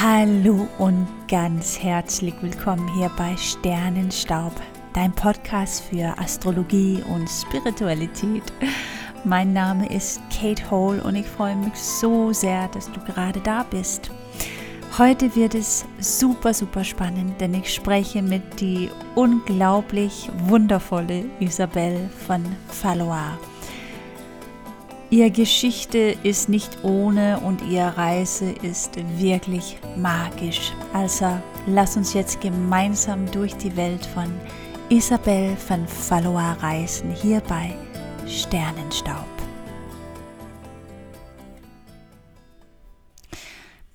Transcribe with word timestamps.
Hallo 0.00 0.68
und 0.78 1.08
ganz 1.26 1.76
herzlich 1.76 2.32
willkommen 2.40 2.86
hier 2.94 3.10
bei 3.16 3.36
Sternenstaub, 3.36 4.52
dein 4.92 5.12
Podcast 5.12 5.82
für 5.82 6.16
Astrologie 6.16 7.02
und 7.08 7.28
Spiritualität. 7.28 8.44
Mein 9.24 9.52
Name 9.52 9.92
ist 9.92 10.20
Kate 10.30 10.70
Hole 10.70 11.02
und 11.02 11.16
ich 11.16 11.26
freue 11.26 11.56
mich 11.56 11.74
so 11.74 12.32
sehr, 12.32 12.68
dass 12.68 12.88
du 12.92 13.00
gerade 13.00 13.40
da 13.40 13.64
bist. 13.64 14.12
Heute 14.98 15.34
wird 15.34 15.56
es 15.56 15.84
super, 15.98 16.54
super 16.54 16.84
spannend, 16.84 17.40
denn 17.40 17.54
ich 17.54 17.74
spreche 17.74 18.22
mit 18.22 18.60
die 18.60 18.90
unglaublich 19.16 20.30
wundervolle 20.44 21.24
Isabel 21.40 22.08
von 22.24 22.44
Valois. 22.82 23.36
Ihre 25.10 25.30
Geschichte 25.30 26.16
ist 26.22 26.50
nicht 26.50 26.84
ohne 26.84 27.40
und 27.40 27.62
ihre 27.62 27.96
Reise 27.96 28.50
ist 28.62 28.90
wirklich 29.18 29.78
magisch. 29.96 30.72
Also 30.92 31.38
lass 31.66 31.96
uns 31.96 32.12
jetzt 32.12 32.42
gemeinsam 32.42 33.24
durch 33.30 33.54
die 33.56 33.74
Welt 33.74 34.04
von 34.04 34.30
Isabel 34.90 35.56
von 35.56 35.86
Valois 36.08 36.56
reisen, 36.60 37.10
hier 37.10 37.40
bei 37.48 37.74
Sternenstaub. 38.26 39.37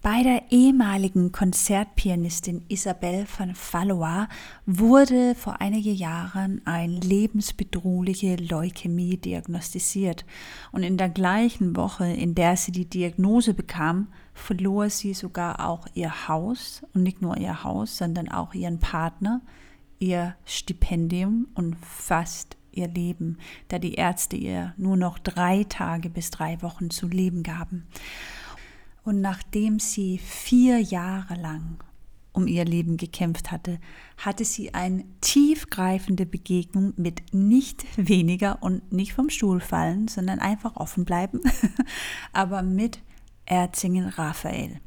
Bei 0.04 0.22
der 0.22 0.52
ehemaligen 0.52 1.32
Konzertpianistin 1.32 2.66
Isabelle 2.68 3.26
van 3.38 3.54
Valois 3.56 4.28
wurde 4.66 5.34
vor 5.34 5.62
einigen 5.62 5.96
Jahren 5.96 6.62
eine 6.66 7.00
lebensbedrohliche 7.00 8.36
Leukämie 8.36 9.16
diagnostiziert 9.16 10.26
und 10.74 10.84
in 10.84 10.98
der 10.98 11.08
gleichen 11.08 11.78
Woche, 11.78 12.06
in 12.06 12.36
der 12.36 12.58
sie 12.58 12.74
die 12.74 12.90
Diagnose 12.90 13.54
bekam, 13.54 14.10
verlor 14.34 14.90
sie 14.90 15.14
sogar 15.14 15.66
auch 15.66 15.88
ihr 15.94 16.28
Haus 16.28 16.82
und 16.94 17.04
nicht 17.04 17.22
nur 17.22 17.38
ihr 17.38 17.64
Haus, 17.64 17.96
sondern 17.96 18.28
auch 18.28 18.54
ihren 18.54 18.82
Partner, 18.82 19.40
ihr 20.00 20.36
Stipendium 20.44 21.48
und 21.56 21.78
fast 21.78 22.58
ihr 22.74 22.90
Leben, 22.90 23.38
da 23.70 23.80
die 23.80 23.94
Ärzte 23.94 24.36
ihr 24.36 24.74
nur 24.76 24.98
noch 24.98 25.18
drei 25.18 25.64
Tage 25.64 26.10
bis 26.10 26.30
drei 26.30 26.62
Wochen 26.62 26.90
zu 26.90 27.08
leben 27.08 27.42
gaben. 27.42 27.88
Und 29.04 29.22
nachdem 29.22 29.80
sie 29.80 30.18
vier 30.18 30.80
Jahre 30.80 31.36
lang 31.36 31.78
um 32.32 32.48
ihr 32.48 32.66
Leben 32.66 32.98
gekämpft 32.98 33.52
hatte, 33.52 33.80
hatte 34.18 34.44
sie 34.44 34.74
eine 34.74 35.06
tiefgreifende 35.22 36.26
Begegnung 36.26 36.94
mit 36.98 37.22
nicht 37.32 37.86
weniger 37.96 38.62
und 38.62 38.92
nicht 38.92 39.14
vom 39.14 39.30
Stuhl 39.30 39.60
fallen, 39.60 40.08
sondern 40.08 40.40
einfach 40.40 40.76
offen 40.76 41.06
bleiben, 41.06 41.42
aber 42.34 42.64
mit 42.64 43.00
Erzingen 43.46 44.08
Raphael. 44.08 44.80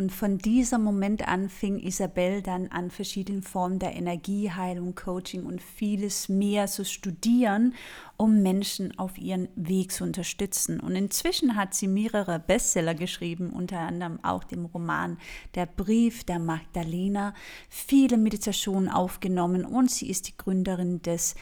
Und 0.00 0.12
von 0.12 0.38
diesem 0.38 0.82
Moment 0.82 1.28
an 1.28 1.50
fing 1.50 1.78
Isabel 1.78 2.40
dann 2.40 2.68
an, 2.68 2.90
verschiedene 2.90 3.42
Formen 3.42 3.78
der 3.78 3.94
Energieheilung, 3.94 4.94
Coaching 4.94 5.44
und 5.44 5.60
vieles 5.60 6.30
mehr 6.30 6.68
zu 6.68 6.86
studieren, 6.86 7.74
um 8.16 8.40
Menschen 8.40 8.98
auf 8.98 9.18
ihren 9.18 9.50
Weg 9.56 9.92
zu 9.92 10.04
unterstützen. 10.04 10.80
Und 10.80 10.96
inzwischen 10.96 11.54
hat 11.54 11.74
sie 11.74 11.86
mehrere 11.86 12.38
Bestseller 12.38 12.94
geschrieben, 12.94 13.50
unter 13.50 13.80
anderem 13.80 14.24
auch 14.24 14.42
den 14.42 14.64
Roman 14.64 15.18
Der 15.54 15.66
Brief 15.66 16.24
der 16.24 16.38
Magdalena, 16.38 17.34
viele 17.68 18.16
Meditationen 18.16 18.88
aufgenommen 18.88 19.66
und 19.66 19.90
sie 19.90 20.08
ist 20.08 20.28
die 20.28 20.36
Gründerin 20.38 21.02
des 21.02 21.34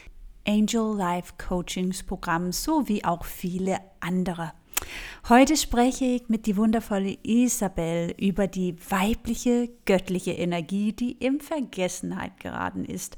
Angel 0.45 0.97
Life 0.97 1.35
Coachings 1.37 2.03
Programms 2.03 2.61
sowie 2.61 3.05
auch 3.05 3.23
viele 3.23 3.79
andere. 4.01 4.51
Heute 5.27 5.57
spreche 5.57 6.05
ich 6.05 6.29
mit 6.29 6.45
die 6.45 6.57
wundervolle 6.57 7.17
Isabel 7.23 8.15
über 8.17 8.47
die 8.47 8.75
weibliche 8.89 9.69
göttliche 9.85 10.31
Energie, 10.31 10.93
die 10.93 11.11
in 11.11 11.39
Vergessenheit 11.39 12.39
geraten 12.39 12.85
ist. 12.85 13.17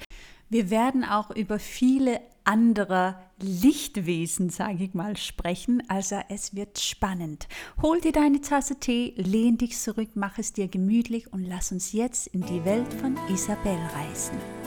Wir 0.49 0.69
werden 0.69 1.05
auch 1.05 1.31
über 1.31 1.59
viele 1.59 2.19
andere 2.43 3.15
Lichtwesen, 3.39 4.49
sage 4.49 4.83
ich 4.83 4.93
mal, 4.93 5.15
sprechen. 5.15 5.83
Also 5.87 6.19
es 6.29 6.55
wird 6.55 6.79
spannend. 6.79 7.47
Hol 7.81 8.01
dir 8.01 8.11
deine 8.11 8.41
Tasse 8.41 8.75
Tee, 8.75 9.13
lehn 9.15 9.57
dich 9.57 9.77
zurück, 9.77 10.09
mach 10.15 10.37
es 10.37 10.53
dir 10.53 10.67
gemütlich 10.67 11.31
und 11.31 11.45
lass 11.45 11.71
uns 11.71 11.93
jetzt 11.93 12.27
in 12.27 12.41
die 12.41 12.65
Welt 12.65 12.93
von 12.95 13.17
Isabel 13.29 13.77
reisen. 13.95 14.60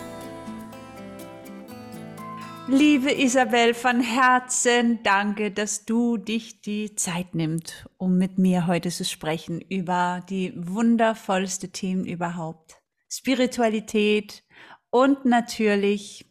Liebe 2.66 3.12
Isabel, 3.12 3.74
von 3.74 4.00
Herzen 4.00 5.02
danke, 5.02 5.50
dass 5.50 5.84
du 5.84 6.16
dich 6.16 6.62
die 6.62 6.94
Zeit 6.94 7.34
nimmst, 7.34 7.86
um 7.98 8.16
mit 8.16 8.38
mir 8.38 8.66
heute 8.66 8.88
zu 8.88 9.04
sprechen 9.04 9.60
über 9.60 10.24
die 10.30 10.54
wundervollste 10.56 11.68
Themen 11.68 12.06
überhaupt. 12.06 12.80
Spiritualität 13.10 14.44
und 14.88 15.26
natürlich 15.26 16.24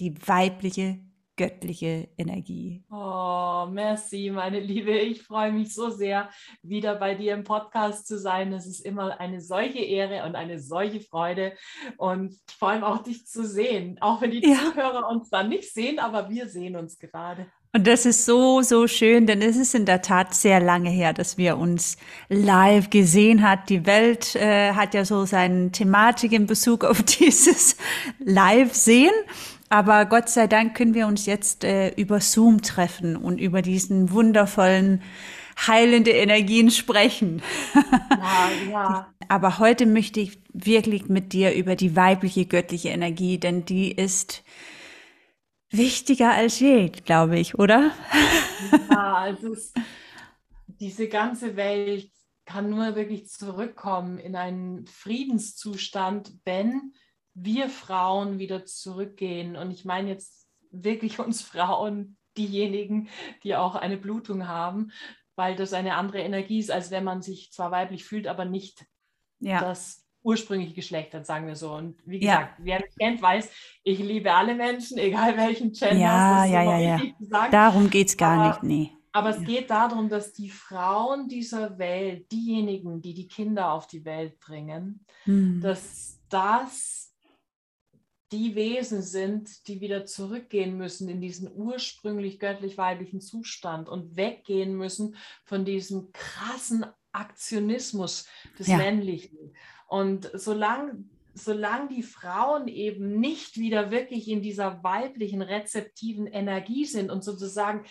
die 0.00 0.16
weibliche 0.26 0.98
göttliche 1.36 2.08
Energie. 2.16 2.84
Oh, 2.90 3.66
merci, 3.70 4.30
meine 4.30 4.60
Liebe. 4.60 4.92
Ich 4.92 5.22
freue 5.22 5.52
mich 5.52 5.74
so 5.74 5.90
sehr, 5.90 6.30
wieder 6.62 6.96
bei 6.96 7.14
dir 7.14 7.34
im 7.34 7.44
Podcast 7.44 8.06
zu 8.06 8.18
sein. 8.18 8.52
Es 8.52 8.66
ist 8.66 8.80
immer 8.80 9.18
eine 9.20 9.40
solche 9.40 9.80
Ehre 9.80 10.26
und 10.26 10.36
eine 10.36 10.58
solche 10.58 11.00
Freude 11.00 11.52
und 11.96 12.34
vor 12.58 12.68
allem 12.70 12.84
auch 12.84 13.02
dich 13.02 13.26
zu 13.26 13.46
sehen, 13.46 13.98
auch 14.00 14.20
wenn 14.20 14.30
die 14.30 14.46
ja. 14.46 14.56
Zuhörer 14.56 15.08
uns 15.08 15.30
dann 15.30 15.48
nicht 15.48 15.72
sehen, 15.72 15.98
aber 15.98 16.28
wir 16.28 16.48
sehen 16.48 16.76
uns 16.76 16.98
gerade. 16.98 17.46
Und 17.74 17.86
das 17.86 18.04
ist 18.04 18.26
so, 18.26 18.60
so 18.60 18.86
schön, 18.86 19.26
denn 19.26 19.40
es 19.40 19.56
ist 19.56 19.74
in 19.74 19.86
der 19.86 20.02
Tat 20.02 20.34
sehr 20.34 20.60
lange 20.60 20.90
her, 20.90 21.14
dass 21.14 21.38
wir 21.38 21.56
uns 21.56 21.96
live 22.28 22.90
gesehen 22.90 23.42
hat. 23.42 23.70
Die 23.70 23.86
Welt 23.86 24.36
äh, 24.36 24.74
hat 24.74 24.92
ja 24.92 25.06
so 25.06 25.24
seine 25.24 25.72
Thematik 25.72 26.32
in 26.32 26.46
Bezug 26.46 26.84
auf 26.84 27.02
dieses 27.18 27.76
Live-Sehen. 28.18 29.14
Aber 29.72 30.04
Gott 30.04 30.28
sei 30.28 30.48
Dank 30.48 30.76
können 30.76 30.92
wir 30.92 31.06
uns 31.06 31.24
jetzt 31.24 31.64
äh, 31.64 31.94
über 31.94 32.20
Zoom 32.20 32.60
treffen 32.60 33.16
und 33.16 33.38
über 33.38 33.62
diesen 33.62 34.10
wundervollen 34.12 35.02
heilende 35.66 36.10
Energien 36.10 36.70
sprechen. 36.70 37.40
Ja, 38.10 38.50
ja. 38.70 39.14
Aber 39.28 39.58
heute 39.58 39.86
möchte 39.86 40.20
ich 40.20 40.42
wirklich 40.52 41.08
mit 41.08 41.32
dir 41.32 41.54
über 41.54 41.74
die 41.74 41.96
weibliche 41.96 42.44
göttliche 42.44 42.90
Energie, 42.90 43.38
denn 43.38 43.64
die 43.64 43.90
ist 43.90 44.44
wichtiger 45.70 46.32
als 46.32 46.60
je, 46.60 46.90
glaube 46.90 47.38
ich, 47.38 47.58
oder? 47.58 47.92
Ja, 48.90 49.14
also 49.14 49.54
es, 49.54 49.72
diese 50.66 51.08
ganze 51.08 51.56
Welt 51.56 52.10
kann 52.44 52.68
nur 52.68 52.94
wirklich 52.94 53.26
zurückkommen 53.30 54.18
in 54.18 54.36
einen 54.36 54.84
Friedenszustand, 54.84 56.30
wenn 56.44 56.92
wir 57.34 57.68
Frauen 57.68 58.38
wieder 58.38 58.64
zurückgehen. 58.64 59.56
Und 59.56 59.70
ich 59.70 59.84
meine 59.84 60.10
jetzt 60.10 60.48
wirklich 60.70 61.18
uns 61.18 61.42
Frauen, 61.42 62.16
diejenigen, 62.36 63.08
die 63.42 63.56
auch 63.56 63.74
eine 63.74 63.96
Blutung 63.96 64.48
haben, 64.48 64.90
weil 65.36 65.56
das 65.56 65.72
eine 65.72 65.96
andere 65.96 66.20
Energie 66.20 66.58
ist, 66.58 66.70
als 66.70 66.90
wenn 66.90 67.04
man 67.04 67.22
sich 67.22 67.52
zwar 67.52 67.70
weiblich 67.70 68.04
fühlt, 68.04 68.26
aber 68.26 68.44
nicht 68.44 68.86
ja. 69.40 69.60
das 69.60 70.06
ursprüngliche 70.22 70.74
Geschlecht 70.74 71.14
hat, 71.14 71.26
sagen 71.26 71.46
wir 71.46 71.56
so. 71.56 71.74
Und 71.74 71.96
wie 72.06 72.20
gesagt, 72.20 72.58
ja. 72.58 72.64
wer 72.64 72.80
mich 72.80 72.96
kennt, 72.98 73.20
weiß, 73.20 73.50
ich 73.82 73.98
liebe 73.98 74.32
alle 74.32 74.54
Menschen, 74.54 74.98
egal 74.98 75.36
welchen 75.36 75.72
Gender. 75.72 75.96
Ja, 75.96 76.44
ja, 76.44 76.62
ja, 76.62 76.78
ja. 76.78 77.48
Darum 77.50 77.90
geht 77.90 78.08
es 78.08 78.16
gar 78.16 78.38
aber, 78.38 78.48
nicht, 78.48 78.62
nee. 78.62 78.96
Aber 79.12 79.30
es 79.30 79.38
ja. 79.38 79.42
geht 79.42 79.70
darum, 79.70 80.08
dass 80.08 80.32
die 80.32 80.48
Frauen 80.48 81.28
dieser 81.28 81.78
Welt, 81.78 82.30
diejenigen, 82.32 83.02
die 83.02 83.14
die 83.14 83.28
Kinder 83.28 83.72
auf 83.72 83.86
die 83.86 84.04
Welt 84.04 84.38
bringen, 84.40 85.04
hm. 85.24 85.60
dass 85.60 86.20
das 86.30 87.11
die 88.32 88.54
Wesen 88.54 89.02
sind, 89.02 89.68
die 89.68 89.80
wieder 89.80 90.06
zurückgehen 90.06 90.76
müssen 90.76 91.08
in 91.08 91.20
diesen 91.20 91.50
ursprünglich 91.54 92.38
göttlich-weiblichen 92.38 93.20
Zustand 93.20 93.88
und 93.88 94.16
weggehen 94.16 94.74
müssen 94.74 95.16
von 95.44 95.64
diesem 95.64 96.10
krassen 96.12 96.86
Aktionismus 97.12 98.26
des 98.58 98.68
ja. 98.68 98.78
Männlichen. 98.78 99.54
Und 99.86 100.30
solange 100.34 101.04
solange 101.34 101.88
die 101.88 102.02
Frauen 102.02 102.68
eben 102.68 103.18
nicht 103.18 103.56
wieder 103.56 103.90
wirklich 103.90 104.28
in 104.28 104.42
dieser 104.42 104.82
weiblichen, 104.82 105.42
rezeptiven 105.42 106.26
Energie 106.26 106.84
sind 106.84 107.10
und 107.10 107.24
sozusagen 107.24 107.84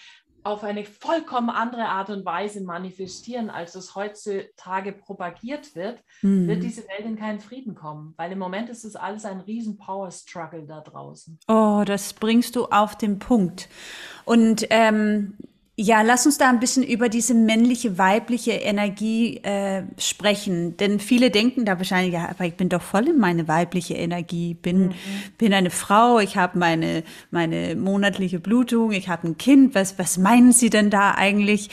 auf 0.44 0.64
eine 0.64 0.86
vollkommen 0.86 1.50
andere 1.50 1.86
Art 1.86 2.10
und 2.10 2.26
Weise 2.26 2.64
manifestieren, 2.64 3.50
als 3.50 3.76
es 3.76 3.96
heutzutage 3.96 4.94
propagiert 4.94 5.76
wird, 5.76 6.00
mhm. 6.22 6.48
wird 6.48 6.64
diese 6.64 6.82
Welt 6.84 7.06
in 7.06 7.16
keinen 7.16 7.40
Frieden 7.40 7.76
kommen. 7.76 8.14
Weil 8.18 8.32
im 8.32 8.40
Moment 8.40 8.70
ist 8.70 8.84
es 8.84 8.96
alles 8.96 9.26
ein 9.26 9.42
riesen 9.42 9.78
Power-Struggle 9.78 10.66
da 10.66 10.82
draußen. 10.82 11.40
Oh, 11.48 11.84
das 11.86 12.14
bringst 12.14 12.56
du 12.56 12.66
auf 12.66 12.98
den 12.98 13.20
Punkt. 13.20 13.70
Und 14.26 14.66
ähm, 14.70 15.38
ja, 15.78 16.02
lass 16.02 16.26
uns 16.26 16.38
da 16.38 16.50
ein 16.50 16.60
bisschen 16.60 16.84
über 16.84 17.08
diese 17.08 17.34
männliche, 17.34 17.98
weibliche 17.98 18.52
Energie 18.52 19.38
äh, 19.38 19.84
sprechen. 19.98 20.76
Denn 20.78 21.00
viele 21.00 21.32
denken 21.32 21.66
da 21.66 21.78
wahrscheinlich, 21.78 22.14
ja, 22.14 22.30
aber 22.30 22.46
ich 22.46 22.56
bin 22.56 22.70
doch 22.70 22.82
voll 22.82 23.08
in 23.08 23.18
meine 23.18 23.48
weibliche 23.48 23.94
Energie, 23.94 24.54
bin, 24.54 24.88
mhm. 24.88 24.94
bin 25.38 25.54
eine 25.54 25.70
Frau, 25.70 26.20
ich 26.20 26.36
habe 26.36 26.60
meine, 26.60 27.04
meine 27.32 27.76
monatliche 27.76 28.40
Blutung, 28.40 28.92
ich 28.92 29.08
habe 29.08 29.30
ein 29.30 29.38
Kind. 29.38 29.74
Was, 29.74 29.98
was 29.98 30.18
meinen 30.18 30.52
Sie 30.52 30.70
denn 30.70 30.90
da 30.90 31.16
eigentlich? 31.16 31.70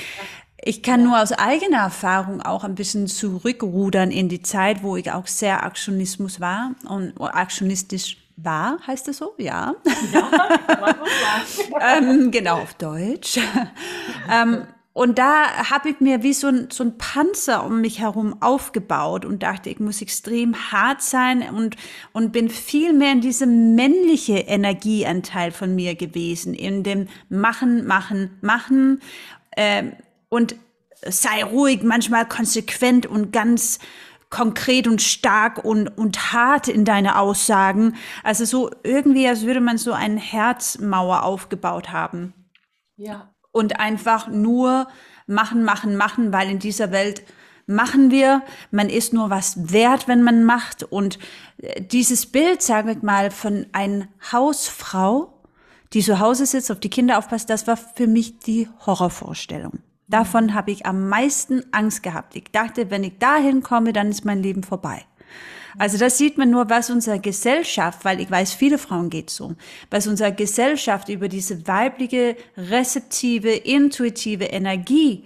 Ich 0.62 0.82
kann 0.82 1.00
ja. 1.00 1.06
nur 1.08 1.22
aus 1.22 1.32
eigener 1.32 1.78
Erfahrung 1.78 2.40
auch 2.40 2.62
ein 2.62 2.76
bisschen 2.76 3.08
zurückrudern 3.08 4.10
in 4.10 4.28
die 4.28 4.42
Zeit, 4.42 4.82
wo 4.82 4.96
ich 4.96 5.10
auch 5.10 5.26
sehr 5.26 5.64
Aktionismus 5.64 6.40
war 6.40 6.74
und 6.88 7.14
aktionistisch 7.20 8.16
war, 8.42 8.78
heißt 8.86 9.08
es 9.08 9.18
so? 9.18 9.34
Ja. 9.38 9.74
ja 10.12 10.30
ähm, 11.98 12.30
genau, 12.30 12.60
auf 12.60 12.74
Deutsch. 12.74 13.38
ähm, 14.32 14.66
und 14.92 15.16
da 15.18 15.70
habe 15.70 15.90
ich 15.90 16.00
mir 16.00 16.24
wie 16.24 16.32
so 16.32 16.48
ein, 16.48 16.70
so 16.72 16.82
ein 16.82 16.98
Panzer 16.98 17.64
um 17.64 17.80
mich 17.80 18.00
herum 18.00 18.42
aufgebaut 18.42 19.24
und 19.24 19.44
dachte, 19.44 19.70
ich 19.70 19.78
muss 19.78 20.02
extrem 20.02 20.72
hart 20.72 21.02
sein 21.02 21.48
und, 21.54 21.76
und 22.12 22.32
bin 22.32 22.48
viel 22.48 22.92
mehr 22.92 23.12
in 23.12 23.20
diesem 23.20 23.76
männliche 23.76 24.38
Energieanteil 24.38 25.52
von 25.52 25.74
mir 25.76 25.94
gewesen, 25.94 26.52
in 26.52 26.82
dem 26.82 27.06
Machen, 27.28 27.86
Machen, 27.86 28.38
Machen 28.40 29.00
äh, 29.52 29.84
und 30.28 30.56
sei 31.06 31.44
ruhig, 31.44 31.82
manchmal 31.84 32.26
konsequent 32.26 33.06
und 33.06 33.32
ganz 33.32 33.78
konkret 34.30 34.86
und 34.86 35.00
stark 35.00 35.64
und, 35.64 35.88
und 35.88 36.32
hart 36.32 36.68
in 36.68 36.84
deine 36.84 37.18
Aussagen. 37.18 37.96
Also 38.22 38.44
so 38.44 38.70
irgendwie, 38.82 39.26
als 39.26 39.46
würde 39.46 39.60
man 39.60 39.78
so 39.78 39.92
eine 39.92 40.20
Herzmauer 40.20 41.22
aufgebaut 41.22 41.90
haben. 41.90 42.34
Ja 42.96 43.30
und 43.58 43.80
einfach 43.80 44.28
nur 44.28 44.88
machen, 45.26 45.64
machen, 45.64 45.96
machen, 45.96 46.32
weil 46.32 46.50
in 46.50 46.58
dieser 46.58 46.90
Welt 46.90 47.22
machen 47.66 48.10
wir, 48.10 48.42
man 48.70 48.88
ist 48.88 49.12
nur 49.12 49.30
was 49.30 49.72
wert, 49.72 50.08
wenn 50.08 50.22
man 50.22 50.44
macht. 50.44 50.84
Und 50.84 51.18
äh, 51.58 51.82
dieses 51.82 52.26
Bild, 52.26 52.62
sage 52.62 52.92
ich 52.92 53.02
mal, 53.02 53.30
von 53.30 53.66
einer 53.72 54.08
Hausfrau, 54.32 55.42
die 55.92 56.02
zu 56.02 56.18
Hause 56.18 56.46
sitzt, 56.46 56.70
auf 56.70 56.80
die 56.80 56.90
Kinder 56.90 57.18
aufpasst, 57.18 57.50
das 57.50 57.66
war 57.66 57.76
für 57.76 58.06
mich 58.06 58.38
die 58.38 58.68
Horrorvorstellung. 58.86 59.80
Davon 60.08 60.54
habe 60.54 60.70
ich 60.70 60.86
am 60.86 61.08
meisten 61.08 61.62
Angst 61.72 62.02
gehabt. 62.02 62.34
Ich 62.34 62.44
dachte, 62.50 62.90
wenn 62.90 63.04
ich 63.04 63.18
dahin 63.18 63.62
komme, 63.62 63.92
dann 63.92 64.08
ist 64.08 64.24
mein 64.24 64.42
Leben 64.42 64.62
vorbei. 64.62 65.04
Also 65.76 65.98
das 65.98 66.18
sieht 66.18 66.38
man 66.38 66.50
nur, 66.50 66.70
was 66.70 66.90
unsere 66.90 67.20
Gesellschaft, 67.20 68.04
weil 68.04 68.20
ich 68.20 68.30
weiß, 68.30 68.54
viele 68.54 68.78
Frauen 68.78 69.10
geht 69.10 69.30
so, 69.30 69.54
was 69.90 70.06
unsere 70.06 70.32
Gesellschaft 70.32 71.08
über 71.08 71.28
diese 71.28 71.66
weibliche, 71.68 72.36
rezeptive, 72.56 73.50
intuitive 73.50 74.44
Energie 74.44 75.24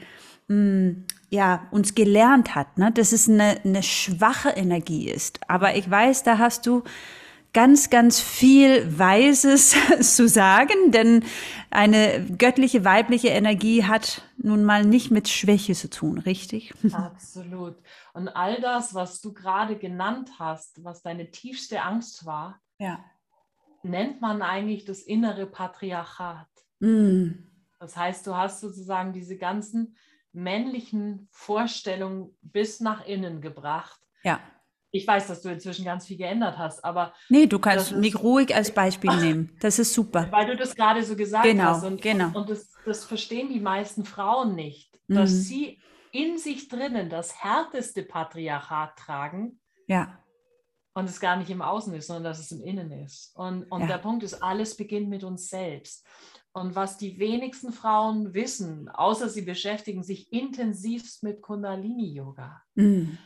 mh, 0.48 0.54
hm, 0.54 1.04
ja, 1.30 1.66
uns 1.70 1.94
gelernt 1.94 2.54
hat, 2.54 2.76
ne? 2.76 2.92
dass 2.92 3.12
es 3.12 3.26
eine, 3.26 3.58
eine 3.64 3.82
schwache 3.82 4.50
Energie 4.50 5.08
ist. 5.08 5.40
Aber 5.48 5.76
ich 5.76 5.90
weiß, 5.90 6.24
da 6.24 6.36
hast 6.36 6.66
du 6.66 6.82
ganz, 7.52 7.90
ganz 7.90 8.20
viel 8.20 8.98
Weises 8.98 9.74
zu 10.16 10.28
sagen, 10.28 10.90
denn 10.90 11.24
eine 11.70 12.26
göttliche 12.38 12.84
weibliche 12.84 13.28
Energie 13.28 13.84
hat 13.84 14.22
nun 14.38 14.64
mal 14.64 14.84
nicht 14.84 15.10
mit 15.10 15.28
Schwäche 15.28 15.74
zu 15.74 15.90
tun, 15.90 16.18
richtig? 16.18 16.72
Absolut. 16.92 17.76
Und 18.14 18.28
all 18.28 18.60
das, 18.60 18.94
was 18.94 19.20
du 19.20 19.32
gerade 19.32 19.76
genannt 19.76 20.30
hast, 20.38 20.82
was 20.84 21.02
deine 21.02 21.30
tiefste 21.30 21.82
Angst 21.82 22.24
war, 22.26 22.60
ja. 22.78 23.04
nennt 23.82 24.20
man 24.20 24.42
eigentlich 24.42 24.84
das 24.84 25.00
innere 25.00 25.46
Patriarchat. 25.46 26.48
Mm. 26.80 27.32
Das 27.78 27.96
heißt, 27.96 28.26
du 28.26 28.36
hast 28.36 28.60
sozusagen 28.60 29.12
diese 29.12 29.36
ganzen 29.36 29.96
männlichen 30.32 31.28
Vorstellungen 31.30 32.34
bis 32.40 32.80
nach 32.80 33.04
innen 33.06 33.40
gebracht. 33.40 34.00
Ja 34.24 34.40
ich 34.94 35.06
weiß, 35.06 35.26
dass 35.26 35.40
du 35.40 35.48
inzwischen 35.48 35.86
ganz 35.86 36.06
viel 36.06 36.18
geändert 36.18 36.58
hast, 36.58 36.84
aber. 36.84 37.14
Nee, 37.30 37.46
du 37.46 37.58
kannst 37.58 37.92
mich 37.92 38.14
ruhig 38.22 38.54
als 38.54 38.70
Beispiel 38.70 39.10
nehmen. 39.20 39.56
Das 39.60 39.78
ist 39.78 39.94
super. 39.94 40.28
Weil 40.30 40.46
du 40.46 40.56
das 40.56 40.74
gerade 40.76 41.02
so 41.02 41.16
gesagt 41.16 41.44
genau, 41.44 41.64
hast. 41.64 41.84
Und, 41.84 42.02
genau. 42.02 42.38
und 42.38 42.50
das, 42.50 42.70
das 42.84 43.04
verstehen 43.04 43.48
die 43.48 43.60
meisten 43.60 44.04
Frauen 44.04 44.54
nicht, 44.54 44.92
mhm. 45.08 45.14
dass 45.14 45.30
sie 45.30 45.80
in 46.12 46.36
sich 46.36 46.68
drinnen 46.68 47.08
das 47.08 47.42
härteste 47.42 48.02
Patriarchat 48.02 48.96
tragen. 48.96 49.58
Ja. 49.86 50.18
Und 50.94 51.08
es 51.08 51.20
gar 51.20 51.36
nicht 51.36 51.48
im 51.48 51.62
Außen 51.62 51.94
ist, 51.94 52.08
sondern 52.08 52.24
dass 52.24 52.38
es 52.38 52.52
im 52.52 52.60
Innen 52.60 52.92
ist. 52.92 53.34
Und, 53.34 53.64
und 53.72 53.80
ja. 53.80 53.86
der 53.86 53.98
Punkt 53.98 54.22
ist, 54.22 54.42
alles 54.42 54.76
beginnt 54.76 55.08
mit 55.08 55.24
uns 55.24 55.48
selbst. 55.48 56.06
Und 56.52 56.74
was 56.74 56.98
die 56.98 57.18
wenigsten 57.18 57.72
Frauen 57.72 58.34
wissen, 58.34 58.90
außer 58.90 59.30
sie 59.30 59.40
beschäftigen 59.40 60.02
sich 60.02 60.30
intensivst 60.30 61.22
mit 61.22 61.40
Kundalini-Yoga, 61.40 62.60
mhm 62.74 63.16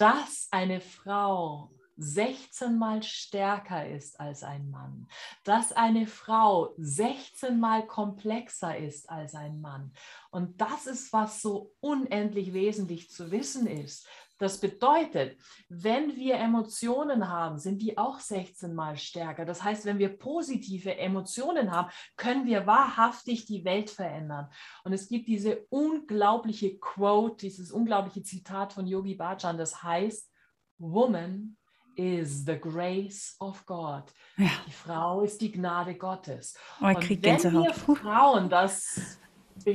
dass 0.00 0.48
eine 0.50 0.80
Frau 0.80 1.70
16 1.98 2.78
mal 2.78 3.02
stärker 3.02 3.86
ist 3.86 4.18
als 4.18 4.42
ein 4.42 4.70
Mann, 4.70 5.06
dass 5.44 5.72
eine 5.72 6.06
Frau 6.06 6.72
16 6.78 7.60
mal 7.60 7.86
komplexer 7.86 8.78
ist 8.78 9.10
als 9.10 9.34
ein 9.34 9.60
Mann. 9.60 9.92
Und 10.30 10.58
das 10.58 10.86
ist, 10.86 11.12
was 11.12 11.42
so 11.42 11.74
unendlich 11.80 12.54
wesentlich 12.54 13.10
zu 13.10 13.30
wissen 13.30 13.66
ist, 13.66 14.08
das 14.40 14.58
bedeutet, 14.58 15.38
wenn 15.68 16.16
wir 16.16 16.36
Emotionen 16.36 17.28
haben, 17.28 17.58
sind 17.58 17.82
die 17.82 17.98
auch 17.98 18.18
16 18.18 18.74
mal 18.74 18.96
stärker. 18.96 19.44
Das 19.44 19.62
heißt, 19.62 19.84
wenn 19.84 19.98
wir 19.98 20.16
positive 20.16 20.96
Emotionen 20.96 21.70
haben, 21.70 21.90
können 22.16 22.46
wir 22.46 22.66
wahrhaftig 22.66 23.44
die 23.44 23.66
Welt 23.66 23.90
verändern. 23.90 24.48
Und 24.82 24.94
es 24.94 25.08
gibt 25.08 25.28
diese 25.28 25.66
unglaubliche 25.68 26.78
Quote, 26.78 27.36
dieses 27.36 27.70
unglaubliche 27.70 28.22
Zitat 28.22 28.72
von 28.72 28.86
Yogi 28.86 29.14
Bhajan, 29.14 29.58
das 29.58 29.82
heißt, 29.82 30.32
Woman 30.78 31.58
is 31.94 32.46
the 32.46 32.58
grace 32.58 33.36
of 33.40 33.66
God. 33.66 34.04
Ja. 34.38 34.48
Die 34.66 34.72
Frau 34.72 35.20
ist 35.20 35.38
die 35.42 35.52
Gnade 35.52 35.96
Gottes. 35.96 36.56
Oh, 36.80 36.86
Und 36.86 37.10
wenn 37.10 37.42
wir 37.42 37.74
Frauen 37.74 38.48
das 38.48 39.19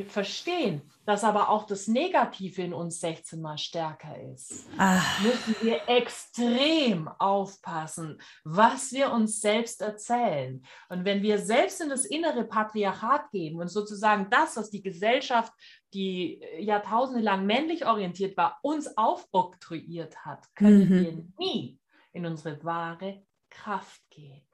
verstehen, 0.07 0.81
dass 1.05 1.23
aber 1.23 1.49
auch 1.49 1.65
das 1.65 1.87
Negative 1.87 2.61
in 2.61 2.73
uns 2.73 2.99
16 2.99 3.41
mal 3.41 3.57
stärker 3.57 4.19
ist, 4.33 4.67
Ach. 4.77 5.21
müssen 5.21 5.55
wir 5.61 5.87
extrem 5.87 7.07
aufpassen, 7.07 8.19
was 8.43 8.91
wir 8.91 9.11
uns 9.11 9.41
selbst 9.41 9.81
erzählen. 9.81 10.63
Und 10.89 11.05
wenn 11.05 11.21
wir 11.21 11.39
selbst 11.39 11.81
in 11.81 11.89
das 11.89 12.05
innere 12.05 12.43
Patriarchat 12.43 13.31
gehen 13.31 13.59
und 13.59 13.67
sozusagen 13.67 14.27
das, 14.29 14.57
was 14.57 14.69
die 14.69 14.81
Gesellschaft, 14.81 15.53
die 15.93 16.41
Jahrtausende 16.59 17.21
lang 17.21 17.45
männlich 17.45 17.85
orientiert 17.85 18.35
war, 18.37 18.59
uns 18.61 18.97
aufoktroyiert 18.97 20.25
hat, 20.25 20.53
können 20.55 20.89
mhm. 20.89 21.03
wir 21.03 21.25
nie 21.39 21.79
in 22.13 22.25
unsere 22.25 22.63
wahre 22.63 23.23
Kraft 23.49 24.01
gehen. 24.09 24.44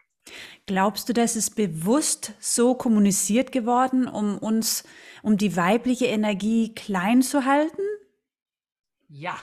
Glaubst 0.68 1.10
du, 1.10 1.14
dass 1.14 1.36
es 1.36 1.50
bewusst 1.50 2.34
so 2.40 2.76
kommuniziert 2.76 3.52
geworden, 3.52 4.08
um 4.08 4.38
uns, 4.38 4.84
um 5.24 5.38
die 5.38 5.56
weibliche 5.56 6.06
Energie 6.06 6.74
klein 6.74 7.22
zu 7.22 7.46
halten? 7.46 7.82
Ja. 9.10 9.36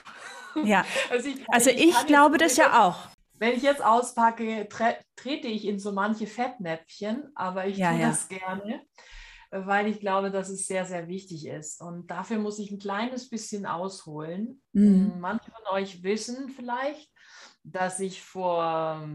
Ja. 0.63 0.85
Also 1.11 1.29
ich, 1.29 1.49
also 1.49 1.69
ich, 1.69 1.89
ich 1.89 2.05
glaube 2.05 2.37
das 2.37 2.57
ja 2.57 2.85
auch. 2.87 3.09
Wenn 3.33 3.55
ich 3.55 3.63
jetzt 3.63 3.83
auspacke, 3.83 4.67
tre 4.69 4.97
trete 5.15 5.47
ich 5.47 5.65
in 5.65 5.79
so 5.79 5.91
manche 5.91 6.27
Fettnäpfchen, 6.27 7.31
aber 7.35 7.67
ich 7.67 7.77
ja, 7.77 7.91
tue 7.91 8.01
ja. 8.01 8.09
das 8.09 8.27
gerne, 8.27 8.83
weil 9.51 9.87
ich 9.87 9.99
glaube, 9.99 10.31
dass 10.31 10.49
es 10.49 10.67
sehr, 10.67 10.85
sehr 10.85 11.07
wichtig 11.07 11.47
ist. 11.47 11.81
Und 11.81 12.11
dafür 12.11 12.37
muss 12.37 12.59
ich 12.59 12.71
ein 12.71 12.79
kleines 12.79 13.29
bisschen 13.29 13.65
ausholen. 13.65 14.61
Mhm. 14.73 15.19
Manche 15.19 15.51
von 15.51 15.75
euch 15.75 16.03
wissen 16.03 16.49
vielleicht, 16.49 17.09
dass 17.63 17.99
ich 17.99 18.21
vor 18.21 19.07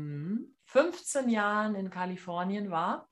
15 0.74 1.28
Jahren 1.28 1.76
in 1.76 1.88
Kalifornien 1.88 2.68
war 2.68 3.08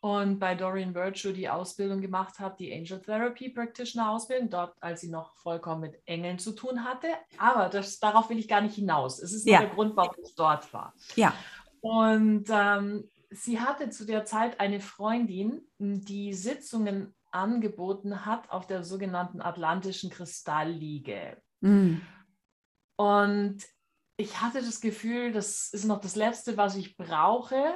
und 0.00 0.40
bei 0.40 0.56
Dorian 0.56 0.92
Virtue 0.92 1.32
die 1.32 1.48
Ausbildung 1.48 2.00
gemacht 2.00 2.40
habe, 2.40 2.56
die 2.58 2.74
Angel 2.74 3.00
Therapy 3.00 3.50
Practitioner 3.50 4.10
Ausbildung, 4.10 4.50
dort, 4.50 4.74
als 4.80 5.02
sie 5.02 5.08
noch 5.08 5.36
vollkommen 5.36 5.82
mit 5.82 6.02
Engeln 6.06 6.40
zu 6.40 6.50
tun 6.50 6.84
hatte. 6.84 7.06
Aber 7.38 7.68
das, 7.68 8.00
darauf 8.00 8.28
will 8.28 8.40
ich 8.40 8.48
gar 8.48 8.60
nicht 8.60 8.74
hinaus. 8.74 9.20
Es 9.20 9.32
ist 9.32 9.46
ja. 9.46 9.60
der 9.60 9.68
Grund, 9.68 9.94
warum 9.94 10.16
ich 10.20 10.34
dort 10.34 10.72
war. 10.74 10.92
Ja. 11.14 11.32
Und 11.80 12.46
ähm, 12.50 13.08
sie 13.30 13.60
hatte 13.60 13.90
zu 13.90 14.04
der 14.04 14.24
Zeit 14.24 14.58
eine 14.58 14.80
Freundin, 14.80 15.62
die 15.78 16.34
Sitzungen 16.34 17.14
angeboten 17.30 18.26
hat 18.26 18.50
auf 18.50 18.66
der 18.66 18.82
sogenannten 18.82 19.40
Atlantischen 19.40 20.10
Kristallliege. 20.10 21.40
Mhm. 21.60 22.00
Und 22.96 23.64
ich 24.20 24.40
hatte 24.40 24.60
das 24.60 24.80
Gefühl, 24.80 25.32
das 25.32 25.72
ist 25.72 25.84
noch 25.84 26.00
das 26.00 26.14
Letzte, 26.14 26.56
was 26.56 26.76
ich 26.76 26.96
brauche, 26.96 27.72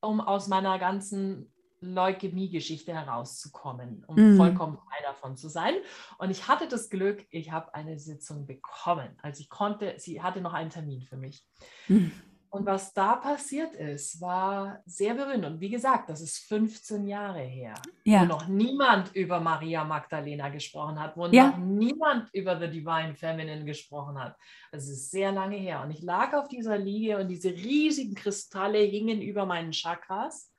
um 0.00 0.20
aus 0.20 0.48
meiner 0.48 0.78
ganzen 0.78 1.52
Leukämie-Geschichte 1.80 2.92
herauszukommen, 2.92 4.04
um 4.06 4.34
mm. 4.34 4.36
vollkommen 4.36 4.76
frei 4.76 5.02
davon 5.02 5.36
zu 5.36 5.48
sein. 5.48 5.74
Und 6.18 6.30
ich 6.30 6.46
hatte 6.46 6.68
das 6.68 6.90
Glück, 6.90 7.26
ich 7.30 7.50
habe 7.50 7.74
eine 7.74 7.98
Sitzung 7.98 8.46
bekommen. 8.46 9.16
Also 9.22 9.40
ich 9.40 9.48
konnte, 9.48 9.94
sie 9.96 10.22
hatte 10.22 10.40
noch 10.40 10.52
einen 10.52 10.70
Termin 10.70 11.02
für 11.02 11.16
mich. 11.16 11.44
Mm. 11.88 12.08
Und 12.52 12.66
was 12.66 12.92
da 12.92 13.14
passiert 13.14 13.76
ist, 13.76 14.20
war 14.20 14.82
sehr 14.84 15.14
berührend. 15.14 15.44
Und 15.44 15.60
wie 15.60 15.70
gesagt, 15.70 16.08
das 16.08 16.20
ist 16.20 16.48
15 16.48 17.06
Jahre 17.06 17.38
her, 17.38 17.74
ja. 18.04 18.22
wo 18.22 18.24
noch 18.24 18.48
niemand 18.48 19.14
über 19.14 19.38
Maria 19.38 19.84
Magdalena 19.84 20.48
gesprochen 20.48 20.98
hat, 20.98 21.16
wo 21.16 21.28
ja. 21.28 21.50
noch 21.50 21.58
niemand 21.58 22.28
über 22.34 22.58
The 22.58 22.68
Divine 22.68 23.14
Feminine 23.14 23.64
gesprochen 23.64 24.18
hat. 24.18 24.36
Das 24.72 24.88
ist 24.88 25.12
sehr 25.12 25.30
lange 25.30 25.58
her. 25.58 25.80
Und 25.82 25.92
ich 25.92 26.02
lag 26.02 26.32
auf 26.32 26.48
dieser 26.48 26.76
Liege 26.76 27.18
und 27.18 27.28
diese 27.28 27.50
riesigen 27.50 28.16
Kristalle 28.16 28.80
hingen 28.80 29.22
über 29.22 29.46
meinen 29.46 29.70
Chakras. 29.70 30.52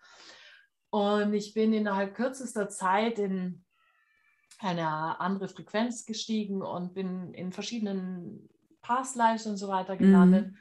Und 0.91 1.33
ich 1.33 1.53
bin 1.53 1.73
innerhalb 1.73 2.15
kürzester 2.15 2.69
Zeit 2.69 3.19
in 3.19 3.65
eine 4.59 5.19
andere 5.19 5.49
Frequenz 5.49 6.05
gestiegen 6.05 6.61
und 6.61 6.93
bin 6.93 7.33
in 7.33 7.51
verschiedenen 7.51 8.47
Past 8.81 9.17
Lives 9.17 9.45
und 9.45 9.57
so 9.57 9.67
weiter 9.67 9.97
gelandet. 9.97 10.51
Mhm. 10.51 10.57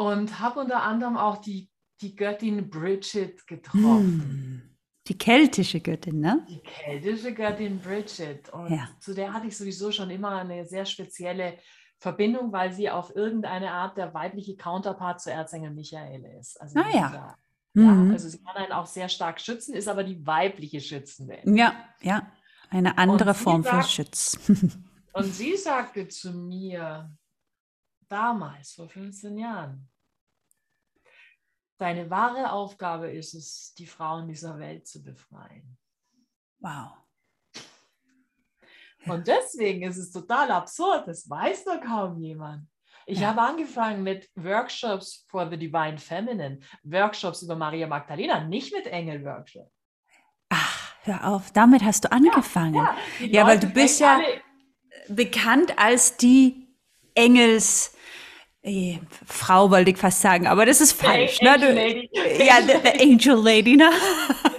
Und 0.00 0.40
habe 0.40 0.60
unter 0.60 0.82
anderem 0.82 1.18
auch 1.18 1.36
die, 1.36 1.68
die 2.00 2.16
Göttin 2.16 2.70
Bridget 2.70 3.46
getroffen. 3.46 4.16
Mhm. 4.16 4.76
Die 5.06 5.18
keltische 5.18 5.80
Göttin, 5.80 6.20
ne? 6.20 6.46
Die 6.48 6.62
keltische 6.62 7.34
Göttin 7.34 7.78
Bridget. 7.78 8.48
Und 8.48 8.70
ja. 8.70 8.88
zu 8.98 9.14
der 9.14 9.30
hatte 9.34 9.48
ich 9.48 9.58
sowieso 9.58 9.92
schon 9.92 10.08
immer 10.08 10.38
eine 10.38 10.64
sehr 10.64 10.86
spezielle 10.86 11.58
Verbindung, 11.98 12.50
weil 12.50 12.72
sie 12.72 12.88
auf 12.88 13.14
irgendeine 13.14 13.72
Art 13.72 13.98
der 13.98 14.14
weibliche 14.14 14.56
Counterpart 14.56 15.20
zu 15.20 15.30
Erzengel 15.30 15.70
Michael 15.70 16.24
ist. 16.40 16.58
Also 16.58 16.80
ah 16.80 16.88
ja. 16.90 17.36
Ja, 17.74 17.82
mhm. 17.82 18.10
also 18.12 18.26
sie 18.30 18.42
kann 18.42 18.56
einen 18.56 18.72
auch 18.72 18.86
sehr 18.86 19.10
stark 19.10 19.38
schützen, 19.38 19.74
ist 19.74 19.86
aber 19.86 20.02
die 20.02 20.26
weibliche 20.26 20.80
Schützende. 20.80 21.40
Ja, 21.44 21.74
ja, 22.00 22.32
eine 22.70 22.96
andere 22.96 23.34
Form 23.34 23.62
sagt, 23.62 23.74
von 23.74 23.84
Schutz. 23.84 24.38
und 25.12 25.34
sie 25.34 25.56
sagte 25.56 26.08
zu 26.08 26.32
mir 26.32 27.14
damals, 28.08 28.72
vor 28.72 28.88
15 28.88 29.38
Jahren, 29.38 29.89
deine 31.80 32.10
wahre 32.10 32.52
Aufgabe 32.52 33.10
ist 33.10 33.34
es, 33.34 33.74
die 33.74 33.86
Frauen 33.86 34.28
dieser 34.28 34.58
Welt 34.58 34.86
zu 34.86 35.02
befreien. 35.02 35.78
Wow. 36.58 36.92
Und 39.06 39.26
deswegen 39.26 39.82
ist 39.82 39.96
es 39.96 40.12
total 40.12 40.50
absurd, 40.50 41.08
das 41.08 41.28
weiß 41.28 41.64
doch 41.64 41.80
kaum 41.80 42.18
jemand. 42.18 42.66
Ich 43.06 43.20
ja. 43.20 43.28
habe 43.28 43.40
angefangen 43.40 44.02
mit 44.02 44.30
Workshops 44.36 45.24
for 45.28 45.48
the 45.50 45.56
Divine 45.56 45.98
Feminine, 45.98 46.60
Workshops 46.82 47.42
über 47.42 47.56
Maria 47.56 47.86
Magdalena, 47.86 48.44
nicht 48.44 48.72
mit 48.74 48.86
Engel-Workshop. 48.86 49.70
Ach, 50.50 50.94
hör 51.02 51.28
auf, 51.28 51.50
damit 51.52 51.82
hast 51.82 52.04
du 52.04 52.12
angefangen. 52.12 52.74
Ja, 52.74 52.96
ja, 53.20 53.26
ja 53.26 53.46
weil 53.46 53.58
du 53.58 53.68
bist 53.68 54.00
ja 54.00 54.20
bekannt 55.08 55.78
als 55.78 56.18
die 56.18 56.68
Engels. 57.14 57.96
Eh, 58.62 58.98
Frau 59.24 59.70
wollte 59.70 59.90
ich 59.90 59.96
fast 59.96 60.20
sagen, 60.20 60.46
aber 60.46 60.66
das 60.66 60.82
ist 60.82 60.92
falsch. 60.92 61.40
Ne? 61.40 61.58
Du, 61.58 62.44
ja, 62.44 62.60
the, 62.60 62.74
the, 62.84 63.00
Angel 63.02 63.42
Lady. 63.42 63.76
Ne? 63.76 63.90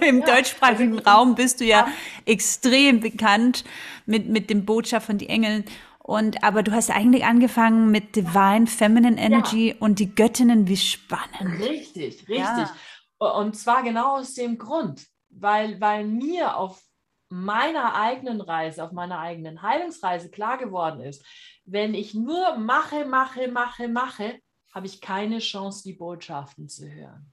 Im 0.00 0.20
ja. 0.20 0.26
deutschsprachigen 0.26 0.98
Raum 1.06 1.36
bist 1.36 1.60
du 1.60 1.64
ja 1.64 1.86
extrem 2.24 2.98
bekannt 2.98 3.62
mit, 4.04 4.28
mit 4.28 4.50
dem 4.50 4.64
Botschaft 4.64 5.06
von 5.06 5.18
die 5.18 5.28
Engeln. 5.28 5.64
Und 6.00 6.42
aber 6.42 6.64
du 6.64 6.72
hast 6.72 6.90
eigentlich 6.90 7.24
angefangen 7.24 7.92
mit 7.92 8.16
Divine 8.16 8.66
Feminine 8.66 9.20
Energy 9.20 9.68
ja. 9.68 9.74
und 9.78 10.00
die 10.00 10.12
Göttinnen, 10.12 10.66
wie 10.66 10.76
spannend. 10.76 11.60
Richtig, 11.60 12.28
richtig. 12.28 12.36
Ja. 12.36 12.74
Und 13.18 13.56
zwar 13.56 13.84
genau 13.84 14.16
aus 14.16 14.34
dem 14.34 14.58
Grund, 14.58 15.06
weil, 15.30 15.80
weil 15.80 16.04
mir 16.04 16.56
auf 16.56 16.82
meiner 17.28 17.94
eigenen 17.94 18.40
Reise, 18.40 18.82
auf 18.82 18.90
meiner 18.90 19.20
eigenen 19.20 19.62
Heilungsreise 19.62 20.28
klar 20.28 20.58
geworden 20.58 21.00
ist, 21.00 21.24
wenn 21.64 21.94
ich 21.94 22.14
nur 22.14 22.56
mache, 22.56 23.04
mache, 23.04 23.48
mache, 23.48 23.88
mache, 23.88 24.40
habe 24.74 24.86
ich 24.86 25.00
keine 25.00 25.38
Chance, 25.38 25.82
die 25.84 25.92
Botschaften 25.92 26.68
zu 26.68 26.88
hören. 26.88 27.32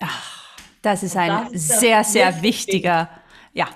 Ach, 0.00 0.56
das 0.82 1.02
ist 1.02 1.16
ein 1.16 1.28
das 1.28 1.52
ist 1.52 1.80
sehr, 1.80 2.04
sehr 2.04 2.42
wichtiger, 2.42 3.08
ja, 3.52 3.68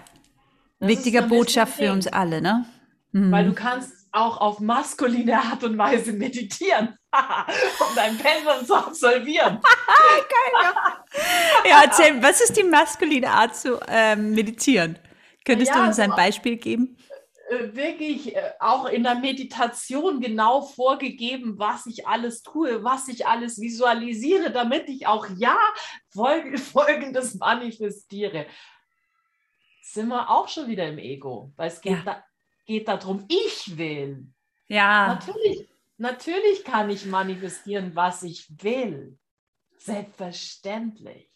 wichtiger 0.78 1.22
Botschaft 1.22 1.74
für 1.74 1.92
uns 1.92 2.06
alle, 2.06 2.40
ne? 2.40 2.66
Mhm. 3.12 3.32
Weil 3.32 3.46
du 3.46 3.54
kannst 3.54 3.98
auch 4.12 4.40
auf 4.40 4.60
maskuline 4.60 5.38
Art 5.38 5.62
und 5.64 5.78
Weise 5.78 6.12
meditieren, 6.12 6.98
um 7.12 7.94
dein 7.94 8.16
Pensum 8.18 8.66
zu 8.66 8.74
absolvieren. 8.74 9.60
Geil, 9.60 10.62
ja. 10.62 11.70
ja, 11.70 11.82
erzähl, 11.84 12.22
was 12.22 12.40
ist 12.40 12.56
die 12.56 12.64
maskuline 12.64 13.30
Art 13.30 13.54
zu 13.54 13.78
ähm, 13.88 14.32
meditieren? 14.32 14.98
Könntest 15.44 15.70
ja, 15.70 15.78
du 15.78 15.88
uns 15.88 15.98
ein 15.98 16.10
Beispiel 16.10 16.56
geben? 16.56 16.96
Äh, 17.48 17.74
wirklich 17.74 18.36
äh, 18.36 18.52
auch 18.60 18.86
in 18.86 19.04
der 19.04 19.14
Meditation 19.14 20.20
genau 20.20 20.62
vorgegeben, 20.62 21.58
was 21.58 21.86
ich 21.86 22.06
alles 22.06 22.42
tue, 22.42 22.84
was 22.84 23.08
ich 23.08 23.26
alles 23.26 23.60
visualisiere, 23.60 24.50
damit 24.50 24.88
ich 24.88 25.06
auch 25.06 25.26
ja 25.38 25.58
folgendes 26.10 27.34
manifestiere. 27.36 28.46
Sind 29.82 30.08
wir 30.08 30.28
auch 30.28 30.48
schon 30.48 30.68
wieder 30.68 30.88
im 30.88 30.98
Ego, 30.98 31.52
weil 31.56 31.68
es 31.68 31.80
geht 31.80 31.92
ja. 31.92 32.02
da 32.04 32.24
geht 32.66 32.86
darum, 32.86 33.24
ich 33.28 33.78
will. 33.78 34.26
Ja. 34.66 35.14
Natürlich, 35.14 35.66
natürlich 35.96 36.64
kann 36.64 36.90
ich 36.90 37.06
manifestieren, 37.06 37.96
was 37.96 38.22
ich 38.22 38.46
will. 38.62 39.18
Selbstverständlich. 39.78 41.30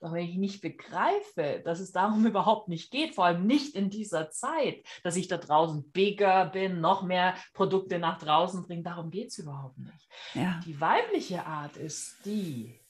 Doch 0.00 0.12
wenn 0.12 0.26
ich 0.26 0.36
nicht 0.36 0.62
begreife, 0.62 1.62
dass 1.64 1.78
es 1.78 1.92
darum 1.92 2.24
überhaupt 2.26 2.68
nicht 2.68 2.90
geht, 2.90 3.14
vor 3.14 3.26
allem 3.26 3.46
nicht 3.46 3.74
in 3.74 3.90
dieser 3.90 4.30
Zeit, 4.30 4.86
dass 5.04 5.16
ich 5.16 5.28
da 5.28 5.36
draußen 5.36 5.90
bigger 5.92 6.46
bin, 6.46 6.80
noch 6.80 7.02
mehr 7.02 7.34
Produkte 7.52 7.98
nach 7.98 8.18
draußen 8.18 8.62
bringe, 8.62 8.82
darum 8.82 9.10
geht 9.10 9.28
es 9.28 9.38
überhaupt 9.38 9.78
nicht. 9.78 10.08
Ja. 10.34 10.60
Die 10.64 10.80
weibliche 10.80 11.46
Art 11.46 11.76
ist 11.76 12.24
die, 12.24 12.80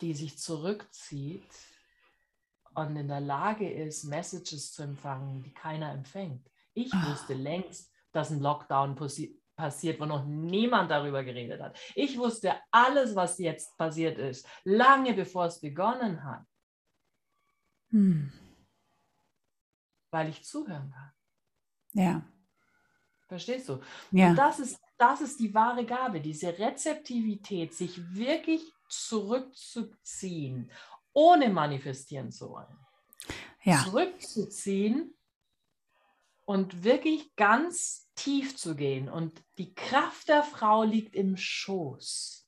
die 0.00 0.14
sich 0.14 0.38
zurückzieht 0.38 1.50
und 2.74 2.94
in 2.94 3.08
der 3.08 3.20
Lage 3.20 3.68
ist, 3.68 4.04
Messages 4.04 4.72
zu 4.72 4.82
empfangen, 4.82 5.42
die 5.42 5.52
keiner 5.52 5.92
empfängt. 5.92 6.48
Ich 6.74 6.92
ah. 6.94 7.10
wusste 7.10 7.34
längst, 7.34 7.92
dass 8.12 8.30
ein 8.30 8.40
Lockdown 8.40 8.94
passiert, 9.58 10.00
wo 10.00 10.06
noch 10.06 10.24
niemand 10.24 10.90
darüber 10.90 11.22
geredet 11.24 11.60
hat. 11.60 11.78
Ich 11.94 12.16
wusste 12.16 12.54
alles, 12.70 13.14
was 13.14 13.36
jetzt 13.38 13.76
passiert 13.76 14.16
ist, 14.16 14.48
lange 14.64 15.12
bevor 15.12 15.46
es 15.46 15.60
begonnen 15.60 16.24
hat. 16.24 16.46
Hm. 17.90 18.32
Weil 20.10 20.30
ich 20.30 20.44
zuhören 20.44 20.90
kann. 20.90 21.12
Ja. 21.92 22.22
Verstehst 23.26 23.68
du? 23.68 23.80
Ja. 24.12 24.30
Und 24.30 24.36
das 24.36 24.60
ist, 24.60 24.80
das 24.96 25.20
ist 25.20 25.38
die 25.40 25.52
wahre 25.52 25.84
Gabe, 25.84 26.20
diese 26.20 26.56
Rezeptivität, 26.58 27.74
sich 27.74 28.00
wirklich 28.14 28.62
zurückzuziehen 28.88 30.70
ohne 31.12 31.50
manifestieren 31.50 32.30
zu 32.30 32.50
wollen. 32.50 32.78
Ja. 33.64 33.82
Zurückzuziehen 33.82 35.16
und 36.44 36.84
wirklich 36.84 37.34
ganz 37.34 38.07
tief 38.18 38.56
zu 38.56 38.74
gehen. 38.74 39.08
Und 39.08 39.32
die 39.58 39.74
Kraft 39.74 40.28
der 40.28 40.42
Frau 40.42 40.82
liegt 40.82 41.14
im 41.14 41.36
Schoß. 41.36 42.46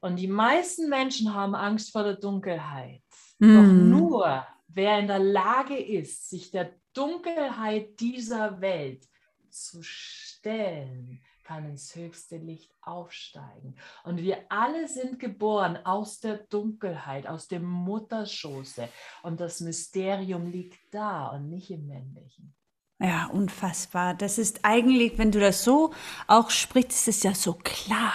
Und 0.00 0.16
die 0.16 0.28
meisten 0.28 0.88
Menschen 0.88 1.34
haben 1.34 1.54
Angst 1.54 1.92
vor 1.92 2.02
der 2.02 2.16
Dunkelheit. 2.16 3.02
Mm. 3.38 3.54
Doch 3.54 3.72
nur 3.72 4.46
wer 4.68 4.98
in 4.98 5.06
der 5.06 5.18
Lage 5.18 5.76
ist, 5.78 6.28
sich 6.28 6.50
der 6.50 6.74
Dunkelheit 6.92 8.00
dieser 8.00 8.60
Welt 8.60 9.06
zu 9.50 9.82
stellen, 9.82 11.20
kann 11.44 11.68
ins 11.68 11.94
höchste 11.94 12.36
Licht 12.36 12.72
aufsteigen. 12.80 13.76
Und 14.04 14.18
wir 14.18 14.38
alle 14.48 14.88
sind 14.88 15.18
geboren 15.18 15.76
aus 15.84 16.20
der 16.20 16.38
Dunkelheit, 16.38 17.26
aus 17.26 17.48
dem 17.48 17.64
Mutterschoße. 17.64 18.88
Und 19.22 19.40
das 19.40 19.60
Mysterium 19.60 20.46
liegt 20.46 20.78
da 20.94 21.28
und 21.28 21.48
nicht 21.48 21.70
im 21.70 21.86
männlichen. 21.86 22.54
Ja, 23.02 23.28
unfassbar. 23.32 24.14
Das 24.14 24.38
ist 24.38 24.60
eigentlich, 24.62 25.18
wenn 25.18 25.32
du 25.32 25.40
das 25.40 25.64
so 25.64 25.92
auch 26.28 26.50
sprichst, 26.50 26.92
ist 26.92 27.08
es 27.08 27.22
ja 27.24 27.34
so 27.34 27.54
klar. 27.54 28.12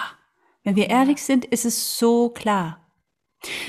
Wenn 0.64 0.76
wir 0.76 0.88
ehrlich 0.88 1.22
sind, 1.22 1.44
ist 1.44 1.66
es 1.66 1.98
so 1.98 2.30
klar. 2.30 2.80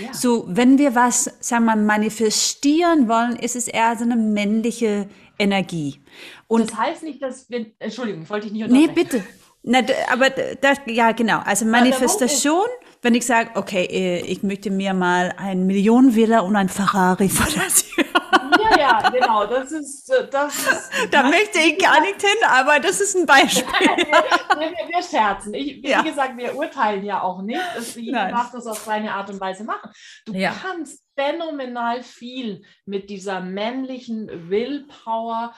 Ja. 0.01 0.13
So, 0.13 0.45
wenn 0.47 0.77
wir 0.77 0.95
was, 0.95 1.25
sagen 1.41 1.65
wir, 1.65 1.75
manifestieren 1.75 3.07
wollen, 3.07 3.35
ist 3.35 3.55
es 3.55 3.67
eher 3.67 3.95
so 3.97 4.03
eine 4.03 4.15
männliche 4.15 5.09
Energie. 5.37 6.01
Und 6.47 6.71
das 6.71 6.77
heißt 6.77 7.03
nicht, 7.03 7.21
dass 7.21 7.49
wir, 7.49 7.67
Entschuldigung, 7.79 8.27
wollte 8.29 8.47
ich 8.47 8.53
nicht 8.53 8.63
unterbrechen. 8.63 8.93
Nee, 8.95 9.03
bitte. 9.03 9.23
Na, 9.61 9.79
aber 10.11 10.29
das, 10.29 10.79
ja, 10.87 11.11
genau. 11.11 11.39
Also 11.39 11.65
Manifestation, 11.65 12.65
wenn 13.01 13.13
ich 13.13 13.25
sage, 13.25 13.51
okay, 13.55 13.85
äh, 13.85 14.21
ich 14.21 14.41
möchte 14.41 14.71
mir 14.71 14.93
mal 14.93 15.33
ein 15.37 15.67
Millionenvilla 15.67 16.39
und 16.39 16.55
ein 16.55 16.69
Ferrari 16.69 17.29
vor 17.29 17.47
Tür. 17.47 17.98
Ja, 18.59 18.79
ja, 18.79 19.09
genau. 19.09 19.45
Das 19.45 19.71
ist, 19.71 20.09
äh, 20.09 20.27
das 20.29 20.55
ist. 20.57 20.91
Da 21.11 21.23
möchte 21.23 21.59
ich 21.59 21.77
gar 21.77 22.01
nicht 22.01 22.21
hin, 22.21 22.47
aber 22.47 22.79
das 22.79 23.01
ist 23.01 23.15
ein 23.15 23.25
Beispiel. 23.25 23.65
wir, 23.79 24.71
wir 24.87 25.03
scherzen. 25.03 25.53
Ich, 25.53 25.83
wie 25.83 25.89
ja. 25.89 26.01
gesagt, 26.01 26.37
wir 26.37 26.55
urteilen 26.55 27.03
ja 27.03 27.21
auch 27.21 27.41
nicht. 27.41 27.61
Jeder 27.95 28.29
darf 28.29 28.51
das 28.51 28.65
auf 28.67 28.79
seine 28.79 29.13
Art 29.13 29.29
und 29.29 29.39
Weise 29.39 29.63
machen. 29.63 29.91
Du 30.25 30.33
ja. 30.33 30.51
kannst 30.51 31.03
phänomenal 31.15 32.01
viel 32.03 32.63
mit 32.85 33.09
dieser 33.09 33.41
männlichen 33.41 34.49
Willpower, 34.49 35.53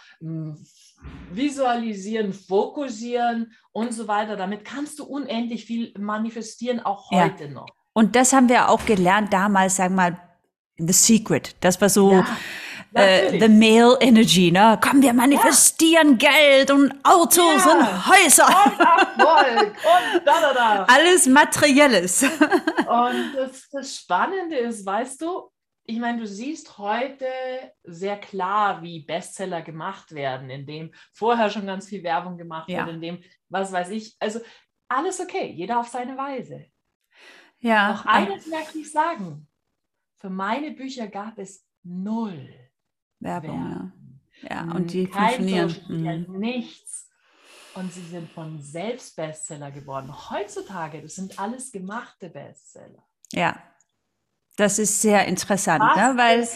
visualisieren, 1.31 2.33
fokussieren 2.33 3.53
und 3.71 3.93
so 3.93 4.07
weiter. 4.07 4.35
Damit 4.35 4.65
kannst 4.65 4.99
du 4.99 5.05
unendlich 5.05 5.65
viel 5.65 5.93
manifestieren, 5.97 6.79
auch 6.79 7.11
heute 7.11 7.45
ja. 7.45 7.49
noch. 7.49 7.67
Und 7.93 8.15
das 8.15 8.33
haben 8.33 8.49
wir 8.49 8.69
auch 8.69 8.85
gelernt 8.85 9.33
damals, 9.33 9.75
sagen 9.75 9.95
wir 9.95 10.11
mal, 10.11 10.17
The 10.77 10.93
Secret. 10.93 11.55
Das 11.59 11.79
war 11.81 11.89
so 11.89 12.13
ja, 12.13 12.25
äh, 12.93 13.39
The 13.39 13.47
Male 13.47 13.97
Energy, 14.01 14.51
ne? 14.51 14.79
Komm, 14.81 15.01
wir 15.01 15.13
manifestieren 15.13 16.17
ja. 16.19 16.29
Geld 16.29 16.71
und 16.71 16.93
Autos 17.03 17.65
ja. 17.65 17.71
und 17.71 18.07
Häuser. 18.07 18.47
Und 18.47 18.79
Erfolg 18.79 19.67
und 20.15 20.25
da, 20.25 20.41
da, 20.41 20.53
da. 20.53 20.83
Alles 20.85 21.25
Materielles. 21.27 22.23
Und 22.91 23.33
das, 23.35 23.69
das 23.71 23.95
Spannende 23.95 24.57
ist, 24.57 24.85
weißt 24.85 25.21
du, 25.21 25.49
ich 25.85 25.97
meine, 25.97 26.19
du 26.19 26.27
siehst 26.27 26.77
heute 26.77 27.25
sehr 27.83 28.17
klar, 28.17 28.81
wie 28.81 28.99
Bestseller 28.99 29.61
gemacht 29.61 30.11
werden, 30.13 30.49
indem 30.49 30.91
vorher 31.13 31.49
schon 31.49 31.65
ganz 31.65 31.87
viel 31.87 32.03
Werbung 32.03 32.37
gemacht 32.37 32.69
ja. 32.69 32.85
wird, 32.85 32.95
indem, 32.95 33.23
was 33.49 33.71
weiß 33.71 33.91
ich, 33.91 34.15
also 34.19 34.41
alles 34.89 35.21
okay, 35.21 35.51
jeder 35.51 35.79
auf 35.79 35.87
seine 35.87 36.17
Weise. 36.17 36.65
Ja. 37.59 37.93
Noch 37.93 38.05
eines 38.05 38.47
möchte 38.47 38.79
ich 38.79 38.91
sagen. 38.91 39.47
Für 40.17 40.29
meine 40.29 40.71
Bücher 40.71 41.07
gab 41.07 41.37
es 41.39 41.65
null 41.83 42.49
Werbung. 43.21 43.93
Ja. 44.41 44.49
ja, 44.49 44.71
und 44.73 44.91
die 44.93 45.07
Kein 45.07 45.35
funktionieren. 45.35 46.25
Mhm. 46.27 46.39
Nichts. 46.39 47.07
Und 47.73 47.93
sie 47.93 48.01
sind 48.01 48.29
von 48.29 48.61
selbst 48.61 49.15
Bestseller 49.15 49.71
geworden. 49.71 50.13
Heutzutage, 50.29 51.01
das 51.01 51.15
sind 51.15 51.39
alles 51.39 51.71
gemachte 51.71 52.29
Bestseller. 52.29 53.03
Ja, 53.31 53.55
das 54.57 54.77
ist 54.77 55.01
sehr 55.01 55.25
interessant, 55.27 55.83
ne? 55.95 56.13
weil 56.17 56.47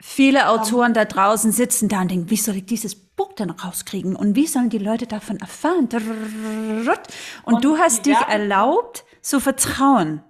viele 0.00 0.48
Autoren 0.48 0.94
da 0.94 1.04
draußen 1.04 1.52
sitzen 1.52 1.88
da 1.88 2.00
und 2.00 2.10
denken, 2.10 2.30
wie 2.30 2.36
soll 2.36 2.56
ich 2.56 2.66
dieses 2.66 2.94
Buch 2.94 3.34
denn 3.34 3.50
rauskriegen 3.50 4.16
und 4.16 4.34
wie 4.34 4.46
sollen 4.46 4.70
die 4.70 4.78
Leute 4.78 5.06
davon 5.06 5.38
erfahren? 5.38 5.88
Und, 5.90 7.00
und 7.44 7.64
du 7.64 7.76
hast 7.78 8.06
dich 8.06 8.16
erlaubt 8.16 9.04
zu 9.20 9.38
vertrauen. 9.40 10.22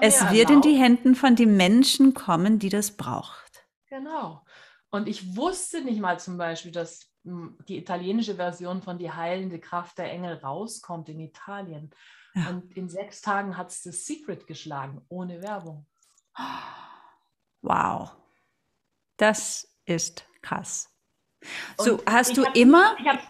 es 0.00 0.30
wird 0.30 0.50
in 0.50 0.60
die 0.60 0.76
Händen 0.76 1.14
von 1.14 1.34
den 1.34 1.56
Menschen 1.56 2.14
kommen, 2.14 2.58
die 2.58 2.68
das 2.68 2.92
braucht. 2.92 3.49
Genau. 3.90 4.44
Und 4.90 5.08
ich 5.08 5.36
wusste 5.36 5.82
nicht 5.82 6.00
mal 6.00 6.18
zum 6.18 6.38
Beispiel, 6.38 6.72
dass 6.72 7.10
hm, 7.24 7.58
die 7.68 7.76
italienische 7.76 8.36
Version 8.36 8.82
von 8.82 8.98
Die 8.98 9.12
heilende 9.12 9.60
Kraft 9.60 9.98
der 9.98 10.10
Engel 10.10 10.36
rauskommt 10.38 11.08
in 11.08 11.20
Italien. 11.20 11.90
Ja. 12.34 12.48
Und 12.48 12.72
in 12.76 12.88
sechs 12.88 13.20
Tagen 13.20 13.56
hat 13.56 13.70
es 13.70 13.82
das 13.82 14.04
Secret 14.04 14.46
geschlagen, 14.46 15.04
ohne 15.08 15.42
Werbung. 15.42 15.86
Wow. 17.62 18.16
Das 19.16 19.76
ist 19.84 20.24
krass. 20.40 20.88
So, 21.78 21.94
Und 21.94 22.10
hast 22.10 22.36
du 22.36 22.44
immer. 22.54 22.96
Ich 22.98 23.06
hab, 23.06 23.20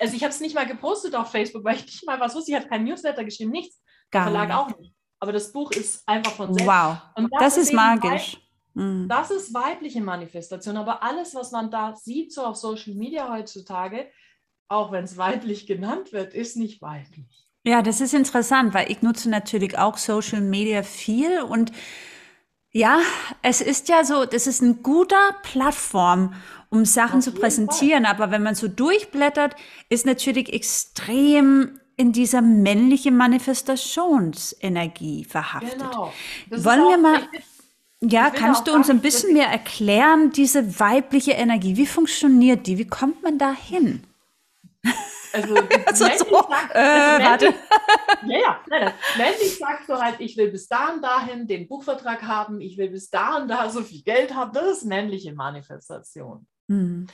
also 0.00 0.14
ich 0.14 0.22
habe 0.22 0.32
es 0.32 0.40
nicht 0.40 0.54
mal 0.54 0.66
gepostet 0.66 1.14
auf 1.14 1.30
Facebook, 1.30 1.64
weil 1.64 1.76
ich 1.76 1.86
nicht 1.86 2.06
mal 2.06 2.20
was 2.20 2.34
wusste. 2.34 2.52
Ich 2.52 2.56
habe 2.56 2.68
kein 2.68 2.84
Newsletter 2.84 3.24
geschrieben, 3.24 3.50
nichts. 3.50 3.82
Gar 4.10 4.24
Verlag 4.24 4.48
nicht. 4.48 4.56
auch 4.56 4.78
nicht. 4.78 4.94
Aber 5.20 5.32
das 5.32 5.52
Buch 5.52 5.72
ist 5.72 6.08
einfach 6.08 6.32
von 6.32 6.54
selbst. 6.54 6.66
Wow. 6.66 6.98
Und 7.16 7.32
das, 7.32 7.54
das 7.54 7.56
ist, 7.64 7.72
magisch. 7.72 8.34
Weib, 8.34 8.47
mhm. 8.78 9.08
das 9.08 9.30
ist 9.30 9.52
weibliche 9.52 10.00
Manifestation. 10.00 10.76
Aber 10.76 11.02
alles, 11.02 11.34
was 11.34 11.52
man 11.52 11.70
da 11.70 11.94
sieht, 11.96 12.32
so 12.32 12.42
auf 12.42 12.56
Social 12.56 12.94
Media 12.94 13.32
heutzutage, 13.32 14.06
auch 14.68 14.92
wenn 14.92 15.04
es 15.04 15.16
weiblich 15.16 15.66
genannt 15.66 16.12
wird, 16.12 16.34
ist 16.34 16.56
nicht 16.56 16.82
weiblich. 16.82 17.46
Ja, 17.64 17.82
das 17.82 18.00
ist 18.00 18.14
interessant, 18.14 18.74
weil 18.74 18.90
ich 18.90 19.02
nutze 19.02 19.28
natürlich 19.28 19.76
auch 19.76 19.98
Social 19.98 20.40
Media 20.40 20.82
viel 20.82 21.40
und 21.40 21.72
ja, 22.70 23.00
es 23.42 23.60
ist 23.60 23.88
ja 23.88 24.04
so, 24.04 24.24
das 24.24 24.46
ist 24.46 24.62
ein 24.62 24.82
guter 24.82 25.34
Plattform, 25.42 26.34
um 26.70 26.84
Sachen 26.84 27.18
Auf 27.18 27.24
zu 27.24 27.32
präsentieren, 27.32 28.04
Fall. 28.04 28.14
aber 28.14 28.30
wenn 28.30 28.42
man 28.42 28.54
so 28.54 28.68
durchblättert, 28.68 29.56
ist 29.88 30.06
natürlich 30.06 30.52
extrem 30.52 31.80
in 31.96 32.12
dieser 32.12 32.42
männlichen 32.42 33.16
Manifestationsenergie 33.16 35.24
verhaftet. 35.24 35.78
Genau. 35.78 36.12
Wollen 36.50 36.84
wir 36.84 36.98
mal, 36.98 37.22
ja, 38.00 38.30
kannst 38.30 38.66
du 38.66 38.74
uns 38.74 38.88
ein 38.90 39.00
bisschen 39.00 39.32
mehr 39.32 39.48
erklären, 39.48 40.30
diese 40.30 40.78
weibliche 40.78 41.32
Energie, 41.32 41.76
wie 41.76 41.86
funktioniert 41.86 42.66
die, 42.66 42.78
wie 42.78 42.86
kommt 42.86 43.22
man 43.22 43.38
da 43.38 43.52
hin? 43.52 44.04
Also, 45.32 45.54
also 45.86 46.04
so, 46.04 46.48
sagt, 46.48 46.74
äh, 46.74 46.78
also 46.78 47.24
warte. 47.24 47.54
Ja, 48.26 48.38
ja, 48.38 48.64
nein, 48.68 48.94
männlich 49.16 49.58
sagst 49.58 49.88
du 49.88 49.94
halt, 49.94 50.20
ich 50.20 50.36
will 50.36 50.50
bis 50.50 50.68
da 50.68 50.94
und 50.94 51.02
dahin 51.02 51.46
den 51.46 51.68
Buchvertrag 51.68 52.22
haben, 52.22 52.60
ich 52.60 52.76
will 52.78 52.90
bis 52.90 53.10
da 53.10 53.36
und 53.36 53.48
da 53.48 53.68
so 53.70 53.82
viel 53.82 54.02
Geld 54.02 54.34
haben. 54.34 54.52
Das 54.52 54.78
ist 54.78 54.84
männliche 54.84 55.32
Manifestation. 55.32 56.46
Mhm. 56.68 57.06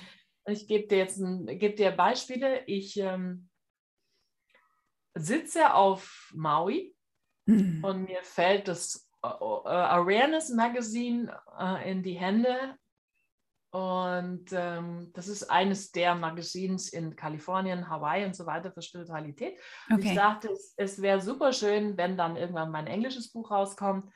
Ich 0.47 0.67
gebe 0.67 0.87
dir 0.87 0.99
jetzt 0.99 1.19
ein, 1.19 1.47
geb 1.59 1.77
dir 1.77 1.91
Beispiele. 1.91 2.65
Ich 2.67 2.99
ähm, 2.99 3.49
sitze 5.15 5.73
auf 5.75 6.31
Maui 6.35 6.95
mhm. 7.47 7.83
und 7.83 8.05
mir 8.05 8.23
fällt 8.23 8.69
das 8.69 9.04
Awareness 9.25 10.51
Magazine 10.51 11.35
uh, 11.59 11.77
in 11.85 12.03
die 12.03 12.15
Hände 12.15 12.77
und 13.75 14.53
ähm, 14.53 15.11
das 15.15 15.27
ist 15.27 15.51
eines 15.51 15.91
der 15.91 16.15
Magazins 16.15 16.91
in 16.91 17.17
Kalifornien, 17.17 17.89
Hawaii 17.91 18.25
und 18.25 18.37
so 18.37 18.47
weiter 18.47 18.71
für 18.71 18.83
Spiritualität. 18.83 19.59
Okay. 19.93 20.11
Ich 20.11 20.15
dachte, 20.15 20.49
es, 20.53 20.75
es 20.77 21.03
wäre 21.03 21.21
super 21.21 21.53
schön, 21.53 21.97
wenn 21.97 22.17
dann 22.17 22.37
irgendwann 22.37 22.71
mein 22.71 22.87
englisches 22.87 23.33
Buch 23.33 23.51
rauskommt, 23.51 24.09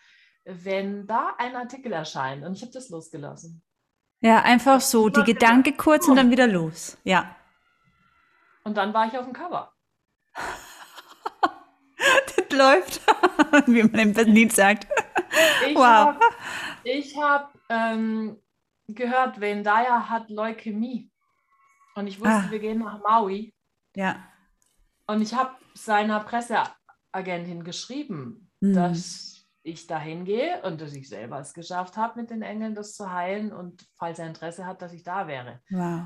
wenn 0.45 1.09
da 1.09 1.35
ein 1.39 1.57
Artikel 1.57 1.91
erscheint. 1.91 2.45
Und 2.45 2.53
ich 2.53 2.63
habe 2.63 2.71
das 2.71 2.89
losgelassen. 2.89 3.61
Ja, 4.21 4.43
einfach 4.43 4.81
so, 4.81 5.09
die 5.09 5.25
Gedanke 5.25 5.73
kurz 5.73 6.07
und 6.07 6.15
dann 6.15 6.31
wieder 6.31 6.47
los. 6.47 6.97
Ja. 7.03 7.35
Und 8.63 8.77
dann 8.77 8.95
war 8.95 9.09
ich 9.09 9.19
auf 9.19 9.25
dem 9.25 9.33
Cover. 9.33 9.73
läuft, 12.59 13.01
wie 13.67 13.83
man 13.83 13.99
im 14.01 14.13
Berlin 14.13 14.51
sagt. 14.51 14.87
Ich 15.67 15.75
wow. 15.75 15.83
Hab, 15.85 16.21
ich 16.85 17.17
habe 17.17 17.49
ähm, 17.69 18.37
gehört, 18.89 19.41
Dyer 19.41 20.09
hat 20.09 20.29
Leukämie. 20.31 21.11
Und 21.95 22.07
ich 22.07 22.21
wusste, 22.21 22.45
ah. 22.47 22.51
wir 22.51 22.59
gehen 22.59 22.79
nach 22.79 23.03
Maui. 23.03 23.53
Ja. 23.97 24.17
Und 25.07 25.23
ich 25.23 25.35
habe 25.35 25.51
seiner 25.75 26.21
Presseagentin 26.21 27.65
geschrieben, 27.65 28.51
mhm. 28.61 28.75
dass 28.75 29.47
ich 29.63 29.87
dahin 29.87 30.25
gehe 30.25 30.63
und 30.63 30.81
dass 30.81 30.95
ich 30.95 31.09
selber 31.09 31.41
es 31.41 31.55
geschafft 31.55 31.97
habe, 31.97 32.21
mit 32.21 32.31
den 32.31 32.43
Engeln 32.43 32.75
das 32.75 32.95
zu 32.95 33.13
heilen 33.13 33.53
und 33.53 33.87
falls 33.97 34.19
er 34.19 34.27
Interesse 34.27 34.67
hat, 34.67 34.83
dass 34.83 34.93
ich 34.93 35.03
da 35.03 35.27
wäre. 35.27 35.61
Wow. 35.71 36.03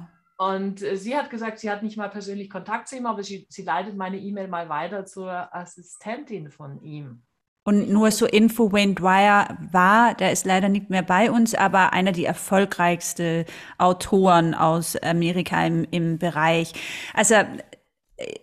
Und 0.49 0.83
äh, 0.83 0.97
sie 0.97 1.17
hat 1.17 1.31
gesagt, 1.31 1.59
sie 1.61 1.71
hat 1.71 1.83
nicht 1.83 1.97
mal 1.97 2.09
persönlich 2.09 2.51
Kontakt 2.51 2.89
zu 2.89 2.97
ihm, 2.97 3.07
aber 3.07 3.23
sie, 3.23 3.47
sie 3.49 3.63
leitet 3.63 3.97
meine 3.97 4.19
E-Mail 4.19 4.49
mal 4.49 4.69
weiter 4.69 5.05
zur 5.05 5.55
Assistentin 5.55 6.51
von 6.51 6.83
ihm. 6.83 7.23
Und 7.65 7.89
nur 7.91 8.11
so 8.11 8.27
Info, 8.27 8.73
Wayne 8.73 8.95
Dwyer 8.95 9.57
war, 9.71 10.15
der 10.15 10.33
ist 10.33 10.45
leider 10.47 10.69
nicht 10.69 10.91
mehr 10.91 11.03
bei 11.03 11.31
uns, 11.31 11.55
aber 11.55 11.93
einer 11.93 12.11
der 12.11 12.27
erfolgreichsten 12.27 13.45
Autoren 13.79 14.55
aus 14.55 14.97
Amerika 14.97 15.65
im, 15.65 15.87
im 15.93 16.19
Bereich. 16.19 16.73
Also 17.15 17.37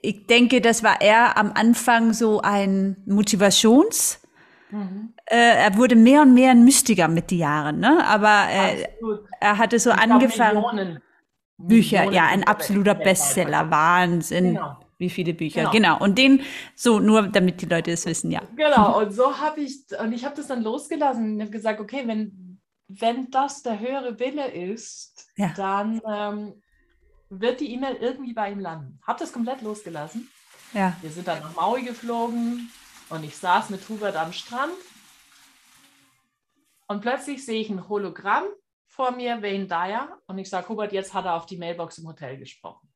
ich 0.02 0.26
denke, 0.28 0.62
das 0.62 0.84
war 0.84 1.02
er 1.02 1.38
am 1.38 1.52
Anfang 1.54 2.14
so 2.14 2.42
ein 2.42 2.96
Motivations- 3.08 4.20
Mhm. 4.72 5.14
Äh, 5.26 5.64
er 5.66 5.78
wurde 5.78 5.96
mehr 5.96 6.22
und 6.22 6.36
mehr 6.36 6.52
ein 6.52 6.64
Mystiker 6.64 7.08
mit 7.08 7.32
den 7.32 7.40
Jahren, 7.40 7.80
ne? 7.80 8.06
Aber 8.06 8.46
äh, 8.52 8.86
er 9.40 9.58
hatte 9.58 9.80
so 9.80 9.90
ich 9.90 9.98
angefangen. 9.98 10.62
Millionen, 10.62 11.02
Bücher, 11.60 12.06
Millionen 12.06 12.15
ja, 12.15 12.28
ein 12.28 12.43
absoluter 12.45 12.95
Bestseller, 12.95 13.69
Wahnsinn. 13.69 14.56
Genau 14.56 14.78
wie 15.00 15.10
viele 15.10 15.34
Bücher. 15.34 15.62
Genau. 15.62 15.72
genau. 15.72 16.00
Und 16.00 16.17
den, 16.17 16.43
so 16.76 17.00
nur 17.00 17.24
damit 17.30 17.62
die 17.62 17.65
Leute 17.65 17.91
es 17.91 18.06
wissen, 18.06 18.32
ja. 18.32 18.41
Genau, 18.56 19.00
und 19.02 19.12
so 19.12 19.39
habe 19.39 19.62
ich, 19.62 19.80
und 20.00 20.12
ich 20.12 20.26
habe 20.26 20.36
das 20.36 20.48
dann 20.48 20.62
losgelassen 20.62 21.36
und 21.36 21.41
habe 21.41 21.52
gesagt, 21.52 21.80
okay, 21.80 22.04
wenn, 22.06 22.60
wenn 22.88 23.32
das 23.32 23.63
der 23.63 23.80
höhere 23.80 24.19
Wille 24.19 24.52
ist, 24.52 25.28
ja. 25.38 25.54
dann 25.56 26.02
ähm, 26.08 26.62
wird 27.30 27.62
die 27.62 27.74
E-Mail 27.74 27.95
irgendwie 27.95 28.34
bei 28.34 28.52
ihm 28.52 28.60
landen. 28.60 29.00
Habe 29.08 29.19
das 29.19 29.32
komplett 29.32 29.62
losgelassen. 29.62 30.30
Ja. 30.74 30.95
Wir 31.02 31.10
sind 31.10 31.28
dann 31.28 31.39
nach 31.39 31.56
Maui 31.56 31.82
geflogen 31.82 32.69
und 33.10 33.24
ich 33.24 33.38
saß 33.38 33.69
mit 33.69 33.88
Hubert 33.88 34.17
am 34.17 34.34
Strand 34.34 34.74
und 36.88 37.02
plötzlich 37.02 37.45
sehe 37.45 37.62
ich 37.62 37.69
ein 37.69 37.88
Hologramm 37.88 38.43
vor 39.00 39.12
mir, 39.12 39.42
Wayne 39.42 39.66
Dyer, 39.66 40.20
und 40.28 40.40
ich 40.40 40.50
sage, 40.50 40.68
Hubert, 40.68 40.92
jetzt 40.92 41.14
hat 41.14 41.24
er 41.24 41.36
auf 41.36 41.46
die 41.46 41.56
Mailbox 41.56 42.00
im 42.00 42.08
Hotel 42.10 42.38
gesprochen. 42.38 42.92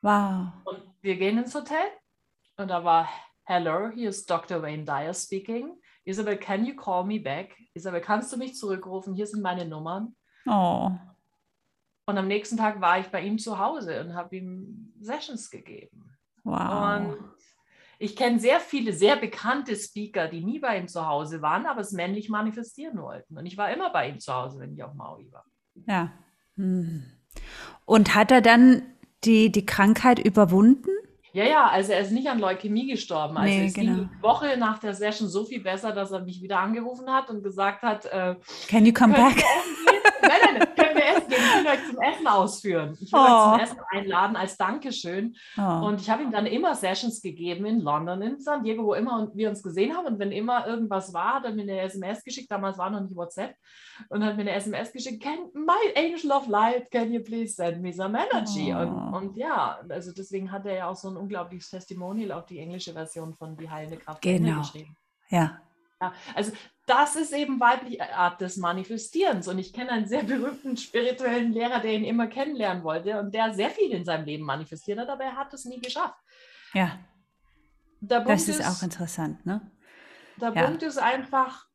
Wow. 0.00 0.52
Und 0.62 0.80
wir 1.00 1.16
gehen 1.16 1.38
ins 1.38 1.52
Hotel 1.56 1.88
und 2.56 2.68
da 2.68 2.84
war, 2.84 3.08
hello, 3.42 3.90
hier 3.90 4.10
ist 4.10 4.30
Dr. 4.30 4.62
Wayne 4.62 4.84
Dyer 4.84 5.12
speaking. 5.12 5.76
Isabel, 6.04 6.36
can 6.36 6.64
you 6.64 6.76
call 6.76 7.02
me 7.02 7.18
back? 7.18 7.52
Isabel, 7.74 8.00
kannst 8.00 8.32
du 8.32 8.36
mich 8.36 8.54
zurückrufen? 8.54 9.12
Hier 9.14 9.26
sind 9.26 9.42
meine 9.42 9.64
Nummern. 9.64 10.14
Oh. 10.46 10.92
Und 12.06 12.18
am 12.18 12.28
nächsten 12.28 12.56
Tag 12.56 12.80
war 12.80 13.00
ich 13.00 13.08
bei 13.08 13.22
ihm 13.22 13.40
zu 13.40 13.58
Hause 13.58 14.04
und 14.04 14.14
habe 14.14 14.36
ihm 14.36 14.94
Sessions 15.00 15.50
gegeben. 15.50 16.16
Wow. 16.44 17.00
Und 17.00 17.34
ich 18.02 18.16
kenne 18.16 18.40
sehr 18.40 18.58
viele 18.58 18.92
sehr 18.92 19.14
bekannte 19.14 19.76
Speaker, 19.76 20.26
die 20.26 20.44
nie 20.44 20.58
bei 20.58 20.76
ihm 20.76 20.88
zu 20.88 21.06
Hause 21.06 21.40
waren, 21.40 21.66
aber 21.66 21.82
es 21.82 21.92
männlich 21.92 22.28
manifestieren 22.28 23.00
wollten. 23.00 23.38
Und 23.38 23.46
ich 23.46 23.56
war 23.56 23.72
immer 23.72 23.90
bei 23.90 24.08
ihm 24.08 24.18
zu 24.18 24.34
Hause, 24.34 24.58
wenn 24.58 24.72
ich 24.72 24.82
auf 24.82 24.92
Maui 24.94 25.30
war. 25.30 25.44
Ja. 25.86 26.10
Hm. 26.56 27.04
Und 27.84 28.14
hat 28.16 28.32
er 28.32 28.40
dann 28.40 28.82
die, 29.22 29.52
die 29.52 29.64
Krankheit 29.64 30.18
überwunden? 30.18 30.90
Ja, 31.32 31.44
ja, 31.44 31.68
also 31.68 31.92
er 31.92 32.00
ist 32.00 32.10
nicht 32.10 32.28
an 32.28 32.40
Leukämie 32.40 32.88
gestorben. 32.88 33.36
Also 33.36 33.54
nee, 33.54 33.66
es 33.66 33.72
genau. 33.72 33.94
ging 33.94 34.10
die 34.12 34.22
Woche 34.22 34.56
nach 34.58 34.80
der 34.80 34.94
Session 34.94 35.28
so 35.28 35.44
viel 35.44 35.62
besser, 35.62 35.92
dass 35.92 36.10
er 36.10 36.20
mich 36.22 36.42
wieder 36.42 36.58
angerufen 36.58 37.08
hat 37.08 37.30
und 37.30 37.44
gesagt 37.44 37.82
hat, 37.82 38.04
äh, 38.06 38.34
Can 38.68 38.84
you 38.84 38.92
come 38.92 39.14
back? 39.14 39.42
Nein, 40.22 40.38
nein, 40.42 40.74
können 40.76 40.96
wir 40.96 41.06
essen 41.06 41.28
gehen. 41.28 41.38
Ich 41.38 41.64
will 41.64 41.70
euch 41.70 41.86
zum 41.86 42.00
Essen 42.00 42.26
ausführen. 42.26 42.98
Ich 43.00 43.12
will 43.12 43.20
oh. 43.20 43.24
euch 43.24 43.50
zum 43.50 43.60
Essen 43.60 43.80
einladen 43.90 44.36
als 44.36 44.56
Dankeschön. 44.56 45.36
Oh. 45.58 45.86
Und 45.86 46.00
ich 46.00 46.08
habe 46.08 46.22
ihm 46.22 46.30
dann 46.30 46.46
immer 46.46 46.74
Sessions 46.74 47.20
gegeben 47.20 47.66
in 47.66 47.80
London, 47.80 48.22
in 48.22 48.40
San 48.40 48.62
Diego, 48.62 48.84
wo 48.84 48.94
immer 48.94 49.30
wir 49.34 49.50
uns 49.50 49.62
gesehen 49.62 49.96
haben. 49.96 50.06
Und 50.06 50.18
wenn 50.18 50.32
immer 50.32 50.66
irgendwas 50.66 51.12
war, 51.12 51.34
hat 51.34 51.44
er 51.44 51.52
mir 51.52 51.62
eine 51.62 51.80
SMS 51.80 52.24
geschickt. 52.24 52.50
Damals 52.50 52.78
war 52.78 52.90
noch 52.90 53.00
nicht 53.00 53.16
WhatsApp. 53.16 53.54
Und 54.08 54.24
hat 54.24 54.36
mir 54.36 54.42
eine 54.42 54.52
SMS 54.52 54.92
geschickt. 54.92 55.22
Can, 55.22 55.50
my 55.54 55.92
angel 55.96 56.32
of 56.32 56.46
light, 56.46 56.90
can 56.90 57.12
you 57.12 57.22
please 57.22 57.54
send 57.54 57.82
me 57.82 57.92
some 57.92 58.18
energy? 58.18 58.72
Oh. 58.74 58.78
Und, 58.78 59.14
und, 59.14 59.36
ja, 59.36 59.78
also 59.88 60.12
deswegen 60.12 60.50
hat 60.50 60.66
er 60.66 60.74
ja 60.74 60.88
auch 60.88 60.96
so 60.96 61.08
ein 61.08 61.16
unglaubliches 61.16 61.70
Testimonial 61.70 62.32
auf 62.32 62.46
die 62.46 62.58
englische 62.58 62.92
Version 62.92 63.34
von 63.34 63.56
Die 63.56 63.70
heilende 63.70 63.98
Kraft 63.98 64.22
genau. 64.22 64.58
geschrieben. 64.58 64.96
Ja. 65.28 65.58
ja. 66.00 66.12
Also 66.34 66.52
das 66.92 67.16
ist 67.16 67.32
eben 67.32 67.58
weibliche 67.58 68.14
Art 68.14 68.40
des 68.42 68.58
Manifestierens. 68.58 69.48
Und 69.48 69.58
ich 69.58 69.72
kenne 69.72 69.92
einen 69.92 70.06
sehr 70.06 70.22
berühmten 70.24 70.76
spirituellen 70.76 71.50
Lehrer, 71.52 71.80
der 71.80 71.94
ihn 71.94 72.04
immer 72.04 72.26
kennenlernen 72.26 72.84
wollte 72.84 73.18
und 73.18 73.32
der 73.32 73.54
sehr 73.54 73.70
viel 73.70 73.92
in 73.92 74.04
seinem 74.04 74.26
Leben 74.26 74.44
manifestiert 74.44 74.98
hat, 74.98 75.08
aber 75.08 75.24
er 75.24 75.36
hat 75.36 75.54
es 75.54 75.64
nie 75.64 75.80
geschafft. 75.80 76.18
Ja. 76.74 76.98
das 78.00 78.46
ist, 78.46 78.60
ist, 78.60 78.66
auch 78.66 78.82
interessant, 78.82 79.44
ne? 79.46 79.62
Der 80.36 80.52
ja. 80.52 80.66
Punkt 80.66 80.82
ist 80.82 80.98
einfach, 80.98 81.66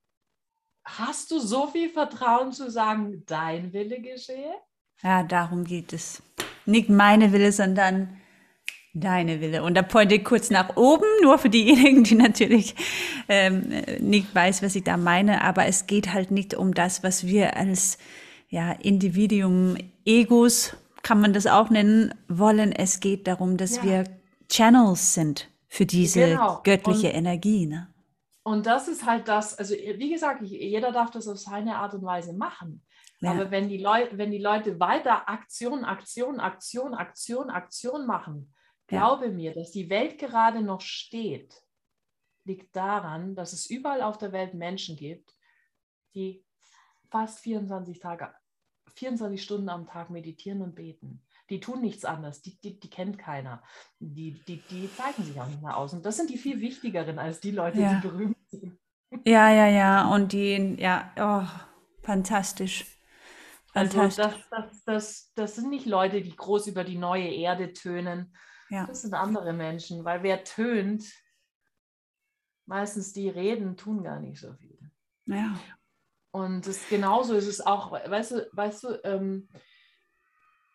hast 0.85 1.31
du 1.31 1.39
so 1.39 1.65
viel 1.67 1.89
Vertrauen 1.89 2.51
zu 2.51 2.69
sagen, 2.69 3.23
dein 3.25 3.73
Wille 3.73 3.99
geschehe? 4.01 4.53
Ja, 5.01 5.23
darum 5.23 5.63
geht 5.63 5.93
es. 5.93 6.21
Nicht 6.65 6.89
meine 6.89 7.31
Wille, 7.31 7.51
sondern 7.51 8.21
Deine 8.99 9.41
Wille. 9.41 9.63
Und 9.63 9.75
da 9.75 9.83
pointe 9.83 10.19
kurz 10.23 10.49
nach 10.49 10.75
oben, 10.75 11.05
nur 11.21 11.37
für 11.37 11.49
diejenigen, 11.49 12.03
die 12.03 12.15
natürlich 12.15 12.75
ähm, 13.29 13.71
nicht 13.99 14.33
weiß, 14.33 14.63
was 14.63 14.75
ich 14.75 14.83
da 14.83 14.97
meine. 14.97 15.43
Aber 15.43 15.65
es 15.65 15.85
geht 15.85 16.13
halt 16.13 16.31
nicht 16.31 16.55
um 16.55 16.73
das, 16.73 17.03
was 17.03 17.27
wir 17.27 17.55
als 17.57 17.99
ja, 18.49 18.71
Individuum, 18.71 19.77
Egos, 20.05 20.75
kann 21.03 21.21
man 21.21 21.33
das 21.33 21.45
auch 21.45 21.69
nennen, 21.69 22.13
wollen. 22.27 22.71
Es 22.71 22.99
geht 22.99 23.27
darum, 23.27 23.57
dass 23.57 23.77
ja. 23.77 23.83
wir 23.83 24.03
Channels 24.49 25.13
sind 25.13 25.47
für 25.67 25.85
diese 25.85 26.29
genau. 26.29 26.61
göttliche 26.63 27.09
und, 27.09 27.15
Energie. 27.15 27.67
Ne? 27.67 27.93
Und 28.43 28.65
das 28.65 28.87
ist 28.87 29.05
halt 29.05 29.27
das, 29.27 29.57
also 29.59 29.75
wie 29.75 30.09
gesagt, 30.09 30.41
jeder 30.41 30.91
darf 30.91 31.11
das 31.11 31.27
auf 31.27 31.37
seine 31.37 31.75
Art 31.75 31.93
und 31.93 32.03
Weise 32.03 32.33
machen. 32.33 32.83
Ja. 33.19 33.31
Aber 33.31 33.51
wenn 33.51 33.67
die, 33.67 33.79
Leute, 33.79 34.17
wenn 34.17 34.31
die 34.31 34.41
Leute 34.41 34.79
weiter 34.79 35.27
Aktion, 35.27 35.83
Aktion, 35.83 36.39
Aktion, 36.39 36.93
Aktion, 36.93 37.49
Aktion 37.49 38.05
machen, 38.05 38.53
Glaube 38.87 39.29
mir, 39.29 39.53
dass 39.53 39.71
die 39.71 39.89
Welt 39.89 40.17
gerade 40.17 40.61
noch 40.61 40.81
steht, 40.81 41.61
liegt 42.45 42.75
daran, 42.75 43.35
dass 43.35 43.53
es 43.53 43.69
überall 43.69 44.01
auf 44.01 44.17
der 44.17 44.31
Welt 44.31 44.53
Menschen 44.53 44.95
gibt, 44.95 45.35
die 46.15 46.45
fast 47.09 47.39
24 47.39 47.99
Tage, 47.99 48.33
24 48.95 49.43
Stunden 49.43 49.69
am 49.69 49.85
Tag 49.85 50.09
meditieren 50.09 50.61
und 50.61 50.75
beten. 50.75 51.23
Die 51.49 51.59
tun 51.59 51.81
nichts 51.81 52.03
anderes, 52.03 52.41
die, 52.41 52.59
die, 52.59 52.79
die 52.79 52.89
kennt 52.89 53.17
keiner. 53.17 53.63
Die, 53.99 54.33
die, 54.47 54.61
die 54.69 54.89
zeigen 54.95 55.23
sich 55.23 55.39
auch 55.39 55.47
nicht 55.47 55.61
mehr 55.61 55.77
aus. 55.77 55.93
Und 55.93 56.05
das 56.05 56.17
sind 56.17 56.29
die 56.29 56.37
viel 56.37 56.59
wichtigeren 56.59 57.19
als 57.19 57.39
die 57.39 57.51
Leute, 57.51 57.79
ja. 57.79 57.95
die 57.95 58.07
berühmt 58.07 58.37
sind. 58.49 58.77
Ja, 59.25 59.51
ja, 59.51 59.67
ja. 59.67 60.13
Und 60.13 60.33
die, 60.33 60.75
ja, 60.79 61.13
oh, 61.17 62.03
fantastisch. 62.03 62.85
Fantastisch. 63.71 64.25
Also 64.25 64.37
das, 64.49 64.49
das, 64.49 64.83
das, 64.83 65.33
das 65.35 65.55
sind 65.55 65.69
nicht 65.69 65.85
Leute, 65.85 66.21
die 66.21 66.35
groß 66.35 66.67
über 66.67 66.83
die 66.83 66.97
neue 66.97 67.29
Erde 67.29 67.71
tönen, 67.71 68.35
ja. 68.69 68.85
Das 68.85 69.01
sind 69.01 69.13
andere 69.13 69.53
Menschen, 69.53 70.03
weil 70.05 70.23
wer 70.23 70.43
tönt, 70.43 71.05
meistens 72.65 73.13
die 73.13 73.29
reden, 73.29 73.77
tun 73.77 74.03
gar 74.03 74.19
nicht 74.19 74.39
so 74.39 74.53
viel. 74.53 74.77
Ja. 75.25 75.57
Und 76.31 76.67
das, 76.67 76.87
genauso 76.89 77.35
ist 77.35 77.47
es 77.47 77.65
auch, 77.65 77.91
weißt 77.91 78.31
du, 78.31 78.49
weißt 78.51 78.83
du, 78.83 78.99
ähm, 79.03 79.49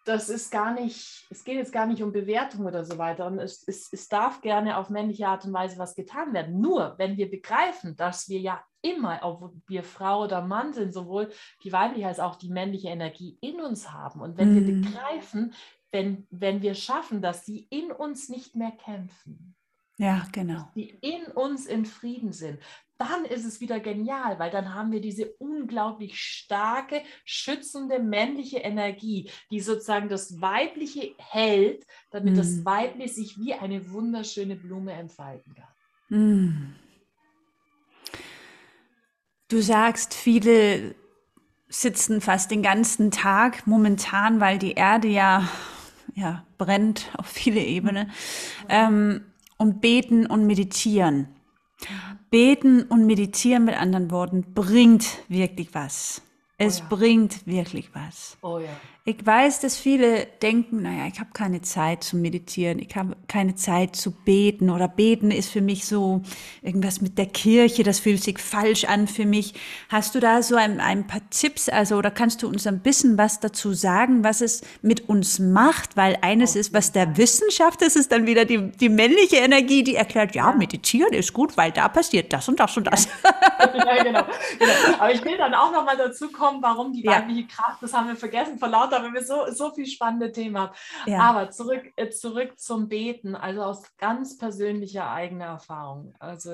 das 0.04 0.28
ist 0.28 0.50
gar 0.50 0.74
nicht, 0.74 1.26
es 1.30 1.44
geht 1.44 1.56
jetzt 1.56 1.72
gar 1.72 1.86
nicht 1.86 2.02
um 2.02 2.12
Bewertung 2.12 2.66
oder 2.66 2.84
so 2.84 2.98
weiter. 2.98 3.26
Und 3.26 3.38
es, 3.38 3.66
es, 3.68 3.92
es 3.92 4.08
darf 4.08 4.40
gerne 4.40 4.76
auf 4.76 4.90
männliche 4.90 5.28
Art 5.28 5.44
und 5.44 5.52
Weise 5.52 5.78
was 5.78 5.94
getan 5.94 6.32
werden. 6.32 6.60
Nur 6.60 6.94
wenn 6.98 7.16
wir 7.16 7.30
begreifen, 7.30 7.94
dass 7.96 8.28
wir 8.28 8.40
ja 8.40 8.64
immer, 8.80 9.20
ob 9.22 9.52
wir 9.68 9.84
Frau 9.84 10.24
oder 10.24 10.42
Mann 10.42 10.72
sind, 10.72 10.92
sowohl 10.92 11.30
die 11.62 11.72
weibliche 11.72 12.08
als 12.08 12.18
auch 12.18 12.34
die 12.34 12.50
männliche 12.50 12.88
Energie 12.88 13.38
in 13.40 13.60
uns 13.60 13.92
haben. 13.92 14.20
Und 14.20 14.36
wenn 14.38 14.54
mhm. 14.54 14.66
wir 14.66 14.90
begreifen, 14.90 15.54
wenn, 15.92 16.26
wenn 16.30 16.62
wir 16.62 16.74
schaffen, 16.74 17.22
dass 17.22 17.46
sie 17.46 17.68
in 17.70 17.92
uns 17.92 18.28
nicht 18.28 18.56
mehr 18.56 18.72
kämpfen. 18.72 19.54
Ja, 19.98 20.26
genau. 20.32 20.68
Die 20.74 20.90
in 21.00 21.26
uns 21.26 21.66
in 21.66 21.84
Frieden 21.84 22.32
sind. 22.32 22.58
Dann 22.98 23.24
ist 23.24 23.44
es 23.44 23.60
wieder 23.60 23.78
genial, 23.78 24.38
weil 24.38 24.50
dann 24.50 24.74
haben 24.74 24.90
wir 24.90 25.00
diese 25.00 25.32
unglaublich 25.34 26.18
starke, 26.20 27.02
schützende 27.24 27.98
männliche 27.98 28.58
Energie, 28.58 29.30
die 29.50 29.60
sozusagen 29.60 30.08
das 30.08 30.40
Weibliche 30.40 31.14
hält, 31.18 31.86
damit 32.10 32.34
mm. 32.34 32.36
das 32.36 32.50
mhm. 32.50 32.64
Weibliche 32.64 33.14
sich 33.14 33.38
wie 33.38 33.54
eine 33.54 33.90
wunderschöne 33.90 34.56
Blume 34.56 34.92
entfalten 34.92 35.54
kann. 35.54 36.18
Mm. 36.18 36.74
Du 39.48 39.60
sagst, 39.60 40.14
viele 40.14 40.94
sitzen 41.68 42.20
fast 42.20 42.50
den 42.50 42.62
ganzen 42.62 43.10
Tag 43.10 43.66
momentan, 43.66 44.40
weil 44.40 44.58
die 44.58 44.72
Erde 44.72 45.08
ja 45.08 45.48
ja, 46.14 46.44
brennt 46.58 47.10
auf 47.16 47.26
viele 47.26 47.60
Ebenen. 47.60 48.10
Ähm, 48.68 49.22
und 49.58 49.80
beten 49.80 50.26
und 50.26 50.46
meditieren. 50.46 51.28
Beten 52.30 52.82
und 52.82 53.06
meditieren 53.06 53.64
mit 53.64 53.76
anderen 53.76 54.10
Worten 54.10 54.54
bringt 54.54 55.18
wirklich 55.28 55.74
was. 55.74 56.22
Es 56.58 56.78
oh 56.78 56.82
ja. 56.82 56.96
bringt 56.96 57.46
wirklich 57.46 57.94
was. 57.94 58.36
Oh 58.42 58.58
ja. 58.58 58.70
Ich 59.04 59.26
weiß, 59.26 59.58
dass 59.58 59.76
viele 59.76 60.26
denken, 60.42 60.82
naja, 60.82 61.08
ich 61.12 61.18
habe 61.18 61.30
keine 61.32 61.60
Zeit 61.60 62.04
zu 62.04 62.16
meditieren, 62.16 62.78
ich 62.78 62.94
habe 62.94 63.16
keine 63.26 63.56
Zeit 63.56 63.96
zu 63.96 64.12
beten 64.12 64.70
oder 64.70 64.86
beten 64.86 65.32
ist 65.32 65.50
für 65.50 65.60
mich 65.60 65.86
so 65.86 66.22
irgendwas 66.62 67.00
mit 67.00 67.18
der 67.18 67.26
Kirche, 67.26 67.82
das 67.82 67.98
fühlt 67.98 68.22
sich 68.22 68.38
falsch 68.38 68.84
an 68.84 69.08
für 69.08 69.26
mich. 69.26 69.54
Hast 69.88 70.14
du 70.14 70.20
da 70.20 70.40
so 70.40 70.54
ein, 70.54 70.78
ein 70.78 71.08
paar 71.08 71.20
Tipps, 71.30 71.68
also 71.68 71.96
oder 71.96 72.12
kannst 72.12 72.44
du 72.44 72.48
uns 72.48 72.64
ein 72.68 72.78
bisschen 72.78 73.18
was 73.18 73.40
dazu 73.40 73.72
sagen, 73.72 74.22
was 74.22 74.40
es 74.40 74.60
mit 74.82 75.08
uns 75.08 75.40
macht? 75.40 75.96
Weil 75.96 76.18
eines 76.22 76.54
ist, 76.54 76.72
was 76.72 76.92
der 76.92 77.16
Wissenschaft 77.16 77.82
ist, 77.82 77.96
ist 77.96 78.12
dann 78.12 78.28
wieder 78.28 78.44
die, 78.44 78.70
die 78.70 78.88
männliche 78.88 79.38
Energie, 79.38 79.82
die 79.82 79.96
erklärt, 79.96 80.36
ja, 80.36 80.52
meditieren 80.52 81.12
ist 81.12 81.32
gut, 81.32 81.56
weil 81.56 81.72
da 81.72 81.88
passiert 81.88 82.32
das 82.32 82.48
und 82.48 82.60
das 82.60 82.76
und 82.76 82.84
das. 82.84 83.08
Ja, 83.74 84.02
genau, 84.02 84.24
genau. 84.58 84.72
Aber 84.98 85.12
ich 85.12 85.24
will 85.24 85.36
dann 85.38 85.54
auch 85.54 85.72
noch 85.72 85.84
mal 85.84 85.96
dazu 85.96 86.30
kommen, 86.30 86.60
warum 86.62 86.92
die 86.92 87.06
weibliche 87.06 87.42
ja. 87.42 87.46
Kraft, 87.46 87.82
das 87.82 87.92
haben 87.92 88.08
wir 88.08 88.16
vergessen, 88.16 88.58
vor 88.58 88.68
lauter 88.68 88.91
Wörter, 88.92 89.04
weil 89.04 89.14
wir 89.14 89.24
so, 89.24 89.46
so 89.50 89.70
viel 89.72 89.86
spannende 89.86 90.32
Themen 90.32 90.58
haben. 90.58 90.74
Ja. 91.06 91.20
Aber 91.20 91.50
zurück, 91.50 91.92
äh, 91.96 92.10
zurück 92.10 92.58
zum 92.58 92.88
Beten, 92.88 93.34
also 93.34 93.62
aus 93.62 93.82
ganz 93.96 94.38
persönlicher 94.38 95.10
eigener 95.10 95.46
Erfahrung. 95.46 96.14
Also 96.18 96.52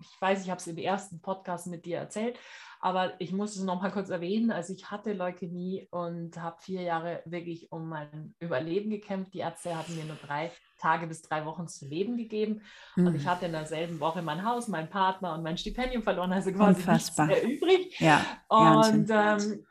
ich 0.00 0.20
weiß, 0.20 0.44
ich 0.44 0.50
habe 0.50 0.60
es 0.60 0.66
im 0.66 0.78
ersten 0.78 1.20
Podcast 1.20 1.66
mit 1.66 1.84
dir 1.84 1.98
erzählt, 1.98 2.38
aber 2.80 3.20
ich 3.20 3.32
muss 3.32 3.56
es 3.56 3.64
noch 3.64 3.82
mal 3.82 3.90
kurz 3.90 4.10
erwähnen. 4.10 4.52
Also 4.52 4.72
ich 4.72 4.88
hatte 4.92 5.12
Leukämie 5.12 5.88
und 5.90 6.40
habe 6.40 6.60
vier 6.60 6.82
Jahre 6.82 7.22
wirklich 7.24 7.72
um 7.72 7.88
mein 7.88 8.36
Überleben 8.38 8.90
gekämpft. 8.90 9.34
Die 9.34 9.40
Ärzte 9.40 9.76
hatten 9.76 9.96
mir 9.96 10.04
nur 10.04 10.16
drei 10.24 10.52
Tage 10.78 11.08
bis 11.08 11.22
drei 11.22 11.44
Wochen 11.44 11.66
zu 11.66 11.88
leben 11.88 12.16
gegeben. 12.16 12.62
Mhm. 12.94 13.08
Und 13.08 13.14
ich 13.16 13.26
hatte 13.26 13.46
in 13.46 13.52
derselben 13.52 13.98
Woche 13.98 14.22
mein 14.22 14.44
Haus, 14.44 14.68
meinen 14.68 14.88
Partner 14.88 15.34
und 15.34 15.42
mein 15.42 15.58
Stipendium 15.58 16.04
verloren, 16.04 16.32
also 16.32 16.52
quasi 16.52 16.80
Unfassbar. 16.80 17.26
nichts 17.26 17.42
mehr 17.42 17.52
übrig. 17.52 17.98
Ja, 17.98 18.24
und 18.46 19.10
ähm, 19.10 19.66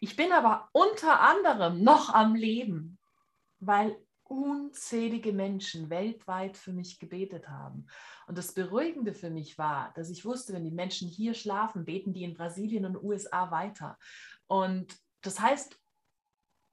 ich 0.00 0.16
bin 0.16 0.32
aber 0.32 0.68
unter 0.72 1.20
anderem 1.20 1.82
noch 1.82 2.12
am 2.12 2.34
Leben, 2.34 2.98
weil 3.58 3.96
unzählige 4.24 5.32
Menschen 5.32 5.90
weltweit 5.90 6.56
für 6.56 6.72
mich 6.72 6.98
gebetet 6.98 7.48
haben. 7.48 7.86
Und 8.26 8.38
das 8.38 8.54
Beruhigende 8.54 9.12
für 9.12 9.28
mich 9.28 9.58
war, 9.58 9.92
dass 9.94 10.08
ich 10.08 10.24
wusste, 10.24 10.52
wenn 10.52 10.64
die 10.64 10.70
Menschen 10.70 11.08
hier 11.08 11.34
schlafen, 11.34 11.84
beten 11.84 12.12
die 12.12 12.22
in 12.22 12.34
Brasilien 12.34 12.86
und 12.86 13.02
USA 13.02 13.50
weiter. 13.50 13.98
Und 14.46 14.96
das 15.20 15.40
heißt, 15.40 15.76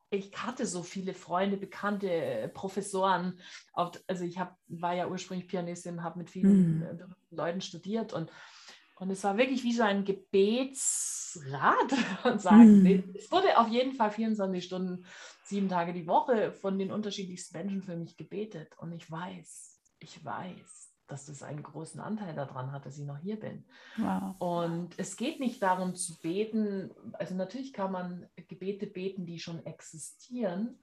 ich 0.09 0.31
hatte 0.37 0.65
so 0.65 0.83
viele 0.83 1.13
Freunde, 1.13 1.57
Bekannte, 1.57 2.49
Professoren. 2.53 3.39
also 3.73 4.23
ich 4.23 4.39
hab, 4.39 4.57
war 4.67 4.93
ja 4.93 5.07
ursprünglich 5.07 5.49
Pianistin, 5.49 6.03
habe 6.03 6.19
mit 6.19 6.29
vielen 6.29 6.79
mm. 6.79 7.15
Leuten 7.31 7.59
studiert 7.59 8.13
und 8.13 8.31
und 8.99 9.11
es 9.11 9.23
war 9.23 9.37
wirklich 9.37 9.63
wie 9.63 9.73
so 9.73 9.83
ein 9.83 10.05
Gebetsrat 10.05 11.93
und 12.23 12.41
sagen, 12.41 12.81
mm. 12.81 13.15
es 13.15 13.31
wurde 13.31 13.57
auf 13.57 13.67
jeden 13.67 13.93
Fall 13.93 14.11
24 14.11 14.63
Stunden, 14.63 15.05
sieben 15.43 15.69
Tage 15.69 15.93
die 15.93 16.07
Woche 16.07 16.51
von 16.51 16.79
den 16.79 16.91
unterschiedlichsten 16.91 17.57
Menschen 17.57 17.83
für 17.83 17.95
mich 17.95 18.17
gebetet. 18.17 18.73
Und 18.77 18.91
ich 18.93 19.09
weiß, 19.09 19.79
ich 19.99 20.25
weiß, 20.25 20.93
dass 21.05 21.25
das 21.25 21.43
einen 21.43 21.61
großen 21.61 22.01
Anteil 22.01 22.33
daran 22.33 22.71
hat, 22.71 22.85
dass 22.85 22.97
ich 22.97 23.05
noch 23.05 23.19
hier 23.19 23.39
bin. 23.39 23.65
Wow. 23.97 24.35
Und 24.39 24.95
es 24.97 25.15
geht 25.15 25.39
nicht 25.39 25.61
darum 25.61 25.95
zu 25.95 26.19
beten, 26.19 26.91
also 27.13 27.35
natürlich 27.35 27.73
kann 27.73 27.91
man 27.91 28.27
Gebete 28.47 28.87
beten, 28.87 29.25
die 29.25 29.39
schon 29.39 29.63
existieren. 29.65 30.79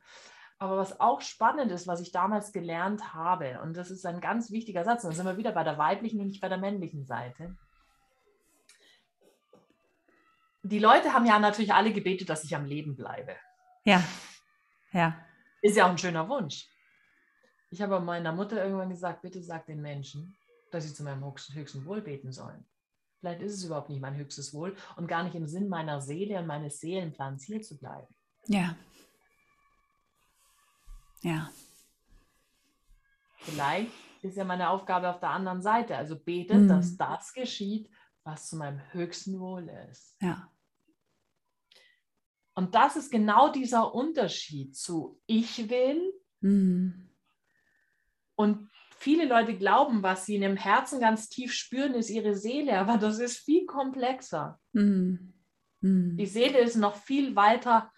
Aber 0.58 0.76
was 0.76 1.00
auch 1.00 1.20
spannend 1.20 1.72
ist, 1.72 1.88
was 1.88 2.00
ich 2.00 2.12
damals 2.12 2.52
gelernt 2.52 3.12
habe, 3.12 3.60
und 3.60 3.76
das 3.76 3.90
ist 3.90 4.06
ein 4.06 4.20
ganz 4.20 4.52
wichtiger 4.52 4.84
Satz, 4.84 5.02
und 5.02 5.10
dann 5.10 5.16
sind 5.16 5.26
wir 5.26 5.36
wieder 5.36 5.52
bei 5.52 5.64
der 5.64 5.78
weiblichen 5.78 6.20
und 6.20 6.28
nicht 6.28 6.40
bei 6.40 6.48
der 6.48 6.58
männlichen 6.58 7.04
Seite 7.04 7.56
die 10.64 10.78
Leute 10.78 11.12
haben 11.12 11.26
ja 11.26 11.38
natürlich 11.38 11.72
alle 11.72 11.92
gebetet, 11.92 12.28
dass 12.28 12.42
ich 12.42 12.56
am 12.56 12.64
Leben 12.64 12.96
bleibe. 12.96 13.36
Ja, 13.84 14.02
ja. 14.92 15.14
Ist 15.60 15.76
ja 15.76 15.86
auch 15.86 15.90
ein 15.90 15.98
schöner 15.98 16.28
Wunsch. 16.28 16.68
Ich 17.70 17.82
habe 17.82 18.00
meiner 18.00 18.32
Mutter 18.32 18.62
irgendwann 18.64 18.88
gesagt, 18.88 19.22
bitte 19.22 19.42
sag 19.42 19.66
den 19.66 19.82
Menschen, 19.82 20.36
dass 20.70 20.84
sie 20.84 20.94
zu 20.94 21.02
meinem 21.02 21.22
höchsten 21.52 21.84
Wohl 21.84 22.00
beten 22.00 22.32
sollen. 22.32 22.64
Vielleicht 23.20 23.42
ist 23.42 23.54
es 23.54 23.64
überhaupt 23.64 23.90
nicht 23.90 24.00
mein 24.00 24.16
höchstes 24.16 24.54
Wohl 24.54 24.76
und 24.96 25.06
gar 25.06 25.22
nicht 25.22 25.34
im 25.34 25.46
Sinn 25.46 25.68
meiner 25.68 26.00
Seele 26.00 26.38
und 26.38 26.46
meines 26.46 26.80
Seelenplans 26.80 27.44
hier 27.44 27.62
zu 27.62 27.78
bleiben. 27.78 28.14
Ja. 28.46 28.76
Ja. 31.22 31.50
Vielleicht 33.38 33.92
ist 34.22 34.36
ja 34.36 34.44
meine 34.44 34.70
Aufgabe 34.70 35.10
auf 35.10 35.20
der 35.20 35.30
anderen 35.30 35.62
Seite. 35.62 35.96
Also 35.96 36.18
bete, 36.18 36.54
mhm. 36.54 36.68
dass 36.68 36.96
das 36.96 37.32
geschieht, 37.32 37.90
was 38.24 38.48
zu 38.48 38.56
meinem 38.56 38.80
höchsten 38.92 39.38
Wohl 39.40 39.68
ist. 39.90 40.16
Ja. 40.20 40.48
Und 42.54 42.74
das 42.74 42.96
ist 42.96 43.10
genau 43.10 43.50
dieser 43.50 43.94
Unterschied 43.94 44.76
zu 44.76 45.20
ich 45.26 45.68
will 45.68 46.12
mhm. 46.40 47.10
und 48.36 48.70
viele 48.96 49.26
Leute 49.26 49.56
glauben, 49.56 50.02
was 50.02 50.26
sie 50.26 50.36
in 50.36 50.42
ihrem 50.42 50.56
Herzen 50.56 51.00
ganz 51.00 51.28
tief 51.28 51.52
spüren, 51.52 51.94
ist 51.94 52.10
ihre 52.10 52.36
Seele, 52.36 52.78
aber 52.78 52.96
das 52.96 53.18
ist 53.18 53.38
viel 53.38 53.66
komplexer. 53.66 54.60
Mhm. 54.72 55.34
Mhm. 55.80 56.16
Die 56.16 56.26
Seele 56.26 56.58
ist 56.60 56.76
noch 56.76 56.94
viel 56.94 57.36
weiter 57.36 57.92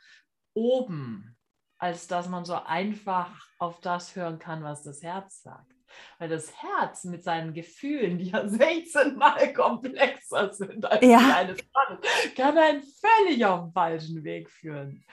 oben, 0.55 1.37
als 1.79 2.09
dass 2.09 2.29
man 2.29 2.45
so 2.45 2.55
einfach 2.55 3.47
auf 3.59 3.81
das 3.81 4.17
hören 4.17 4.39
kann, 4.39 4.65
was 4.65 4.83
das 4.83 5.03
Herz 5.03 5.43
sagt. 5.43 5.76
Weil 6.19 6.29
das 6.29 6.53
Herz 6.63 7.05
mit 7.05 7.23
seinen 7.23 7.53
Gefühlen, 7.53 8.19
die 8.19 8.31
ja 8.31 8.47
16 8.49 9.17
Mal 9.17 9.53
komplexer 9.53 10.53
sind 10.53 10.85
als 10.85 11.05
ja. 11.05 11.19
die 11.19 11.33
eines 11.33 11.59
Mannes, 11.73 12.35
kann 12.37 12.57
einen 12.59 12.83
völlig 12.83 13.45
auf 13.45 13.65
den 13.65 13.73
falschen 13.73 14.25
Weg 14.25 14.51
führen. 14.51 15.05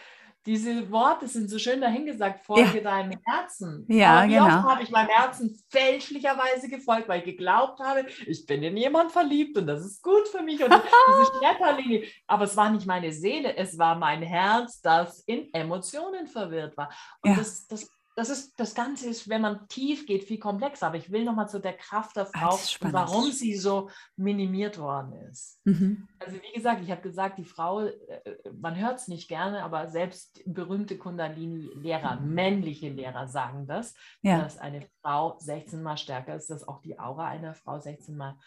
Diese 0.46 0.92
Worte 0.92 1.26
sind 1.30 1.50
so 1.50 1.58
schön 1.58 1.80
dahingesagt, 1.80 2.46
folge 2.46 2.80
ja. 2.80 2.84
deinem 2.84 3.18
Herzen. 3.26 3.86
Ja, 3.88 4.18
Aber 4.18 4.28
wie 4.28 4.34
genau. 4.34 4.46
oft 4.46 4.64
habe 4.66 4.84
ich 4.84 4.90
meinem 4.90 5.08
Herzen 5.08 5.58
fälschlicherweise 5.70 6.68
gefolgt, 6.68 7.08
weil 7.08 7.20
ich 7.20 7.26
geglaubt 7.26 7.80
habe, 7.80 8.06
ich 8.26 8.46
bin 8.46 8.62
in 8.62 8.76
jemand 8.76 9.14
verliebt 9.14 9.58
und 9.58 9.68
das 9.68 9.86
ist 9.86 10.04
gut 10.04 10.28
für 10.28 10.42
mich 10.42 10.62
und 10.62 10.70
diese 10.74 11.32
Schmetterlinge. 11.38 12.04
Aber 12.28 12.44
es 12.44 12.58
war 12.58 12.70
nicht 12.72 12.86
meine 12.86 13.14
Seele, 13.14 13.56
es 13.56 13.78
war 13.78 13.96
mein 13.96 14.22
Herz, 14.22 14.82
das 14.82 15.22
in 15.22 15.54
Emotionen 15.54 16.28
verwirrt 16.28 16.76
war. 16.76 16.90
Und 17.22 17.32
ja. 17.32 17.38
das, 17.38 17.66
das 17.68 17.90
das 18.16 18.30
ist, 18.30 18.60
das 18.60 18.76
Ganze 18.76 19.10
ist, 19.10 19.28
wenn 19.28 19.42
man 19.42 19.68
tief 19.68 20.06
geht, 20.06 20.24
viel 20.24 20.40
komplexer. 20.40 20.88
Aber 20.88 20.98
ich 20.98 21.12
will 21.12 21.24
nochmal 21.24 21.50
zu 21.50 21.60
der 21.60 21.74
Kraft 21.74 22.16
der 22.16 22.28
Frau 22.28 22.54
und 22.54 22.94
warum 22.94 23.32
sie 23.32 23.56
so 23.56 23.90
minimiert 24.16 24.78
worden 24.78 25.14
ist. 25.30 25.60
Mhm. 25.66 26.08
Also 26.20 26.38
wie 26.38 26.54
gesagt, 26.54 26.82
ich 26.84 26.92
habe 26.92 27.02
gesagt, 27.02 27.38
die 27.38 27.46
Frau, 27.46 27.82
äh, 27.82 27.92
man 28.60 28.76
hört 28.76 29.00
es 29.00 29.08
nicht 29.08 29.28
gerne, 29.28 29.64
aber 29.64 29.90
selbst 29.90 30.42
berühmte 30.46 30.98
Kundalini-Lehrer, 30.98 32.20
mhm. 32.20 32.34
männliche 32.34 32.90
Lehrer 32.90 33.28
sagen 33.28 33.66
das, 33.66 33.96
ja. 34.22 34.42
dass 34.42 34.58
eine 34.58 34.86
Frau 35.02 35.36
16 35.40 35.82
mal 35.82 35.98
stärker 35.98 36.36
ist, 36.36 36.50
dass 36.50 36.68
auch 36.68 36.82
die 36.82 37.00
Aura 37.00 37.28
einer 37.28 37.56
Frau 37.56 37.80
16 37.80 38.16
mal 38.16 38.38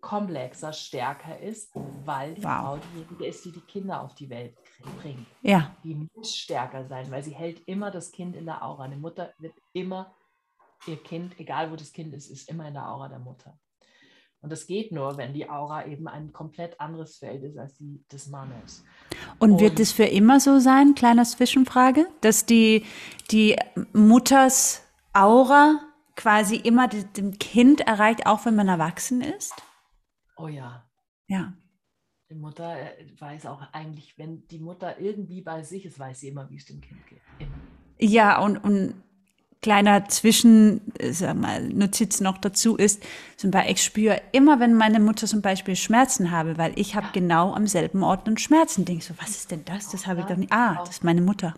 komplexer, 0.00 0.72
stärker 0.72 1.40
ist, 1.40 1.72
weil 2.04 2.34
die 2.34 2.44
wow. 2.44 2.60
Frau 2.60 2.76
diejenige 2.76 3.26
ist, 3.26 3.44
die 3.44 3.52
die 3.52 3.60
Kinder 3.60 4.00
auf 4.02 4.14
die 4.14 4.30
Welt 4.30 4.56
bringt. 4.82 5.26
Ja. 5.42 5.76
Die 5.84 6.08
muss 6.14 6.34
stärker 6.34 6.86
sein, 6.86 7.10
weil 7.10 7.22
sie 7.22 7.34
hält 7.34 7.66
immer 7.66 7.90
das 7.90 8.12
Kind 8.12 8.36
in 8.36 8.46
der 8.46 8.62
Aura. 8.64 8.84
Eine 8.84 8.96
Mutter 8.96 9.32
wird 9.38 9.54
immer 9.72 10.14
ihr 10.86 11.02
Kind, 11.02 11.38
egal 11.38 11.70
wo 11.70 11.76
das 11.76 11.92
Kind 11.92 12.14
ist, 12.14 12.30
ist 12.30 12.48
immer 12.48 12.68
in 12.68 12.74
der 12.74 12.88
Aura 12.88 13.08
der 13.08 13.18
Mutter. 13.18 13.58
Und 14.40 14.52
das 14.52 14.68
geht 14.68 14.92
nur, 14.92 15.16
wenn 15.16 15.34
die 15.34 15.50
Aura 15.50 15.86
eben 15.86 16.06
ein 16.06 16.32
komplett 16.32 16.80
anderes 16.80 17.16
Feld 17.16 17.42
ist 17.42 17.58
als 17.58 17.76
die 17.76 18.04
des 18.12 18.28
Mannes. 18.28 18.84
Und, 19.40 19.52
Und 19.52 19.60
wird 19.60 19.80
es 19.80 19.90
für 19.90 20.04
immer 20.04 20.38
so 20.38 20.60
sein, 20.60 20.94
kleiner 20.94 21.24
Zwischenfrage, 21.24 22.06
dass 22.20 22.46
die, 22.46 22.84
die 23.32 23.56
Mutters 23.92 24.82
Aura 25.12 25.80
quasi 26.14 26.56
immer 26.56 26.86
dem 26.86 27.38
Kind 27.38 27.80
erreicht, 27.80 28.26
auch 28.26 28.44
wenn 28.44 28.54
man 28.54 28.68
erwachsen 28.68 29.22
ist? 29.22 29.54
Oh 30.36 30.46
ja. 30.46 30.84
Ja. 31.26 31.52
Die 32.30 32.34
Mutter 32.34 32.76
äh, 32.78 33.06
weiß 33.18 33.46
auch 33.46 33.62
eigentlich, 33.72 34.18
wenn 34.18 34.46
die 34.48 34.58
Mutter 34.58 35.00
irgendwie 35.00 35.40
bei 35.40 35.62
sich 35.62 35.86
ist, 35.86 35.98
weiß 35.98 36.20
sie 36.20 36.28
immer, 36.28 36.48
wie 36.50 36.56
es 36.56 36.66
dem 36.66 36.80
Kind 36.80 37.06
geht. 37.06 37.20
Immer. 37.38 37.50
Ja, 37.98 38.38
und, 38.40 38.58
und 38.58 38.94
kleiner 39.62 40.08
Zwischen, 40.08 40.82
äh, 40.98 41.12
sag 41.12 41.36
mal, 41.36 41.66
Notiz 41.68 42.20
noch 42.20 42.38
dazu 42.38 42.76
ist, 42.76 43.02
zum 43.36 43.50
Beispiel, 43.50 43.72
ich 43.72 43.82
spüre 43.82 44.20
immer, 44.32 44.60
wenn 44.60 44.74
meine 44.74 45.00
Mutter 45.00 45.26
zum 45.26 45.42
Beispiel 45.42 45.74
Schmerzen 45.74 46.30
habe, 46.30 46.58
weil 46.58 46.72
ich 46.76 46.94
habe 46.94 47.06
ja. 47.06 47.12
genau 47.12 47.54
am 47.54 47.66
selben 47.66 48.02
Ort 48.02 48.28
und 48.28 48.40
Schmerzen. 48.40 48.84
Denke 48.84 49.04
so, 49.04 49.14
was 49.18 49.30
ist 49.30 49.50
denn 49.50 49.64
das? 49.64 49.90
Das 49.90 50.06
habe 50.06 50.20
ich 50.20 50.26
doch 50.26 50.36
nicht. 50.36 50.52
Ah, 50.52 50.76
das 50.80 50.90
ist 50.90 51.04
meine 51.04 51.22
Mutter. 51.22 51.54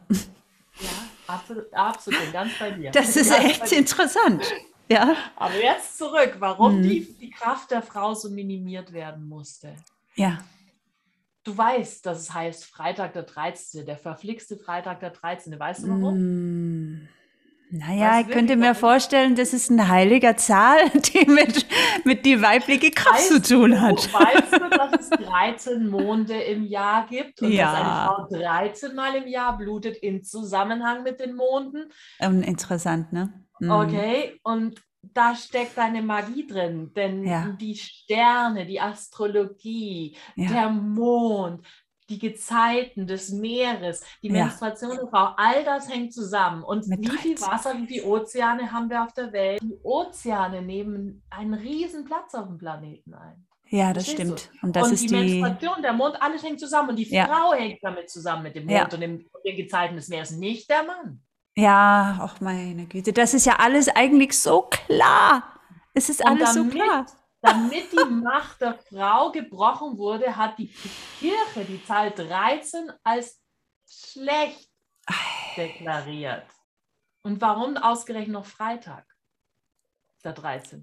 Ja, 0.80 0.88
absolut, 1.26 1.74
absolut, 1.74 2.32
ganz 2.32 2.52
bei 2.58 2.70
dir. 2.70 2.90
Das 2.92 3.16
ist 3.16 3.30
ganz 3.30 3.44
echt 3.44 3.72
interessant. 3.72 4.44
Ja. 4.88 5.14
Aber 5.36 5.54
jetzt 5.60 5.98
zurück, 5.98 6.36
warum 6.38 6.78
mhm. 6.78 6.82
die, 6.82 7.16
die 7.20 7.30
Kraft 7.30 7.70
der 7.70 7.82
Frau 7.82 8.14
so 8.14 8.30
minimiert 8.30 8.92
werden 8.92 9.28
musste. 9.28 9.74
Ja. 10.14 10.38
Du 11.44 11.56
weißt, 11.56 12.04
dass 12.04 12.20
es 12.20 12.34
heißt 12.34 12.64
Freitag 12.66 13.14
der 13.14 13.22
13., 13.22 13.86
der 13.86 13.96
verflixte 13.96 14.56
Freitag 14.56 15.00
der 15.00 15.10
13. 15.10 15.58
Weißt 15.58 15.84
du 15.84 15.88
warum? 15.88 16.18
Mm. 16.18 17.08
Naja, 17.72 18.10
weißt 18.10 18.28
ich 18.28 18.34
könnte 18.34 18.56
mir 18.56 18.74
vorstellen, 18.74 19.36
das 19.36 19.52
ist 19.52 19.70
eine 19.70 19.88
heilige 19.88 20.34
Zahl, 20.36 20.90
die 20.94 21.24
mit, 21.30 21.66
mit 22.04 22.26
die 22.26 22.42
weibliche 22.42 22.90
Kraft 22.90 23.30
weißt 23.30 23.44
zu 23.44 23.54
tun 23.56 23.80
hat. 23.80 24.04
Du, 24.04 24.12
weißt 24.12 24.52
du, 24.52 24.68
dass 24.68 25.00
es 25.00 25.10
13 25.10 25.88
Monde 25.88 26.34
im 26.34 26.64
Jahr 26.64 27.06
gibt 27.06 27.40
und 27.40 27.52
ja. 27.52 27.70
dass 27.70 27.80
eine 27.80 28.38
Frau 28.38 28.38
13 28.44 28.94
Mal 28.94 29.14
im 29.14 29.28
Jahr 29.28 29.56
blutet 29.56 29.96
im 30.02 30.22
Zusammenhang 30.24 31.04
mit 31.04 31.20
den 31.20 31.36
Monden? 31.36 31.90
Interessant, 32.18 33.12
ne? 33.12 33.32
Mhm. 33.60 33.70
Okay, 33.70 34.40
und 34.42 34.82
da 35.02 35.34
steckt 35.34 35.78
eine 35.78 36.02
Magie 36.02 36.46
drin, 36.46 36.92
denn 36.94 37.24
ja. 37.24 37.48
die 37.60 37.76
Sterne, 37.76 38.66
die 38.66 38.80
Astrologie, 38.80 40.16
ja. 40.36 40.48
der 40.48 40.68
Mond, 40.70 41.66
die 42.08 42.18
Gezeiten 42.18 43.06
des 43.06 43.30
Meeres, 43.30 44.04
die 44.22 44.28
ja. 44.28 44.44
Menstruation 44.44 44.96
der 44.96 45.06
Frau, 45.06 45.32
all 45.36 45.64
das 45.64 45.88
hängt 45.88 46.12
zusammen. 46.12 46.62
Und 46.62 46.86
Mit 46.88 47.00
wie 47.00 47.16
viel 47.16 47.40
Wasser, 47.40 47.76
wie 47.78 47.86
viele 47.86 48.04
Ozeane 48.04 48.70
haben 48.70 48.90
wir 48.90 49.02
auf 49.02 49.12
der 49.12 49.32
Welt? 49.32 49.62
Die 49.62 49.78
Ozeane 49.82 50.60
nehmen 50.60 51.22
einen 51.30 51.54
riesen 51.54 52.04
Platz 52.04 52.34
auf 52.34 52.48
dem 52.48 52.58
Planeten 52.58 53.14
ein. 53.14 53.46
Ja, 53.68 53.92
das 53.92 54.06
Verstehst 54.06 54.40
stimmt. 54.40 54.50
Du? 54.60 54.66
Und, 54.66 54.76
das 54.76 54.88
und 54.88 54.94
ist 54.94 55.02
die, 55.02 55.06
die 55.08 55.40
Menstruation, 55.40 55.82
der 55.82 55.92
Mond, 55.92 56.20
alles 56.20 56.42
hängt 56.42 56.58
zusammen. 56.58 56.90
Und 56.90 56.96
die 56.96 57.06
Frau 57.06 57.52
hängt 57.52 57.78
damit 57.82 58.10
zusammen 58.10 58.42
mit 58.42 58.56
dem 58.56 58.66
Mond 58.66 58.92
und, 58.92 59.00
dem, 59.00 59.14
und 59.32 59.44
den 59.44 59.56
Gezeiten 59.56 59.94
des 59.94 60.08
Meeres, 60.08 60.32
nicht 60.32 60.68
der 60.68 60.82
Mann. 60.82 61.22
Ja, 61.60 62.18
ach 62.20 62.40
meine 62.40 62.86
Güte, 62.86 63.12
das 63.12 63.34
ist 63.34 63.46
ja 63.46 63.56
alles 63.56 63.88
eigentlich 63.88 64.38
so 64.38 64.62
klar. 64.62 65.42
Es 65.92 66.08
ist 66.08 66.24
alles 66.24 66.54
damit, 66.54 66.72
so 66.72 66.78
klar. 66.78 67.06
Damit 67.42 67.92
die 67.92 68.10
Macht 68.10 68.60
der 68.60 68.78
Frau 68.78 69.30
gebrochen 69.30 69.98
wurde, 69.98 70.36
hat 70.36 70.58
die 70.58 70.72
Kirche 71.18 71.64
die 71.66 71.84
Zahl 71.84 72.10
13 72.12 72.90
als 73.02 73.40
schlecht 73.86 74.70
deklariert. 75.56 76.46
Und 77.22 77.40
warum 77.40 77.76
ausgerechnet 77.76 78.32
noch 78.32 78.46
Freitag, 78.46 79.04
der 80.24 80.32
13.? 80.32 80.82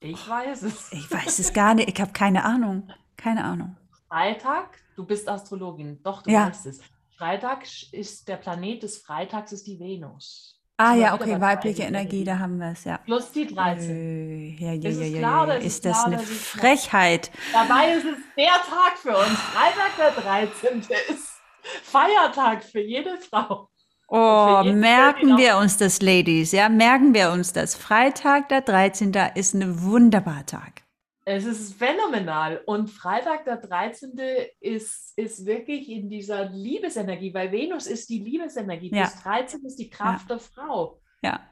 Ich 0.00 0.28
weiß 0.28 0.62
es. 0.62 0.92
Ich 0.92 1.10
weiß 1.10 1.38
es 1.38 1.52
gar 1.52 1.74
nicht. 1.74 1.88
Ich 1.88 2.00
habe 2.00 2.12
keine 2.12 2.44
Ahnung. 2.44 2.92
Keine 3.16 3.42
Ahnung. 3.42 3.76
Freitag, 4.08 4.78
du 4.94 5.04
bist 5.04 5.28
Astrologin. 5.28 6.00
Doch, 6.02 6.22
du 6.22 6.30
ja. 6.30 6.48
weißt 6.48 6.66
es. 6.66 6.80
Freitag 7.16 7.64
ist 7.92 8.28
der 8.28 8.36
Planet 8.36 8.82
des 8.82 8.98
Freitags 8.98 9.52
ist 9.52 9.66
die 9.66 9.78
Venus. 9.78 10.56
Ah 10.78 10.94
ja, 10.94 11.14
okay, 11.14 11.40
weibliche 11.40 11.84
Energie, 11.84 12.22
da 12.22 12.38
haben 12.38 12.58
wir 12.58 12.72
es, 12.72 12.84
ja. 12.84 12.98
Plus 12.98 13.32
die 13.32 13.46
13. 13.46 14.58
Ja, 14.58 14.72
ja, 14.72 14.90
ja, 14.90 15.04
ja, 15.06 15.18
klar, 15.18 15.48
ja. 15.48 15.54
Ist, 15.54 15.66
ist 15.66 15.84
das 15.86 16.04
klar, 16.04 16.06
eine 16.06 16.18
Frechheit? 16.18 17.30
Dabei 17.54 17.94
ist 17.94 18.04
es 18.04 18.18
der 18.36 18.52
Tag 18.52 18.98
für 18.98 19.16
uns. 19.16 19.38
Freitag 19.38 19.96
der 19.96 20.22
13. 20.22 20.80
ist 21.08 21.40
Feiertag 21.82 22.62
für 22.62 22.80
jede 22.80 23.16
Frau. 23.16 23.70
Oh, 24.08 24.62
merken 24.64 25.38
wir 25.38 25.56
uns 25.56 25.78
das, 25.78 26.02
Ladies, 26.02 26.52
ja, 26.52 26.68
merken 26.68 27.14
wir 27.14 27.30
uns 27.30 27.54
das. 27.54 27.74
Freitag 27.74 28.50
der 28.50 28.60
13. 28.60 29.12
ist 29.34 29.54
ein 29.54 29.82
wunderbarer 29.82 30.44
Tag. 30.44 30.85
Es 31.28 31.44
ist 31.44 31.74
phänomenal. 31.74 32.62
Und 32.66 32.88
Freitag, 32.88 33.44
der 33.46 33.56
13. 33.56 34.12
ist, 34.60 35.12
ist 35.18 35.44
wirklich 35.44 35.88
in 35.90 36.08
dieser 36.08 36.48
Liebesenergie, 36.48 37.34
weil 37.34 37.50
Venus 37.50 37.88
ist 37.88 38.08
die 38.08 38.20
Liebesenergie. 38.20 38.94
Ja. 38.94 39.02
Das 39.02 39.24
13 39.24 39.64
ist 39.64 39.76
die 39.76 39.90
Kraft 39.90 40.30
ja. 40.30 40.36
der 40.36 40.38
Frau. 40.38 41.02
Ja. 41.22 41.50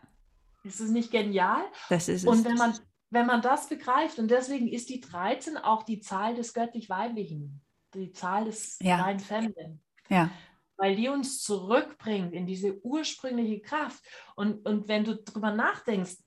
Ist 0.62 0.78
es 0.78 0.90
nicht 0.90 1.10
genial? 1.10 1.64
Das 1.88 2.08
ist 2.08 2.24
Und 2.24 2.44
wenn 2.44 2.54
man, 2.54 2.78
wenn 3.10 3.26
man 3.26 3.42
das 3.42 3.68
begreift, 3.68 4.20
und 4.20 4.30
deswegen 4.30 4.68
ist 4.68 4.90
die 4.90 5.00
13 5.00 5.56
auch 5.56 5.82
die 5.82 5.98
Zahl 5.98 6.36
des 6.36 6.54
göttlich-weiblichen, 6.54 7.60
die 7.94 8.12
Zahl 8.12 8.44
des 8.44 8.78
ja. 8.80 9.02
rein 9.02 9.18
Feminine. 9.18 9.80
Ja. 10.08 10.30
Weil 10.76 10.94
die 10.94 11.08
uns 11.08 11.42
zurückbringt 11.42 12.32
in 12.32 12.46
diese 12.46 12.80
ursprüngliche 12.84 13.60
Kraft. 13.60 14.04
Und, 14.36 14.64
und 14.68 14.86
wenn 14.86 15.02
du 15.02 15.16
darüber 15.16 15.50
nachdenkst, 15.50 16.18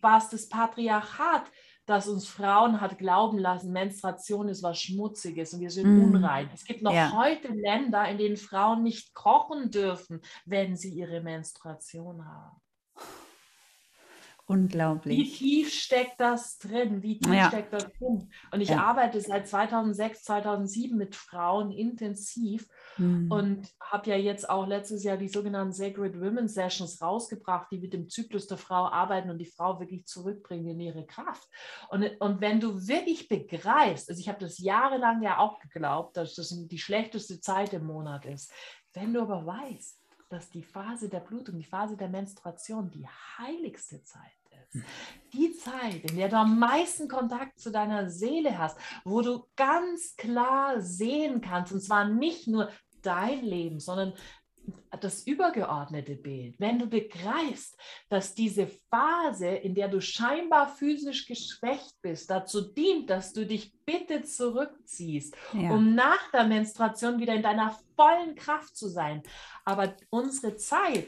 war 0.00 0.18
es 0.18 0.28
das 0.28 0.48
Patriarchat, 0.48 1.50
das 1.90 2.06
uns 2.06 2.28
Frauen 2.28 2.80
hat 2.80 2.98
glauben 2.98 3.38
lassen, 3.38 3.72
Menstruation 3.72 4.48
ist 4.48 4.62
was 4.62 4.80
Schmutziges 4.80 5.52
und 5.52 5.60
wir 5.60 5.70
sind 5.70 5.98
mm. 5.98 6.04
unrein. 6.04 6.48
Es 6.54 6.64
gibt 6.64 6.82
noch 6.82 6.94
ja. 6.94 7.12
heute 7.12 7.48
Länder, 7.48 8.08
in 8.08 8.16
denen 8.16 8.36
Frauen 8.36 8.84
nicht 8.84 9.12
kochen 9.12 9.70
dürfen, 9.72 10.20
wenn 10.44 10.76
sie 10.76 10.90
ihre 10.90 11.20
Menstruation 11.20 12.24
haben. 12.24 12.59
Unglaublich. 14.50 15.16
Wie 15.16 15.30
tief 15.30 15.72
steckt 15.72 16.18
das 16.18 16.58
drin? 16.58 17.04
Wie 17.04 17.20
tief 17.20 17.32
ja. 17.32 17.46
steckt 17.46 17.72
das 17.72 17.84
drin? 17.92 18.28
Und 18.50 18.60
ich 18.60 18.70
ja. 18.70 18.82
arbeite 18.82 19.20
seit 19.20 19.46
2006, 19.46 20.24
2007 20.24 20.98
mit 20.98 21.14
Frauen 21.14 21.70
intensiv 21.70 22.66
mhm. 22.98 23.30
und 23.30 23.68
habe 23.80 24.10
ja 24.10 24.16
jetzt 24.16 24.50
auch 24.50 24.66
letztes 24.66 25.04
Jahr 25.04 25.16
die 25.16 25.28
sogenannten 25.28 25.72
Sacred 25.72 26.20
Women 26.20 26.48
Sessions 26.48 27.00
rausgebracht, 27.00 27.68
die 27.70 27.78
mit 27.78 27.92
dem 27.92 28.08
Zyklus 28.08 28.48
der 28.48 28.58
Frau 28.58 28.88
arbeiten 28.88 29.30
und 29.30 29.38
die 29.38 29.46
Frau 29.46 29.78
wirklich 29.78 30.06
zurückbringen 30.06 30.66
in 30.66 30.80
ihre 30.80 31.06
Kraft. 31.06 31.48
Und, 31.88 32.10
und 32.18 32.40
wenn 32.40 32.58
du 32.58 32.88
wirklich 32.88 33.28
begreifst, 33.28 34.10
also 34.10 34.20
ich 34.20 34.28
habe 34.28 34.40
das 34.40 34.58
jahrelang 34.58 35.22
ja 35.22 35.38
auch 35.38 35.60
geglaubt, 35.60 36.16
dass 36.16 36.34
das 36.34 36.52
die 36.66 36.78
schlechteste 36.78 37.40
Zeit 37.40 37.72
im 37.72 37.86
Monat 37.86 38.24
ist, 38.24 38.52
wenn 38.94 39.14
du 39.14 39.22
aber 39.22 39.46
weißt, 39.46 39.99
dass 40.30 40.48
die 40.48 40.62
Phase 40.62 41.08
der 41.08 41.20
Blutung, 41.20 41.58
die 41.58 41.64
Phase 41.64 41.96
der 41.96 42.08
Menstruation 42.08 42.90
die 42.90 43.06
heiligste 43.36 44.02
Zeit 44.04 44.22
ist. 44.62 44.84
Die 45.32 45.52
Zeit, 45.52 46.08
in 46.10 46.16
der 46.16 46.28
du 46.28 46.36
am 46.36 46.58
meisten 46.58 47.08
Kontakt 47.08 47.58
zu 47.58 47.70
deiner 47.70 48.08
Seele 48.08 48.56
hast, 48.56 48.78
wo 49.04 49.20
du 49.20 49.44
ganz 49.56 50.14
klar 50.16 50.80
sehen 50.80 51.40
kannst, 51.40 51.72
und 51.72 51.80
zwar 51.80 52.08
nicht 52.08 52.46
nur 52.46 52.70
dein 53.02 53.42
Leben, 53.44 53.80
sondern 53.80 54.14
das 55.00 55.26
übergeordnete 55.26 56.16
Bild, 56.16 56.58
wenn 56.58 56.78
du 56.78 56.86
begreifst, 56.86 57.78
dass 58.08 58.34
diese 58.34 58.68
Phase, 58.90 59.46
in 59.48 59.74
der 59.74 59.88
du 59.88 60.00
scheinbar 60.00 60.68
physisch 60.68 61.26
geschwächt 61.26 61.94
bist, 62.02 62.30
dazu 62.30 62.60
dient, 62.72 63.08
dass 63.08 63.32
du 63.32 63.46
dich 63.46 63.72
bitte 63.84 64.22
zurückziehst, 64.22 65.34
ja. 65.52 65.70
um 65.70 65.94
nach 65.94 66.30
der 66.32 66.44
Menstruation 66.44 67.20
wieder 67.20 67.34
in 67.34 67.42
deiner 67.42 67.78
vollen 67.96 68.34
Kraft 68.34 68.76
zu 68.76 68.88
sein. 68.88 69.22
Aber 69.64 69.96
unsere 70.10 70.56
Zeit 70.56 71.06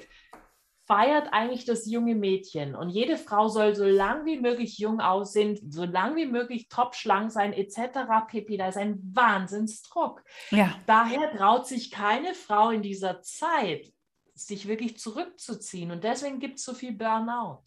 feiert 0.86 1.32
eigentlich 1.32 1.64
das 1.64 1.86
junge 1.86 2.14
Mädchen. 2.14 2.74
Und 2.74 2.90
jede 2.90 3.16
Frau 3.16 3.48
soll 3.48 3.74
so 3.74 3.84
lang 3.84 4.24
wie 4.24 4.38
möglich 4.38 4.78
jung 4.78 5.00
aussehen, 5.00 5.58
so 5.70 5.84
lang 5.84 6.16
wie 6.16 6.26
möglich 6.26 6.68
topschlank 6.68 7.30
sein, 7.30 7.52
etc. 7.52 8.26
pp. 8.28 8.56
Da 8.56 8.68
ist 8.68 8.76
ein 8.76 8.98
Wahnsinnsdruck. 9.14 10.22
Ja. 10.50 10.74
Daher 10.86 11.36
traut 11.36 11.66
sich 11.66 11.90
keine 11.90 12.34
Frau 12.34 12.70
in 12.70 12.82
dieser 12.82 13.22
Zeit, 13.22 13.92
sich 14.34 14.66
wirklich 14.66 14.98
zurückzuziehen. 14.98 15.90
Und 15.90 16.04
deswegen 16.04 16.40
gibt 16.40 16.58
es 16.58 16.64
so 16.64 16.74
viel 16.74 16.92
Burnout. 16.92 17.62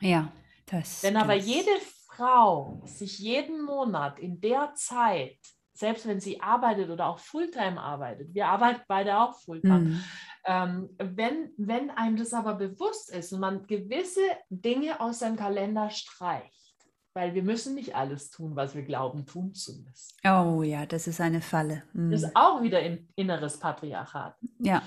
Ja, 0.00 0.32
das. 0.66 1.02
Wenn 1.02 1.16
aber 1.16 1.36
das. 1.36 1.46
jede 1.46 1.70
Frau 2.08 2.82
sich 2.84 3.18
jeden 3.18 3.62
Monat 3.62 4.18
in 4.18 4.40
der 4.40 4.74
Zeit 4.74 5.38
selbst 5.74 6.06
wenn 6.06 6.20
sie 6.20 6.40
arbeitet 6.40 6.88
oder 6.88 7.06
auch 7.06 7.18
Fulltime 7.18 7.80
arbeitet, 7.80 8.32
wir 8.32 8.46
arbeiten 8.46 8.82
beide 8.86 9.18
auch 9.18 9.38
Fulltime, 9.40 9.80
mhm. 9.80 10.04
ähm, 10.46 10.90
wenn, 10.98 11.50
wenn 11.56 11.90
einem 11.90 12.16
das 12.16 12.32
aber 12.32 12.54
bewusst 12.54 13.10
ist 13.10 13.32
und 13.32 13.40
man 13.40 13.66
gewisse 13.66 14.20
Dinge 14.48 15.00
aus 15.00 15.18
seinem 15.18 15.36
Kalender 15.36 15.90
streicht, 15.90 16.74
weil 17.12 17.34
wir 17.34 17.42
müssen 17.42 17.74
nicht 17.74 17.94
alles 17.96 18.30
tun, 18.30 18.54
was 18.54 18.74
wir 18.74 18.82
glauben 18.82 19.26
tun 19.26 19.52
zu 19.52 19.72
müssen. 19.82 20.16
Oh 20.24 20.62
ja, 20.62 20.86
das 20.86 21.08
ist 21.08 21.20
eine 21.20 21.40
Falle. 21.40 21.82
Mhm. 21.92 22.12
Das 22.12 22.22
ist 22.22 22.36
auch 22.36 22.62
wieder 22.62 22.80
im 22.80 23.08
inneres 23.16 23.58
Patriarchat. 23.58 24.36
Ja. 24.60 24.82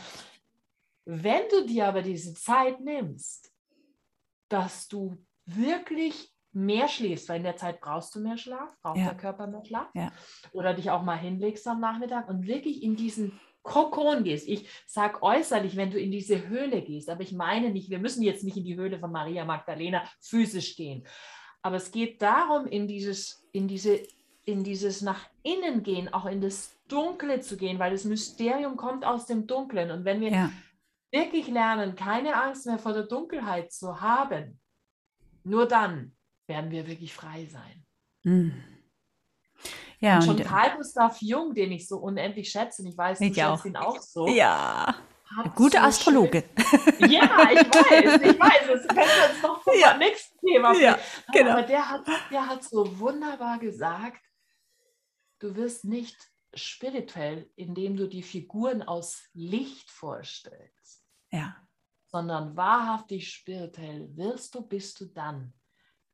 Wenn 1.03 1.43
du 1.51 1.65
dir 1.65 1.87
aber 1.87 2.01
diese 2.01 2.33
Zeit 2.33 2.79
nimmst, 2.79 3.51
dass 4.49 4.87
du 4.87 5.17
wirklich 5.45 6.33
mehr 6.57 6.87
schläfst, 6.87 7.29
weil 7.29 7.37
in 7.37 7.43
der 7.43 7.55
Zeit 7.55 7.79
brauchst 7.81 8.15
du 8.15 8.19
mehr 8.19 8.37
Schlaf, 8.37 8.69
braucht 8.81 8.97
ja. 8.97 9.05
der 9.05 9.17
Körper 9.17 9.45
mehr 9.45 9.63
Schlaf. 9.63 9.87
Ja. 9.93 10.11
Oder 10.53 10.73
dich 10.73 10.89
auch 10.89 11.03
mal 11.03 11.17
hinlegst 11.17 11.67
am 11.67 11.79
Nachmittag 11.79 12.27
und 12.27 12.47
wirklich 12.47 12.81
in 12.81 12.95
diesen 12.95 13.39
Kokon 13.61 14.23
gehst. 14.23 14.47
Ich 14.47 14.67
sage 14.87 15.21
äußerlich, 15.21 15.75
wenn 15.75 15.91
du 15.91 15.99
in 15.99 16.09
diese 16.09 16.47
Höhle 16.47 16.81
gehst, 16.81 17.09
aber 17.09 17.21
ich 17.21 17.31
meine 17.31 17.69
nicht, 17.69 17.91
wir 17.91 17.99
müssen 17.99 18.23
jetzt 18.23 18.43
nicht 18.43 18.57
in 18.57 18.63
die 18.63 18.75
Höhle 18.75 18.97
von 18.97 19.11
Maria 19.11 19.45
Magdalena 19.45 20.03
physisch 20.19 20.75
gehen. 20.75 21.05
Aber 21.61 21.75
es 21.75 21.91
geht 21.91 22.21
darum, 22.21 22.65
in 22.65 22.87
dieses, 22.87 23.47
in 23.51 23.67
diese, 23.67 23.99
in 24.45 24.63
dieses 24.63 25.01
nach 25.01 25.29
innen 25.43 25.83
gehen, 25.83 26.11
auch 26.11 26.25
in 26.25 26.41
das 26.41 26.75
Dunkle 26.87 27.41
zu 27.41 27.55
gehen, 27.55 27.77
weil 27.77 27.91
das 27.91 28.05
Mysterium 28.05 28.77
kommt 28.77 29.05
aus 29.05 29.27
dem 29.27 29.45
Dunklen. 29.45 29.91
Und 29.91 30.05
wenn 30.05 30.21
wir 30.21 30.31
ja. 30.31 30.51
wirklich 31.11 31.47
lernen, 31.49 31.95
keine 31.95 32.41
Angst 32.41 32.65
mehr 32.65 32.79
vor 32.79 32.93
der 32.93 33.03
Dunkelheit 33.03 33.71
zu 33.71 34.01
haben, 34.01 34.59
nur 35.43 35.67
dann 35.67 36.16
werden 36.47 36.71
wir 36.71 36.87
wirklich 36.87 37.13
frei 37.13 37.45
sein. 37.45 37.85
Mhm. 38.23 38.63
Ja, 39.99 40.17
und 40.17 40.23
schon 40.23 40.35
und, 40.35 40.43
Karl 40.43 40.77
Gustav 40.77 41.17
Jung, 41.21 41.53
den 41.53 41.71
ich 41.71 41.87
so 41.87 41.97
unendlich 41.97 42.49
schätze, 42.49 42.81
und 42.81 42.89
ich 42.89 42.97
weiß, 42.97 43.19
du 43.19 43.25
ich 43.25 43.35
schätzt 43.35 43.65
ihn 43.65 43.75
auch 43.75 43.99
so. 44.01 44.27
Ja. 44.27 44.95
Gute 45.55 45.77
so 45.77 45.83
Astrologe. 45.83 46.43
Schön, 46.97 47.11
ja, 47.11 47.49
ich 47.51 47.67
weiß, 47.67 48.21
ich 48.21 48.39
weiß. 48.39 48.67
Das 48.67 48.87
können 48.87 48.97
wir 48.97 49.29
uns 49.33 49.43
noch 49.43 49.63
zum 49.63 49.73
ja. 49.79 49.97
nächsten 49.97 50.39
Thema 50.39 50.73
ja, 50.75 50.97
genau. 51.33 51.51
Aber 51.51 51.63
der 51.63 51.89
hat, 51.89 52.07
der 52.31 52.47
hat 52.47 52.63
so 52.63 52.97
wunderbar 52.99 53.59
gesagt, 53.59 54.21
du 55.39 55.55
wirst 55.55 55.83
nicht 55.83 56.15
spirituell, 56.53 57.49
indem 57.55 57.97
du 57.97 58.07
die 58.07 58.23
Figuren 58.23 58.81
aus 58.83 59.23
Licht 59.33 59.89
vorstellst. 59.91 61.03
Ja. 61.31 61.57
Sondern 62.05 62.55
wahrhaftig 62.55 63.29
spirituell 63.29 64.07
wirst 64.15 64.55
du, 64.55 64.61
bist 64.61 65.01
du 65.01 65.05
dann, 65.05 65.53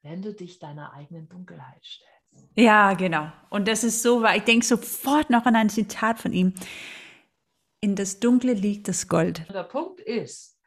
wenn 0.03 0.21
du 0.21 0.33
dich 0.33 0.59
deiner 0.59 0.93
eigenen 0.93 1.27
Dunkelheit 1.27 1.83
stellst. 1.83 2.49
Ja, 2.55 2.93
genau. 2.93 3.31
Und 3.49 3.67
das 3.67 3.83
ist 3.83 4.01
so, 4.01 4.21
weil 4.21 4.37
ich 4.37 4.43
denke 4.43 4.65
sofort 4.65 5.29
noch 5.29 5.45
an 5.45 5.55
ein 5.55 5.69
Zitat 5.69 6.19
von 6.19 6.33
ihm. 6.33 6.53
In 7.79 7.95
das 7.95 8.19
Dunkle 8.19 8.53
liegt 8.53 8.87
das 8.87 9.07
Gold. 9.07 9.45
Der 9.49 9.63
Punkt 9.63 9.99
ist, 9.99 10.59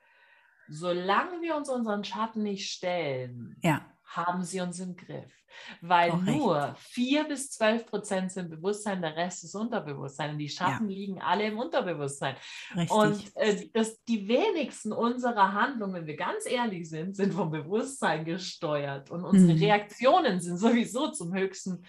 solange 0.69 1.41
wir 1.41 1.57
uns 1.57 1.69
unseren 1.69 2.05
Schatten 2.05 2.43
nicht 2.43 2.71
stellen, 2.71 3.57
ja 3.63 3.87
haben 4.07 4.43
sie 4.43 4.61
uns 4.61 4.81
im 4.81 4.97
Griff. 4.97 5.33
Weil 5.81 6.11
Auch 6.11 6.23
nur 6.23 6.75
vier 6.79 7.25
bis 7.25 7.51
zwölf 7.51 7.87
Prozent 7.87 8.31
sind 8.31 8.51
Bewusstsein, 8.51 9.01
der 9.01 9.17
Rest 9.17 9.45
ist 9.45 9.55
Unterbewusstsein. 9.55 10.33
Und 10.33 10.39
die 10.39 10.49
Schatten 10.49 10.89
ja. 10.89 10.97
liegen 10.97 11.21
alle 11.21 11.47
im 11.47 11.59
Unterbewusstsein. 11.59 12.37
Richtig. 12.75 12.91
Und 12.91 13.37
äh, 13.37 13.69
das, 13.73 14.03
die 14.05 14.29
wenigsten 14.29 14.93
unserer 14.93 15.53
Handlungen, 15.53 15.95
wenn 15.95 16.07
wir 16.07 16.17
ganz 16.17 16.47
ehrlich 16.47 16.89
sind, 16.89 17.17
sind 17.17 17.35
vom 17.35 17.51
Bewusstsein 17.51 18.25
gesteuert. 18.25 19.11
Und 19.11 19.25
unsere 19.25 19.55
mhm. 19.55 19.63
Reaktionen 19.63 20.41
sind 20.41 20.59
sowieso 20.59 21.11
zum 21.11 21.35
höchsten 21.35 21.85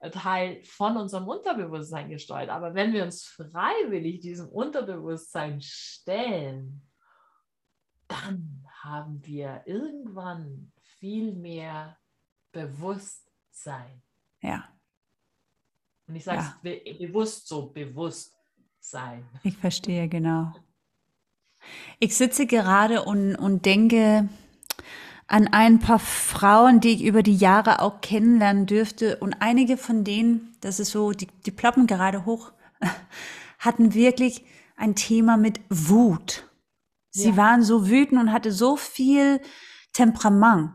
äh, 0.00 0.10
Teil 0.10 0.62
von 0.64 0.96
unserem 0.96 1.26
Unterbewusstsein 1.26 2.08
gesteuert. 2.08 2.50
Aber 2.50 2.74
wenn 2.74 2.92
wir 2.92 3.04
uns 3.04 3.24
freiwillig 3.24 4.20
diesem 4.20 4.48
Unterbewusstsein 4.48 5.60
stellen, 5.60 6.82
dann 8.08 8.64
haben 8.82 9.24
wir 9.24 9.62
irgendwann 9.66 10.72
viel 10.98 11.32
mehr 11.32 11.98
Bewusstsein. 12.52 14.02
Ja. 14.40 14.64
Und 16.06 16.16
ich 16.16 16.24
sage 16.24 16.38
es 16.38 16.46
ja. 16.46 16.58
be 16.62 17.06
bewusst 17.06 17.48
so, 17.48 17.66
bewusst 17.66 18.34
sein. 18.80 19.26
Ich 19.42 19.56
verstehe, 19.56 20.08
genau. 20.08 20.52
Ich 21.98 22.16
sitze 22.16 22.46
gerade 22.46 23.04
und, 23.04 23.34
und 23.34 23.66
denke 23.66 24.28
an 25.26 25.48
ein 25.48 25.80
paar 25.80 25.98
Frauen, 25.98 26.80
die 26.80 26.90
ich 26.90 27.04
über 27.04 27.22
die 27.22 27.36
Jahre 27.36 27.80
auch 27.82 28.00
kennenlernen 28.00 28.66
dürfte. 28.66 29.16
Und 29.16 29.34
einige 29.40 29.76
von 29.76 30.04
denen, 30.04 30.56
das 30.60 30.78
ist 30.78 30.92
so, 30.92 31.10
die, 31.10 31.26
die 31.44 31.50
ploppen 31.50 31.88
gerade 31.88 32.24
hoch, 32.24 32.52
hatten 33.58 33.94
wirklich 33.94 34.44
ein 34.76 34.94
Thema 34.94 35.36
mit 35.36 35.60
Wut. 35.68 36.48
Sie 37.10 37.30
ja. 37.30 37.36
waren 37.36 37.62
so 37.62 37.88
wütend 37.88 38.20
und 38.20 38.32
hatte 38.32 38.52
so 38.52 38.76
viel 38.76 39.40
Temperament 39.92 40.72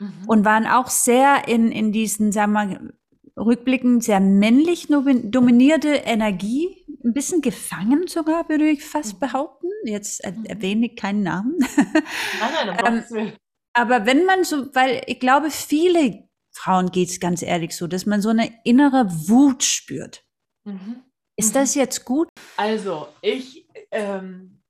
mhm. 0.00 0.24
und 0.26 0.44
waren 0.44 0.66
auch 0.66 0.88
sehr 0.88 1.46
in, 1.46 1.70
in 1.70 1.92
diesen, 1.92 2.32
sagen 2.32 2.52
wir, 2.52 2.92
rückblickend 3.36 4.02
sehr 4.02 4.20
männlich 4.20 4.88
dominierte 4.88 5.88
Energie, 5.88 6.84
ein 7.04 7.14
bisschen 7.14 7.40
gefangen 7.40 8.06
sogar, 8.06 8.48
würde 8.48 8.68
ich 8.68 8.84
fast 8.84 9.14
mhm. 9.14 9.20
behaupten. 9.20 9.68
Jetzt 9.84 10.26
mhm. 10.26 10.44
erwähne 10.46 10.86
ich 10.86 10.96
keinen 10.96 11.22
Namen. 11.22 11.58
Nein, 11.76 12.76
nein, 12.76 13.04
ähm, 13.14 13.32
aber 13.72 14.04
wenn 14.06 14.24
man 14.24 14.44
so, 14.44 14.74
weil 14.74 15.02
ich 15.06 15.20
glaube, 15.20 15.50
viele 15.50 16.28
Frauen 16.52 16.90
geht 16.90 17.08
es 17.08 17.20
ganz 17.20 17.42
ehrlich 17.42 17.76
so, 17.76 17.86
dass 17.86 18.06
man 18.06 18.20
so 18.20 18.30
eine 18.30 18.52
innere 18.64 19.06
Wut 19.28 19.62
spürt. 19.62 20.24
Mhm. 20.64 21.04
Ist 21.36 21.56
das 21.56 21.74
jetzt 21.74 22.04
gut? 22.04 22.28
Also, 22.56 23.08
ich 23.22 23.66
ähm, 23.90 24.62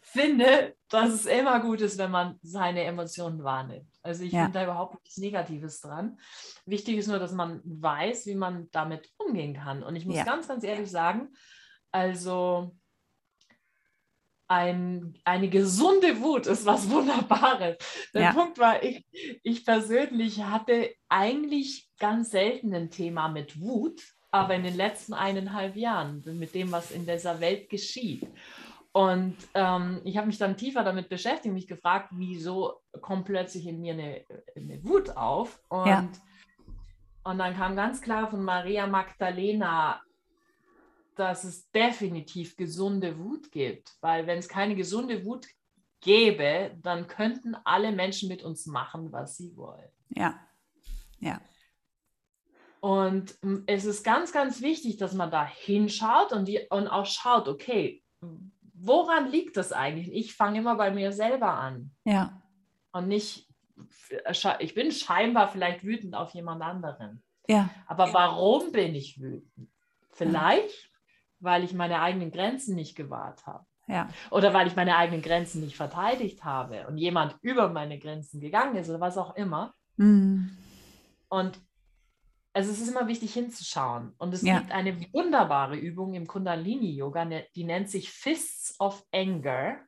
finde, 0.00 0.74
dass 0.88 1.10
es 1.10 1.26
immer 1.26 1.60
gut 1.60 1.82
ist, 1.82 1.98
wenn 1.98 2.10
man 2.10 2.38
seine 2.42 2.84
Emotionen 2.84 3.44
wahrnimmt. 3.44 3.91
Also 4.02 4.24
ich 4.24 4.32
ja. 4.32 4.44
finde 4.44 4.58
da 4.58 4.64
überhaupt 4.64 4.94
nichts 4.94 5.18
Negatives 5.18 5.80
dran. 5.80 6.18
Wichtig 6.66 6.96
ist 6.98 7.08
nur, 7.08 7.18
dass 7.18 7.32
man 7.32 7.60
weiß, 7.64 8.26
wie 8.26 8.34
man 8.34 8.68
damit 8.72 9.10
umgehen 9.16 9.54
kann. 9.54 9.82
Und 9.82 9.96
ich 9.96 10.06
muss 10.06 10.16
ja. 10.16 10.24
ganz, 10.24 10.48
ganz 10.48 10.64
ehrlich 10.64 10.90
sagen, 10.90 11.28
also 11.92 12.74
ein, 14.48 15.14
eine 15.24 15.48
gesunde 15.48 16.20
Wut 16.20 16.46
ist 16.46 16.66
was 16.66 16.90
Wunderbares. 16.90 17.76
Der 18.12 18.22
ja. 18.22 18.32
Punkt 18.32 18.58
war, 18.58 18.82
ich, 18.82 19.04
ich 19.42 19.64
persönlich 19.64 20.42
hatte 20.42 20.94
eigentlich 21.08 21.88
ganz 21.98 22.30
selten 22.32 22.74
ein 22.74 22.90
Thema 22.90 23.28
mit 23.28 23.60
Wut, 23.60 24.02
aber 24.30 24.54
in 24.54 24.64
den 24.64 24.76
letzten 24.76 25.14
eineinhalb 25.14 25.76
Jahren 25.76 26.22
mit 26.38 26.54
dem, 26.54 26.70
was 26.72 26.90
in 26.90 27.06
dieser 27.06 27.40
Welt 27.40 27.70
geschieht. 27.70 28.26
Und 28.92 29.36
ähm, 29.54 30.02
ich 30.04 30.18
habe 30.18 30.26
mich 30.26 30.38
dann 30.38 30.56
tiefer 30.56 30.84
damit 30.84 31.08
beschäftigt, 31.08 31.54
mich 31.54 31.66
gefragt, 31.66 32.10
wieso 32.12 32.82
kommt 33.00 33.24
plötzlich 33.24 33.66
in 33.66 33.80
mir 33.80 33.94
eine, 33.94 34.24
eine 34.54 34.84
Wut 34.84 35.16
auf. 35.16 35.60
Und, 35.68 35.86
ja. 35.86 36.08
und 37.24 37.38
dann 37.38 37.56
kam 37.56 37.74
ganz 37.74 38.02
klar 38.02 38.28
von 38.28 38.44
Maria 38.44 38.86
Magdalena, 38.86 40.02
dass 41.16 41.44
es 41.44 41.70
definitiv 41.70 42.56
gesunde 42.56 43.18
Wut 43.18 43.50
gibt. 43.50 43.96
Weil 44.02 44.26
wenn 44.26 44.38
es 44.38 44.48
keine 44.48 44.74
gesunde 44.74 45.24
Wut 45.24 45.46
gäbe, 46.02 46.76
dann 46.82 47.06
könnten 47.06 47.56
alle 47.64 47.92
Menschen 47.92 48.28
mit 48.28 48.42
uns 48.42 48.66
machen, 48.66 49.10
was 49.10 49.38
sie 49.38 49.56
wollen. 49.56 49.88
Ja, 50.10 50.38
ja. 51.18 51.40
Und 52.80 53.38
es 53.66 53.84
ist 53.84 54.02
ganz, 54.02 54.32
ganz 54.32 54.60
wichtig, 54.60 54.96
dass 54.96 55.14
man 55.14 55.30
da 55.30 55.46
hinschaut 55.46 56.32
und, 56.32 56.46
die, 56.46 56.66
und 56.68 56.88
auch 56.88 57.06
schaut, 57.06 57.46
okay, 57.46 58.02
woran 58.82 59.30
liegt 59.30 59.56
das 59.56 59.72
eigentlich? 59.72 60.12
Ich 60.12 60.34
fange 60.34 60.58
immer 60.58 60.76
bei 60.76 60.90
mir 60.90 61.12
selber 61.12 61.54
an. 61.54 61.92
Ja. 62.04 62.42
Und 62.92 63.08
nicht, 63.08 63.48
ich 64.58 64.74
bin 64.74 64.92
scheinbar 64.92 65.48
vielleicht 65.48 65.84
wütend 65.84 66.14
auf 66.14 66.34
jemand 66.34 66.62
anderen. 66.62 67.22
Ja. 67.48 67.70
Aber 67.86 68.12
warum 68.12 68.72
bin 68.72 68.94
ich 68.94 69.20
wütend? 69.20 69.70
Vielleicht, 70.10 70.90
weil 71.40 71.64
ich 71.64 71.72
meine 71.72 72.00
eigenen 72.00 72.30
Grenzen 72.30 72.74
nicht 72.74 72.94
gewahrt 72.96 73.46
habe. 73.46 73.64
Ja. 73.88 74.08
Oder 74.30 74.54
weil 74.54 74.66
ich 74.66 74.76
meine 74.76 74.96
eigenen 74.96 75.22
Grenzen 75.22 75.60
nicht 75.60 75.76
verteidigt 75.76 76.44
habe 76.44 76.86
und 76.86 76.98
jemand 76.98 77.36
über 77.40 77.68
meine 77.68 77.98
Grenzen 77.98 78.40
gegangen 78.40 78.76
ist 78.76 78.88
oder 78.88 79.00
was 79.00 79.18
auch 79.18 79.34
immer. 79.36 79.74
Mhm. 79.96 80.56
Und 81.28 81.58
also 82.52 82.70
es 82.70 82.80
ist 82.80 82.88
immer 82.88 83.08
wichtig 83.08 83.32
hinzuschauen. 83.32 84.14
Und 84.18 84.34
es 84.34 84.42
ja. 84.42 84.58
gibt 84.58 84.72
eine 84.72 85.00
wunderbare 85.12 85.76
Übung 85.76 86.14
im 86.14 86.26
Kundalini-Yoga, 86.26 87.24
ne, 87.24 87.46
die 87.54 87.64
nennt 87.64 87.90
sich 87.90 88.10
Fists 88.10 88.78
of 88.78 89.04
Anger. 89.12 89.78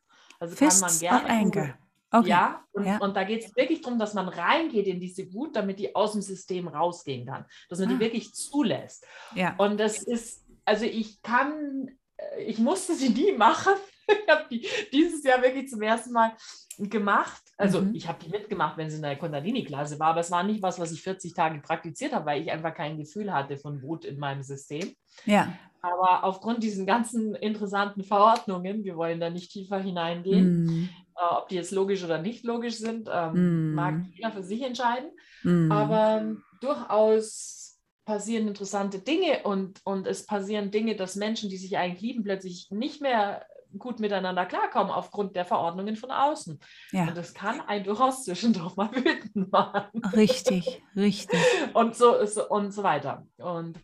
Also 0.40 0.56
Fists 0.56 0.80
kann 0.80 0.90
man 0.90 0.98
gerne. 0.98 1.24
Of 1.24 1.30
Anger. 1.30 1.78
Okay. 2.10 2.28
Ja, 2.28 2.64
und, 2.70 2.86
ja. 2.86 2.98
und 2.98 3.16
da 3.16 3.24
geht 3.24 3.44
es 3.44 3.56
wirklich 3.56 3.80
darum, 3.80 3.98
dass 3.98 4.14
man 4.14 4.28
reingeht 4.28 4.86
in 4.86 5.00
diese 5.00 5.32
Wut, 5.34 5.56
damit 5.56 5.80
die 5.80 5.96
aus 5.96 6.12
dem 6.12 6.22
System 6.22 6.68
rausgehen 6.68 7.26
kann. 7.26 7.44
Dass 7.68 7.80
man 7.80 7.88
ah. 7.88 7.92
die 7.92 7.98
wirklich 7.98 8.32
zulässt. 8.32 9.04
Ja. 9.34 9.56
Und 9.58 9.80
das 9.80 10.00
ist, 10.04 10.44
also 10.64 10.84
ich 10.84 11.20
kann, 11.22 11.90
äh, 12.16 12.44
ich 12.44 12.58
musste 12.58 12.94
sie 12.94 13.08
nie 13.10 13.32
machen. 13.32 13.74
Ich 14.08 14.28
habe 14.28 14.44
die 14.50 14.66
dieses 14.92 15.24
Jahr 15.24 15.42
wirklich 15.42 15.68
zum 15.68 15.82
ersten 15.82 16.12
Mal 16.12 16.32
gemacht. 16.78 17.42
Also 17.56 17.80
mhm. 17.80 17.94
ich 17.94 18.08
habe 18.08 18.18
die 18.24 18.30
mitgemacht, 18.30 18.76
wenn 18.76 18.90
sie 18.90 18.96
in 18.96 19.02
der 19.02 19.16
Kundalini-Klasse 19.16 19.98
war, 19.98 20.08
aber 20.08 20.20
es 20.20 20.30
war 20.30 20.42
nicht 20.42 20.62
was, 20.62 20.78
was 20.78 20.92
ich 20.92 21.02
40 21.02 21.34
Tage 21.34 21.60
praktiziert 21.60 22.12
habe, 22.12 22.26
weil 22.26 22.42
ich 22.42 22.50
einfach 22.50 22.74
kein 22.74 22.98
Gefühl 22.98 23.32
hatte 23.32 23.56
von 23.56 23.82
Wut 23.82 24.04
in 24.04 24.18
meinem 24.18 24.42
System. 24.42 24.94
Ja. 25.24 25.52
Aber 25.80 26.24
aufgrund 26.24 26.62
diesen 26.62 26.86
ganzen 26.86 27.34
interessanten 27.34 28.04
Verordnungen, 28.04 28.84
wir 28.84 28.96
wollen 28.96 29.20
da 29.20 29.30
nicht 29.30 29.52
tiefer 29.52 29.78
hineingehen, 29.78 30.64
mhm. 30.64 30.88
äh, 31.16 31.34
ob 31.34 31.48
die 31.48 31.56
jetzt 31.56 31.72
logisch 31.72 32.02
oder 32.02 32.18
nicht 32.18 32.44
logisch 32.44 32.78
sind, 32.78 33.08
ähm, 33.12 33.68
mhm. 33.68 33.74
mag 33.74 33.94
jeder 34.14 34.32
für 34.32 34.42
sich 34.42 34.62
entscheiden. 34.62 35.10
Mhm. 35.42 35.70
Aber 35.70 36.20
ähm, 36.22 36.42
durchaus 36.60 37.78
passieren 38.04 38.48
interessante 38.48 38.98
Dinge 38.98 39.42
und, 39.44 39.80
und 39.84 40.06
es 40.06 40.26
passieren 40.26 40.70
Dinge, 40.70 40.96
dass 40.96 41.16
Menschen, 41.16 41.48
die 41.50 41.56
sich 41.56 41.76
eigentlich 41.76 42.02
lieben, 42.02 42.24
plötzlich 42.24 42.68
nicht 42.70 43.00
mehr 43.00 43.46
gut 43.78 44.00
miteinander 44.00 44.46
klarkommen 44.46 44.92
aufgrund 44.92 45.36
der 45.36 45.44
Verordnungen 45.44 45.96
von 45.96 46.10
außen. 46.10 46.58
Ja. 46.92 47.08
Und 47.08 47.16
das 47.16 47.34
kann 47.34 47.60
ein 47.60 47.84
durchaus 47.84 48.24
zwischendurch 48.24 48.76
mal 48.76 48.90
wütend 48.94 49.50
machen. 49.50 50.02
Richtig, 50.12 50.82
richtig. 50.96 51.40
Und 51.74 51.96
so, 51.96 52.14
und 52.48 52.72
so 52.72 52.82
weiter. 52.82 53.26
Und 53.38 53.78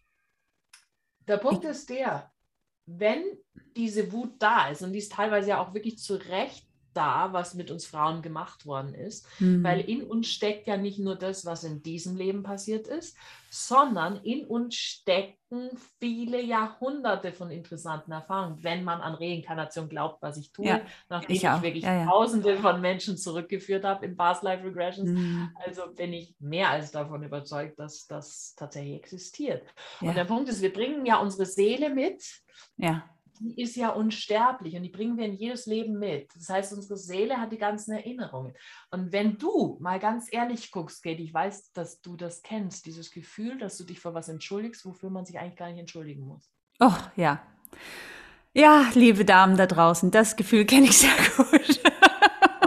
der 1.26 1.36
Punkt 1.36 1.64
ist 1.64 1.90
der, 1.90 2.30
wenn 2.86 3.22
diese 3.76 4.10
Wut 4.12 4.34
da 4.38 4.68
ist, 4.68 4.82
und 4.82 4.92
die 4.92 4.98
ist 4.98 5.12
teilweise 5.12 5.50
ja 5.50 5.60
auch 5.60 5.74
wirklich 5.74 5.98
zu 5.98 6.14
Recht 6.14 6.66
da, 6.94 7.32
was 7.32 7.54
mit 7.54 7.70
uns 7.70 7.86
Frauen 7.86 8.22
gemacht 8.22 8.66
worden 8.66 8.94
ist, 8.94 9.26
mhm. 9.40 9.62
weil 9.62 9.80
in 9.80 10.02
uns 10.02 10.28
steckt 10.28 10.66
ja 10.66 10.76
nicht 10.76 10.98
nur 10.98 11.16
das, 11.16 11.44
was 11.44 11.64
in 11.64 11.82
diesem 11.82 12.16
Leben 12.16 12.42
passiert 12.42 12.86
ist, 12.86 13.16
sondern 13.50 14.22
in 14.22 14.46
uns 14.46 14.76
stecken 14.76 15.70
viele 15.98 16.40
Jahrhunderte 16.40 17.32
von 17.32 17.50
interessanten 17.50 18.12
Erfahrungen, 18.12 18.62
wenn 18.62 18.84
man 18.84 19.00
an 19.00 19.14
Reinkarnation 19.14 19.88
glaubt, 19.88 20.22
was 20.22 20.36
ich 20.36 20.52
tue, 20.52 20.66
ja, 20.66 20.80
nachdem 21.08 21.34
ich, 21.34 21.42
ich 21.42 21.62
wirklich 21.62 21.84
ja, 21.84 22.00
ja. 22.00 22.06
Tausende 22.06 22.56
von 22.58 22.80
Menschen 22.80 23.16
zurückgeführt 23.16 23.84
habe 23.84 24.06
in 24.06 24.16
Past 24.16 24.44
Life 24.44 24.64
Regressions. 24.64 25.10
Mhm. 25.10 25.50
Also 25.66 25.92
bin 25.92 26.12
ich 26.12 26.34
mehr 26.38 26.70
als 26.70 26.92
davon 26.92 27.24
überzeugt, 27.24 27.78
dass 27.80 28.06
das 28.06 28.54
tatsächlich 28.56 28.94
existiert. 28.94 29.64
Und 30.00 30.16
der 30.16 30.24
Punkt 30.24 30.48
ist, 30.48 30.62
wir 30.62 30.72
bringen 30.72 31.04
ja 31.04 31.18
unsere 31.18 31.46
Seele 31.46 31.90
mit. 31.90 32.22
Ja 32.76 33.04
die 33.40 33.60
ist 33.60 33.74
ja 33.76 33.88
unsterblich 33.88 34.76
und 34.76 34.82
die 34.82 34.90
bringen 34.90 35.16
wir 35.16 35.24
in 35.24 35.34
jedes 35.34 35.66
Leben 35.66 35.98
mit. 35.98 36.30
Das 36.34 36.48
heißt, 36.48 36.72
unsere 36.74 36.96
Seele 36.96 37.38
hat 37.38 37.52
die 37.52 37.58
ganzen 37.58 37.92
Erinnerungen. 37.92 38.54
Und 38.90 39.12
wenn 39.12 39.38
du 39.38 39.78
mal 39.80 39.98
ganz 39.98 40.28
ehrlich 40.30 40.70
guckst, 40.70 41.02
Kate, 41.02 41.22
ich 41.22 41.32
weiß, 41.32 41.72
dass 41.72 42.00
du 42.02 42.16
das 42.16 42.42
kennst, 42.42 42.86
dieses 42.86 43.10
Gefühl, 43.10 43.58
dass 43.58 43.78
du 43.78 43.84
dich 43.84 43.98
für 43.98 44.12
was 44.14 44.28
entschuldigst, 44.28 44.84
wofür 44.84 45.10
man 45.10 45.24
sich 45.24 45.38
eigentlich 45.38 45.56
gar 45.56 45.68
nicht 45.68 45.80
entschuldigen 45.80 46.26
muss. 46.26 46.50
Oh, 46.80 46.92
ja. 47.16 47.42
Ja, 48.52 48.90
liebe 48.94 49.24
Damen 49.24 49.56
da 49.56 49.66
draußen, 49.66 50.10
das 50.10 50.36
Gefühl 50.36 50.66
kenne 50.66 50.86
ich 50.86 50.98
sehr 50.98 51.10
gut. 51.36 51.80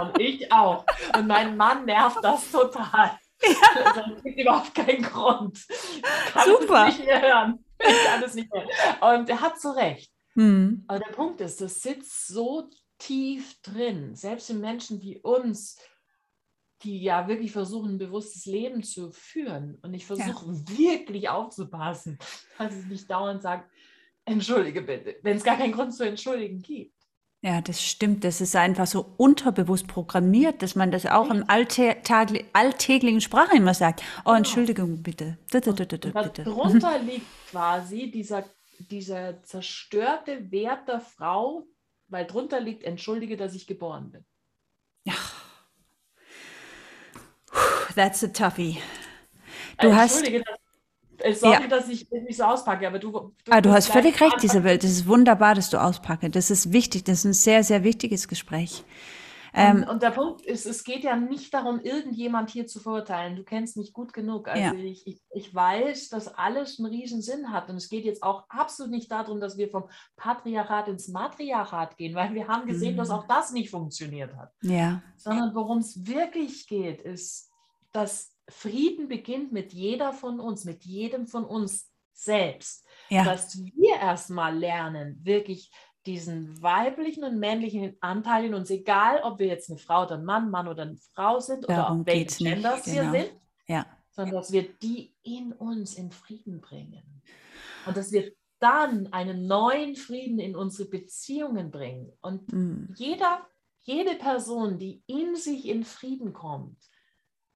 Und 0.00 0.20
ich 0.20 0.50
auch. 0.50 0.84
Und 1.16 1.28
mein 1.28 1.56
Mann 1.56 1.84
nervt 1.84 2.18
das 2.22 2.50
total. 2.50 3.18
Ja. 3.42 3.92
Das 3.94 4.22
gibt 4.22 4.40
überhaupt 4.40 4.74
keinen 4.74 5.02
Grund. 5.02 5.58
Ich 5.68 6.02
kann 6.32 6.44
Super. 6.46 6.88
es 6.88 6.98
nicht 6.98 7.06
mehr 7.06 7.22
hören. 7.22 7.64
Ich 7.78 8.04
kann 8.04 8.22
es 8.22 8.34
nicht 8.34 8.52
mehr. 8.52 8.64
Und 9.00 9.28
er 9.28 9.40
hat 9.40 9.60
so 9.60 9.70
recht. 9.72 10.13
Mhm. 10.34 10.84
Aber 10.88 10.98
der 10.98 11.12
Punkt 11.12 11.40
ist, 11.40 11.60
das 11.60 11.82
sitzt 11.82 12.28
so 12.28 12.68
tief 12.98 13.60
drin, 13.62 14.14
selbst 14.14 14.50
in 14.50 14.60
Menschen 14.60 15.00
wie 15.02 15.18
uns, 15.18 15.78
die 16.82 17.02
ja 17.02 17.28
wirklich 17.28 17.52
versuchen, 17.52 17.94
ein 17.94 17.98
bewusstes 17.98 18.46
Leben 18.46 18.82
zu 18.82 19.10
führen. 19.10 19.78
Und 19.82 19.94
ich 19.94 20.06
versuche 20.06 20.46
ja. 20.46 20.78
wirklich 20.78 21.28
aufzupassen, 21.28 22.18
dass 22.58 22.76
ich 22.76 22.86
nicht 22.86 23.10
dauernd 23.10 23.42
sage, 23.42 23.64
entschuldige 24.24 24.82
bitte, 24.82 25.16
wenn 25.22 25.36
es 25.36 25.44
gar 25.44 25.56
keinen 25.56 25.72
Grund 25.72 25.94
zu 25.94 26.04
entschuldigen 26.04 26.62
gibt. 26.62 26.94
Ja, 27.42 27.60
das 27.60 27.82
stimmt. 27.82 28.24
Das 28.24 28.40
ist 28.40 28.56
einfach 28.56 28.86
so 28.86 29.04
unterbewusst 29.18 29.86
programmiert, 29.86 30.62
dass 30.62 30.76
man 30.76 30.90
das 30.90 31.04
auch 31.04 31.28
im 31.28 31.44
alltäglichen 31.46 33.20
Sprache 33.20 33.54
immer 33.54 33.74
sagt. 33.74 34.00
Oh, 34.00 34.22
genau. 34.24 34.36
Entschuldigung, 34.36 35.02
bitte. 35.02 35.36
Und 35.52 36.14
was 36.14 36.32
drunter 36.32 36.98
liegt 37.00 37.26
quasi 37.50 38.10
dieser 38.10 38.44
dieser 38.90 39.42
zerstörte 39.42 40.50
Wert 40.50 40.88
der 40.88 41.00
Frau, 41.00 41.66
weil 42.08 42.26
drunter 42.26 42.60
liegt, 42.60 42.84
entschuldige, 42.84 43.36
dass 43.36 43.54
ich 43.54 43.66
geboren 43.66 44.10
bin. 44.10 44.24
Ja. 45.04 45.14
That's 47.94 48.24
a 48.24 48.28
toughie. 48.28 48.78
Du 49.80 49.88
entschuldige, 49.88 50.44
hast. 50.46 50.60
Dass, 51.18 51.40
sorry, 51.40 51.62
ja. 51.62 51.68
dass 51.68 51.88
ich 51.88 52.10
mich 52.10 52.36
so 52.36 52.44
auspacke, 52.44 52.86
aber 52.86 52.98
du. 52.98 53.10
Du, 53.10 53.32
ah, 53.50 53.60
du 53.60 53.70
hast 53.70 53.88
völlig 53.88 54.20
recht, 54.20 54.42
Isabel. 54.42 54.78
Das 54.78 54.90
ist 54.90 55.06
wunderbar, 55.06 55.54
dass 55.54 55.70
du 55.70 55.80
auspacke. 55.80 56.28
Das 56.30 56.50
ist 56.50 56.72
wichtig. 56.72 57.04
Das 57.04 57.18
ist 57.18 57.24
ein 57.24 57.32
sehr, 57.32 57.62
sehr 57.62 57.84
wichtiges 57.84 58.28
Gespräch. 58.28 58.84
Ähm, 59.56 59.86
und, 59.88 60.02
der 60.02 60.10
Punkt 60.10 60.44
ist, 60.44 60.66
es 60.66 60.82
geht 60.82 61.04
ja 61.04 61.14
nicht 61.14 61.54
darum, 61.54 61.80
irgendjemand 61.80 62.50
hier 62.50 62.66
zu 62.66 62.80
verurteilen. 62.80 63.36
Du 63.36 63.44
kennst 63.44 63.76
mich 63.76 63.92
gut 63.92 64.12
genug. 64.12 64.48
Also 64.48 64.60
ja. 64.60 64.72
ich, 64.74 65.06
ich, 65.06 65.22
ich 65.30 65.54
weiß, 65.54 66.08
dass 66.08 66.26
alles 66.34 66.80
einen 66.80 66.88
riesen 66.88 67.22
Sinn 67.22 67.52
hat. 67.52 67.70
Und 67.70 67.76
es 67.76 67.88
geht 67.88 68.04
jetzt 68.04 68.24
auch 68.24 68.44
absolut 68.48 68.90
nicht 68.90 69.12
darum, 69.12 69.40
dass 69.40 69.56
wir 69.56 69.70
vom 69.70 69.84
Patriarchat 70.16 70.88
ins 70.88 71.06
Matriarchat 71.06 71.96
gehen, 71.96 72.16
weil 72.16 72.34
wir 72.34 72.48
haben 72.48 72.66
gesehen, 72.66 72.94
mhm. 72.94 72.98
dass 72.98 73.10
auch 73.10 73.28
das 73.28 73.52
nicht 73.52 73.70
funktioniert 73.70 74.34
hat. 74.36 74.52
Ja. 74.62 75.02
Sondern 75.16 75.54
worum 75.54 75.78
es 75.78 76.04
wirklich 76.04 76.66
geht, 76.66 77.00
ist, 77.00 77.52
dass 77.92 78.34
Frieden 78.48 79.06
beginnt 79.06 79.52
mit 79.52 79.72
jeder 79.72 80.12
von 80.12 80.40
uns, 80.40 80.64
mit 80.64 80.84
jedem 80.84 81.28
von 81.28 81.44
uns 81.44 81.90
selbst. 82.12 82.84
Ja. 83.08 83.24
Dass 83.24 83.56
wir 83.56 83.96
erstmal 84.00 84.56
lernen, 84.56 85.20
wirklich 85.22 85.70
diesen 86.06 86.60
weiblichen 86.62 87.24
und 87.24 87.38
männlichen 87.38 87.96
Anteil 88.00 88.46
in 88.46 88.54
uns, 88.54 88.70
egal 88.70 89.20
ob 89.22 89.38
wir 89.38 89.46
jetzt 89.46 89.70
eine 89.70 89.78
Frau 89.78 90.04
oder 90.04 90.16
ein 90.16 90.24
Mann, 90.24 90.50
Mann 90.50 90.68
oder 90.68 90.82
eine 90.82 90.96
Frau 91.14 91.40
sind 91.40 91.64
oder 91.64 91.76
Darum 91.76 92.00
ob 92.00 92.06
welche 92.06 92.44
Genders 92.44 92.84
genau. 92.84 93.12
wir 93.12 93.20
sind, 93.20 93.40
ja. 93.66 93.86
sondern 94.10 94.34
dass 94.34 94.52
wir 94.52 94.68
die 94.82 95.14
in 95.22 95.52
uns 95.52 95.94
in 95.94 96.10
Frieden 96.10 96.60
bringen. 96.60 97.22
Und 97.86 97.96
dass 97.96 98.12
wir 98.12 98.32
dann 98.58 99.12
einen 99.12 99.46
neuen 99.46 99.94
Frieden 99.96 100.38
in 100.38 100.56
unsere 100.56 100.88
Beziehungen 100.88 101.70
bringen. 101.70 102.12
Und 102.20 102.52
mhm. 102.52 102.94
jeder, 102.96 103.46
jede 103.82 104.14
Person, 104.16 104.78
die 104.78 105.02
in 105.06 105.36
sich 105.36 105.68
in 105.68 105.84
Frieden 105.84 106.32
kommt, 106.32 106.78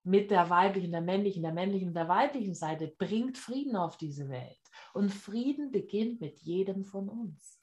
mit 0.05 0.31
der 0.31 0.49
weiblichen, 0.49 0.91
der 0.91 1.03
männlichen, 1.03 1.43
der 1.43 1.53
männlichen, 1.53 1.93
der 1.93 2.09
weiblichen 2.09 2.55
Seite, 2.55 2.95
bringt 2.99 3.37
Frieden 3.37 3.77
auf 3.77 3.99
diese 3.99 4.29
Welt. 4.29 4.59
Und 4.95 5.13
Frieden 5.13 5.71
beginnt 5.71 6.21
mit 6.21 6.39
jedem 6.39 6.85
von 6.85 7.09
uns. 7.09 7.58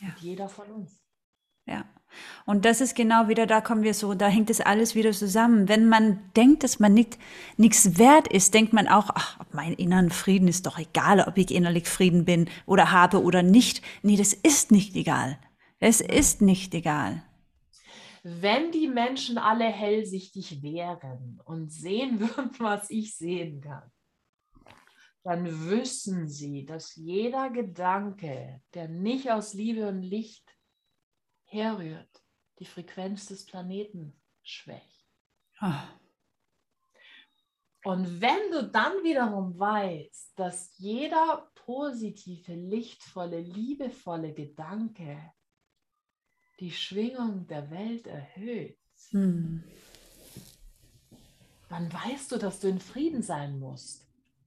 Ja. 0.00 0.08
Mit 0.08 0.18
jeder 0.18 0.48
von 0.48 0.70
uns. 0.70 1.00
Ja. 1.66 1.84
Und 2.46 2.64
das 2.64 2.80
ist 2.80 2.94
genau 2.94 3.28
wieder, 3.28 3.46
da 3.46 3.60
kommen 3.60 3.82
wir 3.82 3.94
so, 3.94 4.14
da 4.14 4.28
hängt 4.28 4.50
es 4.50 4.60
alles 4.60 4.94
wieder 4.94 5.12
zusammen. 5.12 5.68
Wenn 5.68 5.88
man 5.88 6.20
denkt, 6.36 6.62
dass 6.62 6.78
man 6.78 6.94
nicht 6.94 7.18
nichts 7.56 7.98
wert 7.98 8.28
ist, 8.28 8.54
denkt 8.54 8.72
man 8.72 8.86
auch, 8.86 9.10
ach, 9.14 9.38
mein 9.52 9.72
inneren 9.72 10.10
Frieden 10.10 10.46
ist 10.46 10.66
doch 10.66 10.78
egal, 10.78 11.20
ob 11.20 11.36
ich 11.38 11.50
innerlich 11.50 11.88
Frieden 11.88 12.24
bin 12.24 12.48
oder 12.66 12.92
habe 12.92 13.22
oder 13.22 13.42
nicht. 13.42 13.82
Nee, 14.02 14.16
das 14.16 14.32
ist 14.32 14.70
nicht 14.70 14.94
egal. 14.94 15.38
Es 15.80 16.00
ist 16.00 16.40
nicht 16.40 16.74
egal. 16.74 17.22
Wenn 18.22 18.70
die 18.70 18.88
Menschen 18.88 19.36
alle 19.36 19.64
hellsichtig 19.64 20.62
wären 20.62 21.40
und 21.44 21.72
sehen 21.72 22.20
würden, 22.36 22.50
was 22.58 22.90
ich 22.90 23.16
sehen 23.16 23.60
kann, 23.60 23.90
dann 25.24 25.70
wüssten 25.70 26.28
sie, 26.28 26.66
dass 26.66 26.94
jeder 26.96 27.48
Gedanke, 27.48 28.62
der 28.74 28.88
nicht 28.88 29.30
aus 29.30 29.54
Liebe 29.54 29.88
und 29.88 30.02
Licht 30.02 30.46
herrührt, 31.44 32.22
die 32.58 32.66
Frequenz 32.66 33.26
des 33.26 33.46
Planeten 33.46 34.20
schwächt. 34.42 35.06
Ah. 35.58 35.88
Und 37.84 38.20
wenn 38.20 38.50
du 38.50 38.70
dann 38.70 39.02
wiederum 39.02 39.58
weißt, 39.58 40.38
dass 40.38 40.76
jeder 40.76 41.50
positive, 41.54 42.54
lichtvolle, 42.54 43.40
liebevolle 43.40 44.34
Gedanke 44.34 45.32
die 46.60 46.70
Schwingung 46.70 47.46
der 47.46 47.70
Welt 47.70 48.06
erhöht, 48.06 48.78
hm. 49.08 49.64
dann 51.70 51.90
weißt 51.90 52.32
du, 52.32 52.36
dass 52.36 52.60
du 52.60 52.68
in 52.68 52.80
Frieden 52.80 53.22
sein 53.22 53.58
musst, 53.58 54.04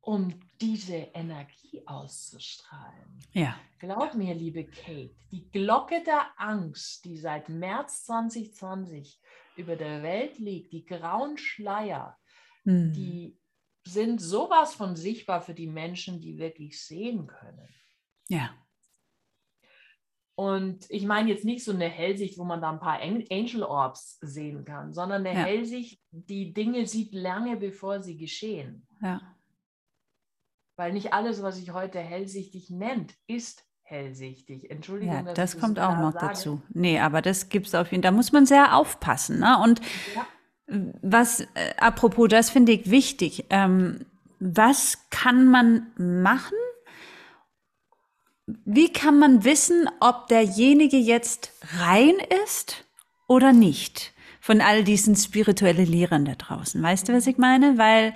um 0.08 0.34
diese 0.62 0.96
Energie 1.14 1.84
auszustrahlen. 1.86 3.20
Ja. 3.34 3.60
Glaub 3.78 4.14
mir, 4.14 4.34
liebe 4.34 4.64
Kate, 4.64 5.14
die 5.34 5.52
Glocke 5.52 6.02
der 6.02 6.28
Angst, 6.38 7.04
die 7.04 7.18
seit 7.18 7.50
März 7.50 8.06
2020 8.06 9.20
über 9.58 9.76
der 9.76 10.04
Welt 10.04 10.40
liegt, 10.40 10.72
die 10.72 10.86
grauen 10.86 11.38
Schleier, 11.38 12.18
hm. 12.64 12.94
die 12.94 13.38
sind 13.86 14.22
sowas 14.22 14.76
von 14.76 14.96
sichtbar 14.96 15.42
für 15.42 15.54
die 15.54 15.68
Menschen, 15.68 16.22
die 16.22 16.38
wirklich 16.38 16.82
sehen 16.82 17.28
können. 17.28 17.68
Ja. 18.30 18.52
Und 20.36 20.90
ich 20.90 21.04
meine 21.04 21.30
jetzt 21.30 21.44
nicht 21.44 21.66
so 21.66 21.74
eine 21.74 21.90
Hellsicht, 21.90 22.38
wo 22.38 22.46
man 22.46 22.62
da 22.62 22.72
ein 22.72 22.80
paar 22.80 23.02
Angel 23.02 23.64
Orbs 23.64 24.20
sehen 24.22 24.64
kann, 24.64 24.94
sondern 24.94 25.28
eine 25.28 25.38
ja. 25.38 25.46
Hellsicht, 25.46 26.02
die 26.12 26.54
Dinge 26.54 26.86
sieht 26.86 27.14
lange 27.14 27.58
bevor 27.58 28.02
sie 28.02 28.18
geschehen. 28.18 28.88
Ja. 29.02 29.34
Weil 30.78 30.94
nicht 30.94 31.12
alles, 31.12 31.42
was 31.42 31.58
sich 31.58 31.74
heute 31.74 32.00
hellsichtig 32.00 32.70
nennt, 32.70 33.16
ist 33.26 33.66
hellsichtig. 33.82 34.70
Entschuldigung. 34.70 35.26
Ja, 35.26 35.34
das 35.34 35.60
kommt 35.60 35.80
auch 35.80 35.98
noch 35.98 36.14
sage. 36.14 36.28
dazu. 36.28 36.62
Nee, 36.70 37.00
aber 37.00 37.24
das 37.24 37.50
gibt 37.50 37.66
es 37.68 37.76
auf 37.76 37.92
jeden 37.92 38.04
Fall. 38.04 38.12
Da 38.12 38.16
muss 38.16 38.32
man 38.32 38.46
sehr 38.46 38.76
aufpassen. 38.76 39.40
Ne? 39.40 39.58
Und 39.64 39.82
ja. 40.16 40.28
was, 41.02 41.42
äh, 41.42 41.46
apropos, 41.80 42.28
das 42.30 42.52
finde 42.52 42.74
ich 42.74 42.92
wichtig. 42.92 43.46
Ähm, 43.50 44.06
was 44.40 45.10
kann 45.10 45.48
man 45.48 45.88
machen, 45.98 46.58
wie 48.66 48.94
kann 48.94 49.18
man 49.18 49.44
wissen, 49.44 49.90
ob 50.00 50.28
derjenige 50.28 50.98
jetzt 50.98 51.54
rein 51.80 52.14
ist 52.46 52.86
oder 53.28 53.52
nicht? 53.52 54.14
Von 54.40 54.62
all 54.62 54.84
diesen 54.84 55.16
spirituellen 55.16 55.88
Lehrern 55.88 56.24
da 56.24 56.36
draußen. 56.36 56.82
Weißt 56.82 57.10
du, 57.10 57.14
was 57.14 57.26
ich 57.26 57.38
meine? 57.38 57.80
Weil 57.80 58.14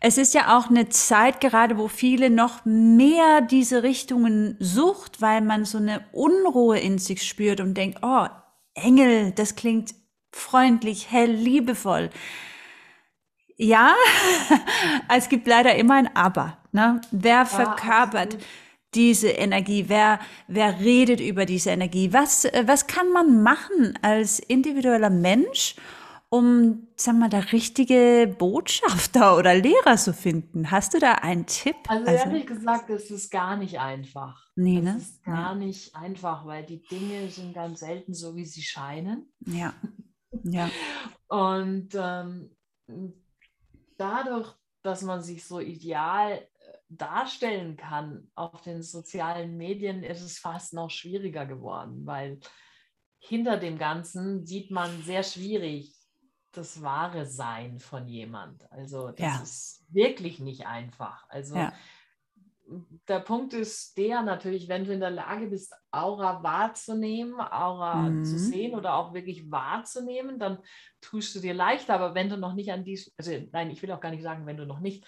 es 0.00 0.18
ist 0.18 0.34
ja 0.34 0.56
auch 0.56 0.68
eine 0.68 0.88
Zeit 0.88 1.40
gerade, 1.40 1.78
wo 1.78 1.88
viele 1.88 2.30
noch 2.30 2.64
mehr 2.64 3.40
diese 3.40 3.82
Richtungen 3.82 4.56
sucht, 4.60 5.20
weil 5.20 5.40
man 5.40 5.64
so 5.64 5.78
eine 5.78 6.04
Unruhe 6.12 6.78
in 6.78 6.98
sich 6.98 7.22
spürt 7.22 7.60
und 7.60 7.74
denkt, 7.74 7.98
oh, 8.02 8.26
Engel, 8.74 9.32
das 9.32 9.56
klingt 9.56 9.94
freundlich, 10.32 11.10
hell, 11.10 11.30
liebevoll. 11.30 12.10
Ja, 13.56 13.94
es 15.14 15.28
gibt 15.28 15.46
leider 15.46 15.74
immer 15.76 15.94
ein 15.94 16.14
Aber. 16.14 16.58
Ne? 16.72 17.00
Wer 17.10 17.46
verkörpert? 17.46 18.34
Ja, 18.34 18.40
diese 18.96 19.28
Energie? 19.28 19.84
Wer, 19.88 20.18
wer 20.48 20.80
redet 20.80 21.20
über 21.20 21.46
diese 21.46 21.70
Energie? 21.70 22.12
Was, 22.12 22.44
äh, 22.44 22.64
was 22.66 22.86
kann 22.86 23.10
man 23.12 23.42
machen 23.42 23.98
als 24.02 24.40
individueller 24.40 25.10
Mensch, 25.10 25.76
um, 26.28 26.88
sagen 26.96 27.18
wir, 27.20 27.28
der 27.28 27.52
richtige 27.52 28.34
Botschafter 28.38 29.36
oder 29.36 29.54
Lehrer 29.54 29.96
zu 29.96 30.12
finden? 30.12 30.70
Hast 30.70 30.94
du 30.94 30.98
da 30.98 31.12
einen 31.12 31.46
Tipp? 31.46 31.76
Also, 31.88 32.06
also 32.06 32.24
ehrlich 32.24 32.46
gesagt, 32.46 32.90
es 32.90 33.10
ist 33.10 33.30
gar 33.30 33.56
nicht 33.56 33.78
einfach. 33.78 34.44
Nee, 34.56 34.80
ne? 34.80 34.96
Es 34.98 35.10
ist 35.10 35.24
gar 35.24 35.52
ja. 35.52 35.54
nicht 35.54 35.94
einfach, 35.94 36.44
weil 36.46 36.64
die 36.66 36.82
Dinge 36.82 37.28
sind 37.28 37.54
ganz 37.54 37.80
selten 37.80 38.12
so, 38.12 38.34
wie 38.34 38.44
sie 38.44 38.62
scheinen. 38.62 39.32
Ja. 39.46 39.74
Ja. 40.42 40.68
Und 41.28 41.90
ähm, 41.94 42.56
dadurch, 43.96 44.52
dass 44.82 45.02
man 45.02 45.22
sich 45.22 45.44
so 45.44 45.60
ideal 45.60 46.46
darstellen 46.88 47.76
kann 47.76 48.30
auf 48.34 48.62
den 48.62 48.82
sozialen 48.82 49.56
Medien, 49.56 50.02
ist 50.02 50.22
es 50.22 50.38
fast 50.38 50.74
noch 50.74 50.90
schwieriger 50.90 51.46
geworden, 51.46 52.06
weil 52.06 52.38
hinter 53.18 53.56
dem 53.56 53.78
Ganzen 53.78 54.46
sieht 54.46 54.70
man 54.70 55.02
sehr 55.02 55.22
schwierig 55.22 55.95
das 56.56 56.82
wahre 56.82 57.26
Sein 57.26 57.78
von 57.78 58.08
jemand. 58.08 58.70
Also 58.72 59.10
das 59.10 59.20
ja. 59.20 59.42
ist 59.42 59.84
wirklich 59.88 60.40
nicht 60.40 60.66
einfach. 60.66 61.28
Also 61.28 61.56
ja. 61.56 61.72
der 63.08 63.20
Punkt 63.20 63.54
ist 63.54 63.96
der 63.96 64.22
natürlich, 64.22 64.68
wenn 64.68 64.84
du 64.84 64.92
in 64.92 65.00
der 65.00 65.10
Lage 65.10 65.48
bist, 65.48 65.74
Aura 65.90 66.42
wahrzunehmen, 66.42 67.40
Aura 67.40 67.96
mhm. 67.96 68.24
zu 68.24 68.38
sehen 68.38 68.74
oder 68.74 68.94
auch 68.94 69.14
wirklich 69.14 69.50
wahrzunehmen, 69.50 70.38
dann 70.38 70.58
tust 71.00 71.34
du 71.34 71.40
dir 71.40 71.54
leichter. 71.54 71.94
Aber 71.94 72.14
wenn 72.14 72.28
du 72.28 72.36
noch 72.36 72.54
nicht 72.54 72.72
an 72.72 72.84
dies, 72.84 73.14
also 73.16 73.32
nein, 73.52 73.70
ich 73.70 73.82
will 73.82 73.92
auch 73.92 74.00
gar 74.00 74.10
nicht 74.10 74.22
sagen, 74.22 74.46
wenn 74.46 74.56
du 74.56 74.66
noch 74.66 74.80
nicht, 74.80 75.06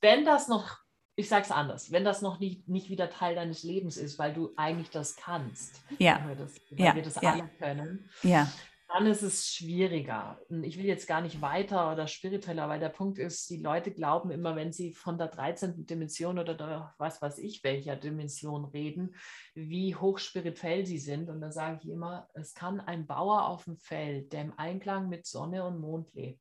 wenn 0.00 0.24
das 0.24 0.48
noch, 0.48 0.78
ich 1.16 1.28
sage 1.28 1.44
es 1.44 1.50
anders, 1.50 1.92
wenn 1.92 2.04
das 2.04 2.22
noch 2.22 2.40
nicht, 2.40 2.68
nicht 2.68 2.90
wieder 2.90 3.08
Teil 3.08 3.36
deines 3.36 3.62
Lebens 3.62 3.96
ist, 3.96 4.18
weil 4.18 4.34
du 4.34 4.52
eigentlich 4.56 4.90
das 4.90 5.16
kannst, 5.16 5.82
ja. 5.98 6.20
weil, 6.26 6.36
das, 6.36 6.54
weil 6.70 6.86
ja. 6.86 6.94
wir 6.94 7.02
das 7.02 7.18
alle 7.18 7.48
können, 7.58 8.10
ja. 8.22 8.50
Dann 8.94 9.06
ist 9.06 9.22
es 9.22 9.48
schwieriger. 9.48 10.38
Ich 10.62 10.78
will 10.78 10.84
jetzt 10.84 11.08
gar 11.08 11.20
nicht 11.20 11.40
weiter 11.40 11.90
oder 11.90 12.06
spiritueller, 12.06 12.68
weil 12.68 12.78
der 12.78 12.90
Punkt 12.90 13.18
ist, 13.18 13.50
die 13.50 13.56
Leute 13.56 13.90
glauben 13.90 14.30
immer, 14.30 14.54
wenn 14.54 14.72
sie 14.72 14.92
von 14.92 15.18
der 15.18 15.26
13. 15.26 15.84
Dimension 15.84 16.38
oder 16.38 16.54
der, 16.54 16.94
was 16.96 17.20
weiß 17.20 17.38
ich, 17.38 17.64
welcher 17.64 17.96
Dimension 17.96 18.64
reden, 18.66 19.16
wie 19.56 19.96
hochspirituell 19.96 20.86
sie 20.86 20.98
sind. 20.98 21.28
Und 21.28 21.40
dann 21.40 21.50
sage 21.50 21.80
ich 21.82 21.88
immer, 21.88 22.28
es 22.34 22.54
kann 22.54 22.78
ein 22.78 23.08
Bauer 23.08 23.48
auf 23.48 23.64
dem 23.64 23.78
Feld, 23.78 24.32
der 24.32 24.42
im 24.42 24.56
Einklang 24.56 25.08
mit 25.08 25.26
Sonne 25.26 25.64
und 25.64 25.80
Mond 25.80 26.14
lebt 26.14 26.40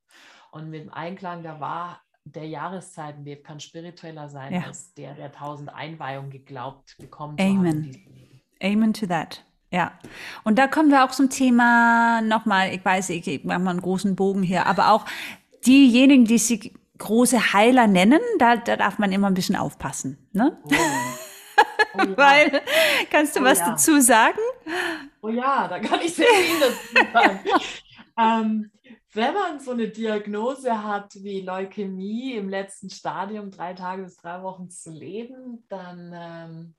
und 0.51 0.69
mit 0.69 0.83
dem 0.83 0.93
Einklang 0.93 1.41
der 1.41 1.59
Wahrheit, 1.59 2.01
der 2.25 2.47
Jahreszeiten 2.47 3.25
lebt, 3.25 3.45
kann 3.47 3.59
spiritueller 3.59 4.29
sein 4.29 4.53
ja. 4.53 4.61
als 4.61 4.93
der, 4.93 5.15
der 5.15 5.31
tausend 5.31 5.73
Einweihungen 5.73 6.29
geglaubt 6.29 6.95
bekommt. 6.99 7.41
Amen. 7.41 7.99
Amen 8.61 8.93
to 8.93 9.07
that. 9.07 9.43
Ja, 9.73 9.91
und 10.43 10.59
da 10.59 10.67
kommen 10.67 10.91
wir 10.91 11.03
auch 11.03 11.09
zum 11.09 11.31
Thema 11.31 12.21
nochmal, 12.21 12.71
ich 12.75 12.85
weiß, 12.85 13.09
ich, 13.09 13.27
ich 13.27 13.43
mache 13.43 13.57
mal 13.57 13.71
einen 13.71 13.81
großen 13.81 14.15
Bogen 14.15 14.43
hier, 14.43 14.67
aber 14.67 14.91
auch 14.91 15.03
diejenigen, 15.65 16.25
die 16.25 16.37
sich 16.37 16.73
große 16.99 17.53
Heiler 17.53 17.87
nennen, 17.87 18.19
da, 18.37 18.55
da 18.55 18.77
darf 18.77 18.99
man 18.99 19.11
immer 19.11 19.31
ein 19.31 19.33
bisschen 19.33 19.55
aufpassen. 19.55 20.29
Ne? 20.31 20.55
Oh. 20.65 20.73
Oh 21.95 21.97
ja. 21.97 22.17
Weil, 22.17 22.61
kannst 23.09 23.35
du 23.35 23.39
oh 23.39 23.43
was 23.45 23.59
ja. 23.59 23.71
dazu 23.71 23.99
sagen? 23.99 24.37
Oh 25.23 25.29
ja, 25.29 25.67
da 25.67 25.79
kann 25.79 26.01
ich 26.01 26.13
sehr 26.13 26.27
viel 26.27 26.59
dazu 26.59 27.11
sagen. 27.11 27.39
ähm, 28.19 28.71
wenn 29.13 29.33
man 29.33 29.59
so 29.59 29.71
eine 29.71 29.87
Diagnose 29.87 30.83
hat 30.83 31.15
wie 31.15 31.41
Leukämie 31.41 32.33
im 32.33 32.47
letzten 32.47 32.91
Stadium, 32.91 33.49
drei 33.49 33.73
Tage 33.73 34.03
bis 34.03 34.17
drei 34.17 34.43
Wochen 34.43 34.69
zu 34.69 34.91
leben, 34.91 35.65
dann 35.67 36.13
ähm, 36.15 36.75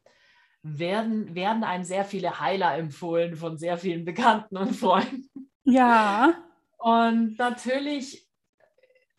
werden, 0.64 1.34
werden 1.34 1.62
einem 1.62 1.84
sehr 1.84 2.04
viele 2.04 2.40
Heiler 2.40 2.76
empfohlen 2.76 3.36
von 3.36 3.58
sehr 3.58 3.78
vielen 3.78 4.04
Bekannten 4.04 4.56
und 4.56 4.74
Freunden. 4.74 5.50
Ja. 5.64 6.34
Und 6.78 7.38
natürlich, 7.38 8.26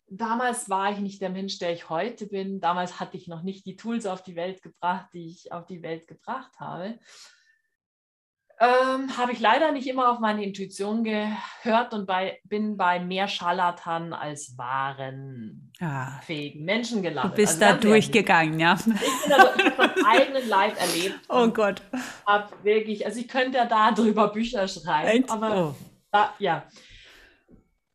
damals 0.08 0.68
war 0.68 0.92
ich 0.92 0.98
nicht 0.98 1.22
der 1.22 1.30
Mensch, 1.30 1.58
der 1.58 1.72
ich 1.72 1.88
heute 1.88 2.26
bin. 2.26 2.60
Damals 2.60 3.00
hatte 3.00 3.16
ich 3.16 3.28
noch 3.28 3.42
nicht 3.42 3.64
die 3.64 3.76
Tools 3.76 4.06
auf 4.06 4.22
die 4.22 4.36
Welt 4.36 4.60
gebracht, 4.60 5.06
die 5.14 5.28
ich 5.28 5.52
auf 5.52 5.66
die 5.66 5.82
Welt 5.82 6.06
gebracht 6.06 6.52
habe 6.58 6.98
ähm, 8.58 9.16
habe 9.18 9.32
ich 9.32 9.40
leider 9.40 9.70
nicht 9.72 9.86
immer 9.86 10.10
auf 10.10 10.18
meine 10.18 10.42
Intuition 10.42 11.04
gehört 11.04 11.92
und 11.92 12.06
bei, 12.06 12.40
bin 12.44 12.76
bei 12.78 12.98
mehr 12.98 13.28
Scharlatan 13.28 14.14
als 14.14 14.56
wahren 14.56 15.72
ah, 15.80 16.18
fähigen 16.20 16.64
Menschen 16.64 17.02
gelandet. 17.02 17.32
Du 17.32 17.36
bist 17.36 17.62
also 17.62 17.74
da 17.74 17.80
durchgegangen, 17.80 18.58
ja. 18.58 18.74
Ich 18.74 18.84
bin 18.84 18.94
da 19.28 19.54
ich 19.56 19.72
von 19.74 20.06
eigenen 20.06 20.48
Leib 20.48 20.80
erlebt. 20.80 21.20
Oh 21.28 21.48
Gott. 21.48 21.82
Hab 22.24 22.64
wirklich, 22.64 23.04
also 23.04 23.20
ich 23.20 23.28
könnte 23.28 23.58
ja 23.58 23.66
da 23.66 23.90
drüber 23.94 24.28
Bücher 24.28 24.66
schreiben, 24.66 25.22
Echt? 25.22 25.30
aber 25.30 25.56
oh. 25.56 25.74
da, 26.10 26.32
ja. 26.38 26.64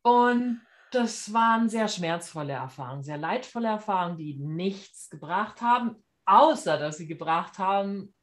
Und 0.02 0.60
das 0.92 1.32
waren 1.32 1.68
sehr 1.68 1.88
schmerzvolle 1.88 2.52
Erfahrungen, 2.52 3.02
sehr 3.02 3.18
leidvolle 3.18 3.68
Erfahrungen, 3.68 4.16
die 4.16 4.34
nichts 4.34 5.10
gebracht 5.10 5.60
haben, 5.60 5.96
außer 6.24 6.78
dass 6.78 6.98
sie 6.98 7.08
gebracht 7.08 7.58
haben, 7.58 8.14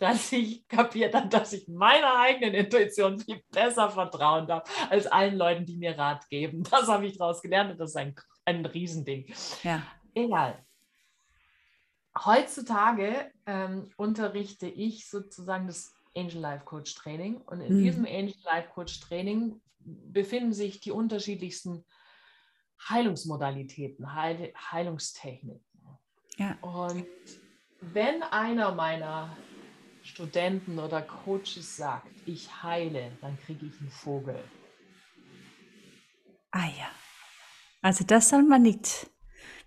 dass 0.00 0.32
ich 0.32 0.66
kapiert 0.66 1.14
habe, 1.14 1.28
dass 1.28 1.52
ich 1.52 1.68
meiner 1.68 2.18
eigenen 2.18 2.54
Intuition 2.54 3.20
viel 3.20 3.42
besser 3.52 3.90
vertrauen 3.90 4.46
darf 4.46 4.68
als 4.88 5.06
allen 5.06 5.36
Leuten, 5.36 5.66
die 5.66 5.76
mir 5.76 5.96
Rat 5.96 6.28
geben. 6.28 6.64
Das 6.70 6.88
habe 6.88 7.06
ich 7.06 7.18
daraus 7.18 7.42
gelernt 7.42 7.72
und 7.72 7.78
das 7.78 7.90
ist 7.90 7.96
ein, 7.96 8.14
ein 8.46 8.64
Riesending. 8.64 9.32
Ja. 9.62 9.82
Egal. 10.14 10.64
Heutzutage 12.24 13.30
ähm, 13.46 13.90
unterrichte 13.96 14.66
ich 14.66 15.08
sozusagen 15.08 15.66
das 15.66 15.92
Angel 16.16 16.40
Life 16.40 16.64
Coach 16.64 16.94
Training 16.94 17.36
und 17.42 17.60
in 17.60 17.78
mhm. 17.78 17.84
diesem 17.84 18.04
Angel 18.06 18.34
Life 18.44 18.70
Coach 18.74 19.00
Training 19.00 19.60
befinden 19.80 20.54
sich 20.54 20.80
die 20.80 20.92
unterschiedlichsten 20.92 21.84
Heilungsmodalitäten, 22.88 24.14
Heil 24.14 24.52
Heilungstechniken. 24.56 25.62
Ja. 26.38 26.56
Und 26.62 27.06
wenn 27.82 28.22
einer 28.22 28.72
meiner 28.72 29.36
Studenten 30.10 30.78
oder 30.78 31.02
Coaches 31.02 31.76
sagt, 31.76 32.08
ich 32.26 32.62
heile, 32.62 33.12
dann 33.20 33.38
kriege 33.38 33.66
ich 33.66 33.80
einen 33.80 33.90
Vogel. 33.90 34.42
Ah 36.50 36.66
ja. 36.66 36.90
Also 37.80 38.04
das 38.04 38.28
soll 38.28 38.42
man 38.42 38.62
nicht 38.62 39.08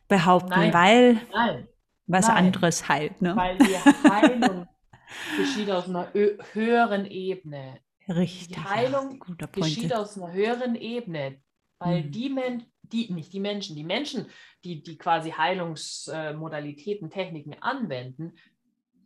behaupten, 0.08 0.50
nein, 0.50 0.74
weil 0.74 1.22
nein, 1.32 1.68
was 2.08 2.28
nein, 2.28 2.38
anderes 2.38 2.88
heilt. 2.90 3.22
Ne? 3.22 3.36
Weil 3.36 3.58
die 3.58 3.76
Heilung 4.10 4.68
geschieht 5.38 5.72
aus 5.72 5.88
einer 5.88 6.12
höheren 6.52 7.06
Ebene. 7.06 7.80
Richtig. 8.10 8.50
Die 8.50 8.60
Heilung 8.60 9.24
ja, 9.40 9.48
geschieht 9.48 9.94
aus 9.94 10.18
einer 10.18 10.34
höheren 10.34 10.76
Ebene, 10.76 11.42
weil 11.80 12.04
mhm. 12.04 12.12
die 12.12 12.30
Menschen, 12.30 12.72
die, 12.82 13.14
nicht 13.14 13.32
die 13.32 13.40
Menschen, 13.40 13.78
die 13.78 13.86
Menschen, 13.86 14.28
die, 14.66 14.84
die 14.84 14.98
quasi 14.98 15.32
Heilungsmodalitäten, 15.32 17.10
Techniken 17.10 17.56
anwenden, 17.62 18.34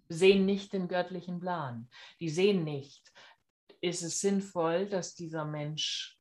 sehen 0.10 0.46
nicht 0.46 0.74
den 0.74 0.88
göttlichen 0.88 1.40
Plan. 1.40 1.90
Die 2.20 2.30
sehen 2.30 2.64
nicht, 2.64 3.12
ist 3.82 4.04
es 4.04 4.20
sinnvoll, 4.20 4.88
dass 4.88 5.16
dieser 5.16 5.46
Mensch 5.46 6.20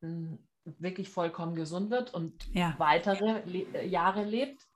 hm, 0.00 0.38
wirklich 0.64 1.08
vollkommen 1.08 1.54
gesund 1.54 1.90
wird 1.90 2.12
und 2.12 2.46
ja. 2.52 2.74
weitere 2.78 3.42
Le 3.46 3.66
äh, 3.74 3.86
Jahre 3.86 4.24
lebt? 4.24 4.66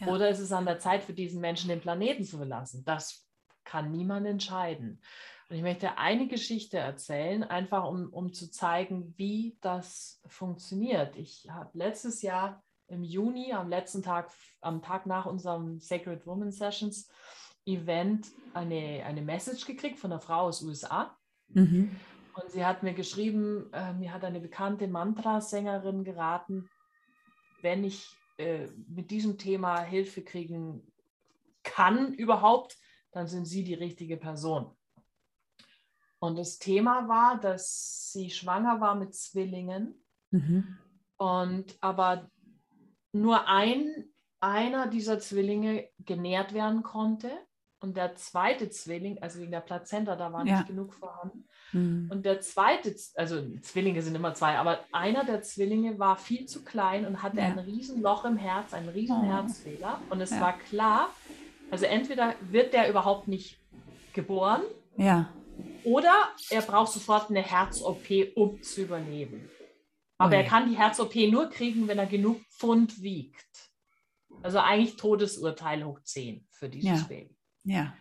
Ja. 0.00 0.08
Oder 0.08 0.28
ist 0.28 0.40
es 0.40 0.52
an 0.52 0.66
der 0.66 0.78
Zeit 0.78 1.02
für 1.02 1.14
diesen 1.14 1.40
Menschen, 1.40 1.68
den 1.68 1.80
Planeten 1.80 2.24
zu 2.24 2.36
verlassen? 2.36 2.84
Das 2.84 3.26
kann 3.64 3.90
niemand 3.90 4.26
entscheiden. 4.26 5.02
Und 5.48 5.56
ich 5.56 5.62
möchte 5.62 5.96
eine 5.96 6.28
Geschichte 6.28 6.78
erzählen, 6.78 7.42
einfach 7.42 7.84
um, 7.84 8.12
um 8.12 8.32
zu 8.32 8.50
zeigen, 8.50 9.14
wie 9.16 9.56
das 9.60 10.20
funktioniert. 10.26 11.16
Ich 11.16 11.48
habe 11.50 11.70
letztes 11.72 12.20
Jahr 12.22 12.62
im 12.86 13.02
Juni, 13.02 13.52
am 13.52 13.68
letzten 13.68 14.02
Tag, 14.02 14.30
am 14.60 14.82
Tag 14.82 15.06
nach 15.06 15.26
unserem 15.26 15.80
Sacred 15.80 16.26
Woman 16.26 16.52
Sessions 16.52 17.10
Event, 17.68 18.28
eine, 18.54 19.04
eine 19.04 19.22
Message 19.22 19.66
gekriegt 19.66 19.98
von 19.98 20.10
einer 20.10 20.20
Frau 20.20 20.40
aus 20.42 20.62
USA. 20.62 21.16
Mhm. 21.48 21.94
Und 22.34 22.50
sie 22.50 22.64
hat 22.64 22.82
mir 22.82 22.94
geschrieben, 22.94 23.70
äh, 23.72 23.92
mir 23.94 24.12
hat 24.12 24.24
eine 24.24 24.40
bekannte 24.40 24.88
Mantra-Sängerin 24.88 26.04
geraten, 26.04 26.68
wenn 27.62 27.84
ich 27.84 28.08
äh, 28.38 28.68
mit 28.88 29.10
diesem 29.10 29.36
Thema 29.38 29.80
Hilfe 29.80 30.22
kriegen 30.22 30.92
kann 31.64 32.14
überhaupt, 32.14 32.78
dann 33.12 33.26
sind 33.26 33.46
Sie 33.46 33.64
die 33.64 33.74
richtige 33.74 34.16
Person. 34.16 34.74
Und 36.20 36.36
das 36.36 36.58
Thema 36.58 37.08
war, 37.08 37.38
dass 37.38 38.10
sie 38.12 38.30
schwanger 38.30 38.80
war 38.80 38.94
mit 38.94 39.14
Zwillingen 39.14 40.02
mhm. 40.30 40.78
und 41.16 41.76
aber 41.80 42.30
nur 43.12 43.46
ein, 43.46 44.04
einer 44.40 44.88
dieser 44.88 45.20
Zwillinge 45.20 45.88
genährt 45.98 46.54
werden 46.54 46.82
konnte 46.82 47.30
und 47.80 47.96
der 47.96 48.16
zweite 48.16 48.70
Zwilling, 48.70 49.22
also 49.22 49.38
wegen 49.38 49.52
der 49.52 49.60
Plazenta, 49.60 50.16
da 50.16 50.32
war 50.32 50.44
ja. 50.44 50.56
nicht 50.56 50.68
genug 50.68 50.94
vorhanden. 50.94 51.44
Mhm. 51.72 52.08
Und 52.10 52.24
der 52.24 52.40
zweite, 52.40 52.94
also 53.14 53.40
Zwillinge 53.62 54.02
sind 54.02 54.14
immer 54.14 54.34
zwei, 54.34 54.58
aber 54.58 54.80
einer 54.92 55.24
der 55.24 55.42
Zwillinge 55.42 55.98
war 55.98 56.16
viel 56.16 56.46
zu 56.46 56.64
klein 56.64 57.06
und 57.06 57.22
hatte 57.22 57.38
ja. 57.38 57.44
ein 57.44 57.58
Riesenloch 57.58 58.24
im 58.24 58.36
Herz, 58.36 58.74
einen 58.74 58.88
riesen 58.88 59.20
oh. 59.20 59.24
Herzfehler. 59.24 60.00
Und 60.10 60.20
es 60.20 60.30
ja. 60.30 60.40
war 60.40 60.58
klar, 60.58 61.10
also 61.70 61.84
entweder 61.84 62.34
wird 62.40 62.72
der 62.72 62.88
überhaupt 62.90 63.28
nicht 63.28 63.60
geboren. 64.12 64.62
Ja. 64.96 65.32
Oder 65.84 66.14
er 66.50 66.62
braucht 66.62 66.92
sofort 66.92 67.30
eine 67.30 67.42
Herz-OP, 67.42 68.08
um 68.34 68.60
zu 68.62 68.82
überleben. 68.82 69.48
Aber 70.16 70.34
okay. 70.34 70.42
er 70.42 70.48
kann 70.48 70.68
die 70.68 70.76
Herz-OP 70.76 71.14
nur 71.30 71.48
kriegen, 71.48 71.86
wenn 71.86 71.98
er 71.98 72.06
genug 72.06 72.40
Pfund 72.50 73.02
wiegt. 73.02 73.70
Also 74.42 74.58
eigentlich 74.58 74.96
Todesurteil 74.96 75.84
hoch 75.84 76.00
10 76.02 76.46
für 76.50 76.68
dieses 76.68 77.00
ja. 77.02 77.06
Baby. 77.06 77.37
Ja. 77.68 77.92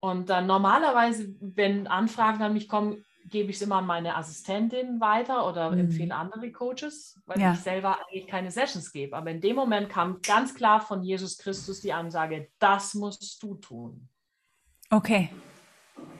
Und 0.00 0.30
dann 0.30 0.46
normalerweise, 0.46 1.34
wenn 1.40 1.86
Anfragen 1.86 2.42
an 2.42 2.52
mich 2.52 2.68
kommen, 2.68 3.04
gebe 3.28 3.50
ich 3.50 3.56
es 3.56 3.62
immer 3.62 3.76
an 3.76 3.86
meine 3.86 4.16
Assistentin 4.16 5.00
weiter 5.00 5.48
oder 5.48 5.70
mhm. 5.70 5.80
empfehle 5.80 6.14
andere 6.14 6.52
Coaches, 6.52 7.20
weil 7.26 7.40
ja. 7.40 7.52
ich 7.52 7.60
selber 7.60 7.98
eigentlich 7.98 8.26
keine 8.26 8.50
Sessions 8.50 8.92
gebe. 8.92 9.16
Aber 9.16 9.30
in 9.30 9.40
dem 9.40 9.56
Moment 9.56 9.88
kam 9.88 10.20
ganz 10.22 10.54
klar 10.54 10.80
von 10.80 11.02
Jesus 11.02 11.38
Christus 11.38 11.80
die 11.80 11.92
Ansage, 11.92 12.48
das 12.58 12.94
musst 12.94 13.42
du 13.42 13.56
tun. 13.56 14.08
Okay. 14.90 15.30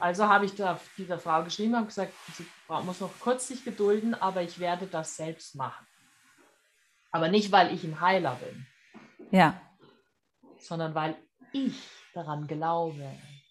Also 0.00 0.28
habe 0.28 0.46
ich 0.46 0.54
da 0.54 0.80
dieser 0.96 1.18
Frau 1.18 1.44
geschrieben 1.44 1.74
und 1.74 1.86
gesagt, 1.86 2.12
sie 2.34 2.46
muss 2.68 3.00
noch 3.00 3.12
kurz 3.20 3.46
sich 3.46 3.64
gedulden, 3.64 4.14
aber 4.14 4.42
ich 4.42 4.58
werde 4.58 4.86
das 4.86 5.16
selbst 5.16 5.54
machen. 5.54 5.86
Aber 7.12 7.28
nicht, 7.28 7.52
weil 7.52 7.72
ich 7.72 7.84
ein 7.84 8.00
Heiler 8.00 8.36
bin. 8.36 8.66
Ja. 9.30 9.60
Sondern 10.58 10.94
weil 10.94 11.16
ich 11.52 11.80
daran 12.16 12.46
glaube, 12.46 13.06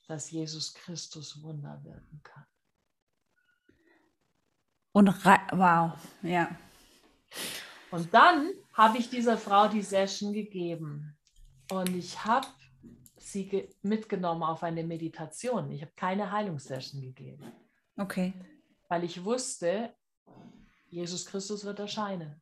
dass 0.08 0.32
Jesus 0.32 0.74
Christus 0.74 1.42
Wunder 1.42 1.80
wirken 1.84 2.22
kann. 2.24 2.46
Und 4.92 5.08
wow, 5.52 5.94
ja. 6.22 6.58
Und 7.92 8.14
dann 8.14 8.52
habe 8.74 8.98
ich 8.98 9.10
dieser 9.10 9.38
Frau 9.38 9.68
die 9.68 9.82
Session 9.82 10.34
gegeben. 10.34 11.18
Und 11.72 11.96
ich 11.96 12.24
habe 12.24 12.48
sie 13.18 13.70
mitgenommen 13.82 14.44
auf 14.44 14.64
eine 14.64 14.84
Meditation. 14.84 15.72
Ich 15.72 15.82
habe 15.82 15.92
keine 15.96 16.32
Heilungssession 16.32 17.02
gegeben. 17.02 17.52
Okay. 17.98 18.34
Weil 18.88 19.04
ich 19.04 19.24
wusste, 19.24 19.94
Jesus 20.88 21.26
Christus 21.26 21.66
wird 21.66 21.80
erscheinen. 21.80 22.42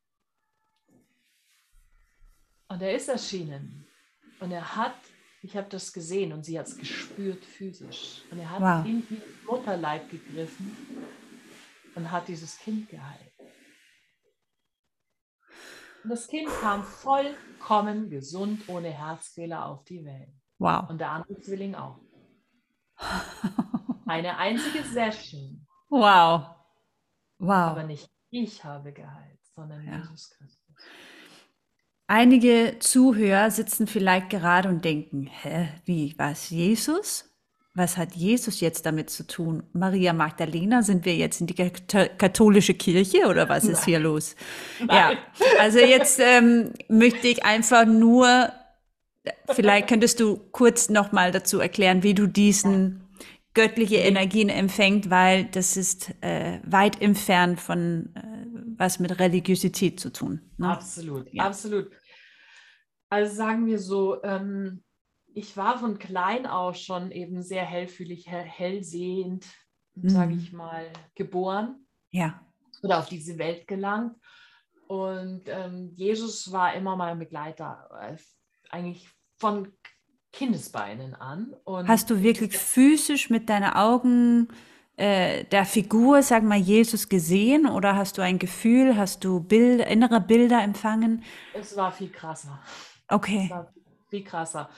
Und 2.67 2.81
er 2.81 2.95
ist 2.95 3.07
erschienen. 3.07 3.87
Und 4.39 4.51
er 4.51 4.75
hat, 4.75 4.95
ich 5.43 5.57
habe 5.57 5.67
das 5.69 5.91
gesehen 5.91 6.31
und 6.31 6.45
sie 6.45 6.57
hat 6.57 6.67
es 6.67 6.77
gespürt 6.77 7.43
physisch. 7.43 8.23
Und 8.31 8.39
er 8.39 8.49
hat 8.49 8.61
wow. 8.61 8.85
in 8.85 9.05
ihr 9.09 9.21
Mutterleib 9.45 10.09
gegriffen 10.09 10.75
und 11.95 12.09
hat 12.09 12.29
dieses 12.29 12.57
Kind 12.57 12.87
geheilt. 12.89 13.33
Und 16.03 16.09
das 16.09 16.27
Kind 16.27 16.47
kam 16.61 16.83
vollkommen 16.83 18.09
gesund, 18.09 18.63
ohne 18.67 18.89
Herzfehler 18.89 19.65
auf 19.65 19.83
die 19.83 20.03
Welt. 20.05 20.33
Wow. 20.59 20.89
Und 20.89 20.99
der 20.99 21.11
andere 21.11 21.39
Zwilling 21.41 21.75
auch. 21.75 21.99
Eine 24.05 24.37
einzige 24.37 24.83
Session. 24.83 25.67
Wow. 25.89 26.55
Wow. 27.37 27.49
Aber 27.49 27.83
nicht 27.83 28.09
ich 28.29 28.63
habe 28.63 28.93
geheilt, 28.93 29.39
sondern 29.55 29.85
ja. 29.85 29.97
Jesus 29.97 30.29
Christus. 30.29 30.87
Einige 32.15 32.75
Zuhörer 32.77 33.49
sitzen 33.49 33.87
vielleicht 33.87 34.29
gerade 34.29 34.69
und 34.69 34.85
denken, 34.85 35.27
hä, 35.41 35.69
wie, 35.85 36.13
was, 36.15 36.51
Jesus? 36.51 37.27
Was 37.73 37.97
hat 37.97 38.13
Jesus 38.13 38.59
jetzt 38.59 38.85
damit 38.85 39.09
zu 39.09 39.25
tun? 39.25 39.63
Maria 39.73 40.13
Magdalena, 40.13 40.83
sind 40.83 41.05
wir 41.05 41.15
jetzt 41.15 41.41
in 41.41 41.47
die 41.47 41.55
katholische 41.55 42.75
Kirche 42.75 43.25
oder 43.25 43.49
was 43.49 43.65
ist 43.65 43.85
hier 43.85 43.97
los? 43.97 44.35
Nein. 44.77 44.89
Ja, 44.89 45.17
also 45.59 45.79
jetzt 45.79 46.19
ähm, 46.19 46.73
möchte 46.87 47.27
ich 47.27 47.43
einfach 47.45 47.87
nur 47.87 48.51
Vielleicht 49.49 49.87
könntest 49.87 50.19
du 50.19 50.37
kurz 50.51 50.89
nochmal 50.89 51.31
dazu 51.31 51.59
erklären, 51.59 52.03
wie 52.03 52.13
du 52.13 52.27
diesen 52.27 53.03
göttliche 53.53 53.97
Energien 53.97 54.49
empfängt, 54.49 55.09
weil 55.09 55.45
das 55.45 55.77
ist 55.77 56.11
äh, 56.21 56.59
weit 56.63 57.01
entfernt 57.01 57.59
von 57.59 58.09
äh, 58.15 58.43
was 58.77 58.99
mit 58.99 59.19
Religiosität 59.19 59.99
zu 59.99 60.11
tun. 60.11 60.41
Ne? 60.57 60.69
Absolut, 60.69 61.31
ja. 61.33 61.43
absolut. 61.43 61.89
Also 63.13 63.35
sagen 63.35 63.67
wir 63.67 63.77
so, 63.77 64.23
ähm, 64.23 64.83
ich 65.35 65.55
war 65.55 65.77
von 65.77 65.99
klein 65.99 66.47
auf 66.47 66.75
schon 66.77 67.11
eben 67.11 67.43
sehr 67.43 67.63
hellfühlig, 67.63 68.27
hellsehend, 68.27 69.45
mhm. 69.93 70.09
sage 70.09 70.33
ich 70.33 70.51
mal, 70.51 70.91
geboren. 71.13 71.85
Ja. 72.09 72.41
Oder 72.81 72.97
auf 72.97 73.09
diese 73.09 73.37
Welt 73.37 73.67
gelangt. 73.67 74.15
Und 74.87 75.43
ähm, 75.45 75.91
Jesus 75.95 76.51
war 76.51 76.73
immer 76.73 76.95
mein 76.95 77.19
Begleiter 77.19 77.87
eigentlich 78.71 79.07
von 79.37 79.71
Kindesbeinen 80.31 81.13
an. 81.13 81.53
Und 81.65 81.87
Hast 81.87 82.09
du 82.09 82.23
wirklich 82.23 82.57
physisch 82.57 83.29
mit 83.29 83.47
deinen 83.47 83.73
Augen 83.73 84.47
äh, 84.97 85.43
der 85.45 85.65
Figur, 85.65 86.23
sag 86.23 86.41
mal, 86.41 86.57
Jesus 86.57 87.09
gesehen 87.09 87.67
oder 87.67 87.95
hast 87.95 88.17
du 88.17 88.23
ein 88.23 88.39
Gefühl, 88.39 88.97
hast 88.97 89.23
du 89.23 89.39
Bild, 89.39 89.87
innere 89.87 90.19
Bilder 90.19 90.63
empfangen? 90.63 91.23
Es 91.53 91.77
war 91.77 91.91
viel 91.91 92.09
krasser. 92.09 92.59
Okay. 93.13 93.53
Viel 94.09 94.23
krasser. 94.23 94.69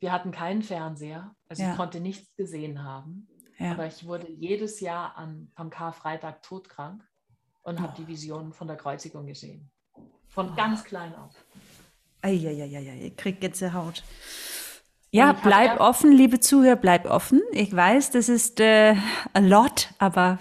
wir 0.00 0.12
hatten 0.12 0.30
keinen 0.32 0.62
Fernseher, 0.62 1.34
also 1.48 1.62
ja. 1.62 1.70
ich 1.70 1.76
konnte 1.76 2.00
nichts 2.00 2.34
gesehen 2.36 2.82
haben. 2.82 3.28
Ja. 3.58 3.72
Aber 3.72 3.86
ich 3.86 4.04
wurde 4.06 4.28
jedes 4.30 4.80
Jahr 4.80 5.16
an, 5.16 5.50
am 5.54 5.70
Karfreitag 5.70 6.42
todkrank 6.42 7.02
und 7.62 7.78
oh. 7.78 7.82
habe 7.82 7.94
die 7.96 8.08
Visionen 8.08 8.52
von 8.52 8.66
der 8.66 8.76
Kreuzigung 8.76 9.26
gesehen. 9.26 9.70
Von 10.28 10.50
oh. 10.50 10.54
ganz 10.56 10.84
klein 10.84 11.14
auf. 11.14 11.34
Eieieiei, 12.22 13.06
ich 13.06 13.16
krieg 13.16 13.40
Gänsehaut. 13.40 14.02
Ja, 15.10 15.32
bleib 15.32 15.78
offen, 15.78 16.10
liebe 16.10 16.40
Zuhörer, 16.40 16.76
bleib 16.76 17.04
offen. 17.04 17.42
Ich 17.52 17.74
weiß, 17.74 18.10
das 18.12 18.28
ist 18.28 18.60
äh, 18.60 18.96
a 19.34 19.40
lot, 19.40 19.90
aber 19.98 20.38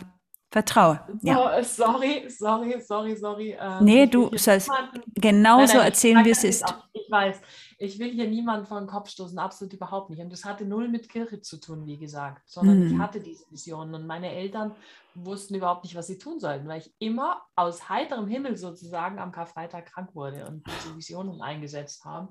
vertraue. 0.51 0.99
Ja. 1.21 1.57
Oh, 1.59 1.63
sorry, 1.63 2.29
sorry, 2.29 2.79
sorry, 2.81 3.15
sorry. 3.15 3.57
Ähm, 3.59 3.85
nee, 3.85 4.05
du 4.05 4.29
sollst 4.37 4.69
genauso 5.15 5.77
erzählen, 5.77 6.23
wie 6.25 6.31
es 6.31 6.43
ist. 6.43 6.65
Auch, 6.65 6.83
ich 6.91 7.09
weiß, 7.09 7.39
ich 7.79 7.97
will 7.97 8.11
hier 8.11 8.27
niemanden 8.27 8.65
vor 8.65 8.79
den 8.79 8.87
Kopf 8.87 9.09
stoßen, 9.09 9.39
absolut 9.39 9.73
überhaupt 9.73 10.09
nicht. 10.09 10.21
Und 10.21 10.31
das 10.31 10.43
hatte 10.43 10.65
null 10.65 10.89
mit 10.89 11.07
Kirche 11.07 11.41
zu 11.41 11.57
tun, 11.57 11.85
wie 11.85 11.97
gesagt, 11.97 12.49
sondern 12.49 12.81
hm. 12.81 12.93
ich 12.93 12.99
hatte 12.99 13.21
diese 13.21 13.45
Visionen 13.49 13.95
und 13.95 14.05
meine 14.05 14.29
Eltern 14.29 14.75
wussten 15.15 15.55
überhaupt 15.55 15.85
nicht, 15.85 15.95
was 15.95 16.07
sie 16.07 16.17
tun 16.17 16.39
sollten, 16.39 16.67
weil 16.67 16.81
ich 16.81 16.93
immer 16.99 17.41
aus 17.55 17.87
heiterem 17.89 18.27
Himmel 18.27 18.57
sozusagen 18.57 19.19
am 19.19 19.31
Karfreitag 19.31 19.85
krank 19.85 20.13
wurde 20.13 20.45
und 20.47 20.67
diese 20.67 20.95
Visionen 20.95 21.41
eingesetzt 21.41 22.03
haben. 22.03 22.29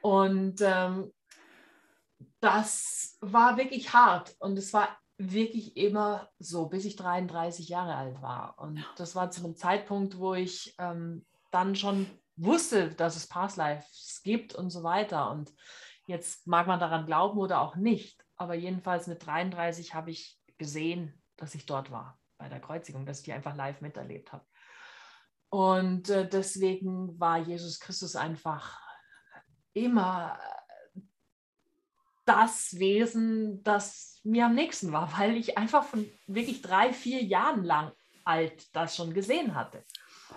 Und 0.00 0.60
ähm, 0.60 1.12
das 2.40 3.16
war 3.20 3.56
wirklich 3.56 3.92
hart 3.92 4.34
und 4.40 4.58
es 4.58 4.72
war 4.72 4.88
wirklich 5.30 5.76
immer 5.76 6.28
so, 6.38 6.66
bis 6.66 6.84
ich 6.84 6.96
33 6.96 7.68
Jahre 7.68 7.94
alt 7.94 8.20
war. 8.22 8.58
Und 8.58 8.84
das 8.96 9.14
war 9.14 9.30
zu 9.30 9.44
einem 9.44 9.56
Zeitpunkt, 9.56 10.18
wo 10.18 10.34
ich 10.34 10.74
ähm, 10.78 11.24
dann 11.50 11.76
schon 11.76 12.06
wusste, 12.36 12.90
dass 12.90 13.16
es 13.16 13.28
Past 13.28 13.56
Lives 13.56 14.20
gibt 14.24 14.54
und 14.54 14.70
so 14.70 14.82
weiter. 14.82 15.30
Und 15.30 15.52
jetzt 16.06 16.46
mag 16.46 16.66
man 16.66 16.80
daran 16.80 17.06
glauben 17.06 17.38
oder 17.38 17.60
auch 17.60 17.76
nicht, 17.76 18.24
aber 18.36 18.54
jedenfalls 18.54 19.06
mit 19.06 19.24
33 19.24 19.94
habe 19.94 20.10
ich 20.10 20.38
gesehen, 20.58 21.22
dass 21.36 21.54
ich 21.54 21.66
dort 21.66 21.90
war 21.90 22.18
bei 22.38 22.48
der 22.48 22.60
Kreuzigung, 22.60 23.06
dass 23.06 23.18
ich 23.18 23.24
die 23.24 23.32
einfach 23.32 23.54
live 23.54 23.80
miterlebt 23.80 24.32
habe. 24.32 24.44
Und 25.48 26.08
äh, 26.08 26.28
deswegen 26.28 27.20
war 27.20 27.38
Jesus 27.38 27.78
Christus 27.78 28.16
einfach 28.16 28.80
immer 29.74 30.38
das 32.24 32.78
Wesen, 32.78 33.62
das 33.62 34.20
mir 34.24 34.46
am 34.46 34.54
nächsten 34.54 34.92
war, 34.92 35.12
weil 35.18 35.36
ich 35.36 35.58
einfach 35.58 35.84
von 35.84 36.06
wirklich 36.26 36.62
drei, 36.62 36.92
vier 36.92 37.22
Jahren 37.22 37.64
lang 37.64 37.92
alt 38.24 38.74
das 38.74 38.96
schon 38.96 39.14
gesehen 39.14 39.54
hatte. 39.54 39.84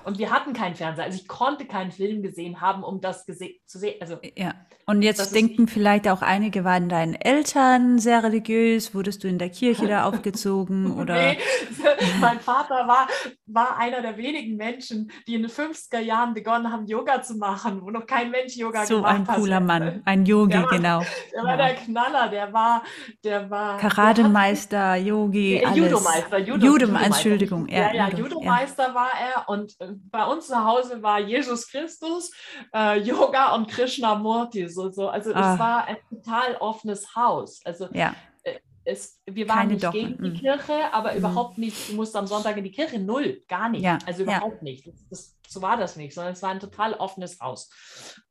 Und 0.03 0.17
wir 0.17 0.31
hatten 0.31 0.53
keinen 0.53 0.75
Fernseher. 0.75 1.05
Also 1.05 1.19
ich 1.19 1.27
konnte 1.27 1.65
keinen 1.65 1.91
Film 1.91 2.21
gesehen 2.21 2.61
haben, 2.61 2.83
um 2.83 3.01
das 3.01 3.25
zu 3.25 3.33
sehen. 3.33 3.95
Also, 4.01 4.19
ja. 4.35 4.53
Und 4.87 5.01
jetzt 5.01 5.33
denken 5.33 5.67
vielleicht 5.67 6.07
auch 6.07 6.21
einige, 6.21 6.63
waren 6.63 6.89
deine 6.89 7.23
Eltern 7.25 7.97
sehr 7.97 8.21
religiös? 8.23 8.93
Wurdest 8.93 9.23
du 9.23 9.27
in 9.27 9.39
der 9.39 9.49
Kirche 9.49 9.87
da 9.87 10.03
aufgezogen? 10.07 10.91
Oder? 10.91 11.15
Nee, 11.15 11.37
mein 12.21 12.39
Vater 12.39 12.87
war, 12.87 13.07
war 13.47 13.77
einer 13.79 14.03
der 14.03 14.15
wenigen 14.17 14.57
Menschen, 14.57 15.11
die 15.27 15.33
in 15.33 15.41
den 15.41 15.49
50er 15.49 15.99
Jahren 15.99 16.35
begonnen 16.35 16.71
haben, 16.71 16.85
Yoga 16.85 17.23
zu 17.23 17.35
machen, 17.35 17.81
wo 17.81 17.89
noch 17.89 18.05
kein 18.05 18.29
Mensch 18.29 18.55
Yoga 18.57 18.85
so 18.85 18.97
gemacht 18.97 19.17
hat. 19.19 19.25
So 19.25 19.31
ein 19.31 19.37
cooler 19.39 19.55
hat. 19.55 19.63
Mann, 19.63 20.01
ein 20.05 20.25
Yogi, 20.25 20.51
der 20.51 20.63
war, 20.63 20.69
genau. 20.69 20.99
Der 21.33 21.43
war 21.43 21.49
ja. 21.49 21.57
der 21.57 21.75
Knaller, 21.75 22.29
der 22.29 22.53
war, 22.53 22.83
der 23.23 23.49
war. 23.49 23.77
Karademeister, 23.77 24.95
Yogi, 24.97 25.63
alles. 25.65 25.77
Judomeister, 25.77 26.37
Judo, 26.37 26.65
Judomeister. 26.65 27.05
Entschuldigung. 27.07 27.67
Ja, 27.69 27.91
ja, 27.91 27.93
ja 27.93 28.09
Judomeister 28.09 28.93
war 28.93 29.09
er 29.19 29.49
und 29.49 29.73
äh, 29.79 29.93
bei 30.11 30.25
uns 30.25 30.45
zu 30.45 30.63
Hause 30.63 31.01
war 31.01 31.19
Jesus 31.19 31.67
Christus, 31.71 32.31
äh, 32.71 32.99
Yoga 32.99 33.55
und 33.55 33.67
Krishnamurti. 33.67 34.74
So, 34.75 34.91
so. 34.91 35.09
Also 35.09 35.33
ah. 35.33 35.53
es 35.53 35.59
war 35.59 35.85
ein 35.85 35.97
total 36.09 36.55
offenes 36.57 37.15
Haus. 37.15 37.61
Also 37.65 37.87
ja. 37.93 38.15
Äh, 38.43 38.59
es, 38.83 39.21
wir 39.25 39.49
waren 39.49 39.57
Keine 39.59 39.73
nicht 39.73 39.83
Dochen. 39.83 39.93
gegen 39.93 40.23
die 40.23 40.29
mhm. 40.29 40.35
Kirche, 40.35 40.93
aber 40.93 41.11
mhm. 41.11 41.17
überhaupt 41.17 41.57
nicht, 41.57 41.89
du 41.89 41.95
musst 41.95 42.15
am 42.15 42.27
Sonntag 42.27 42.57
in 42.57 42.63
die 42.63 42.71
Kirche, 42.71 42.99
null, 42.99 43.41
gar 43.47 43.69
nicht. 43.69 43.83
Ja. 43.83 43.97
Also 44.05 44.23
überhaupt 44.23 44.57
ja. 44.57 44.63
nicht. 44.63 44.87
Das, 44.87 45.07
das, 45.09 45.37
so 45.47 45.61
war 45.61 45.77
das 45.77 45.95
nicht, 45.95 46.13
sondern 46.13 46.33
es 46.33 46.43
war 46.43 46.51
ein 46.51 46.59
total 46.59 46.93
offenes 46.93 47.39
Haus. 47.39 47.69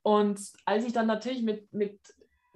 Und 0.02 0.40
als 0.64 0.84
ich 0.84 0.92
dann 0.92 1.06
natürlich 1.06 1.42
mit, 1.42 1.72
mit 1.72 1.98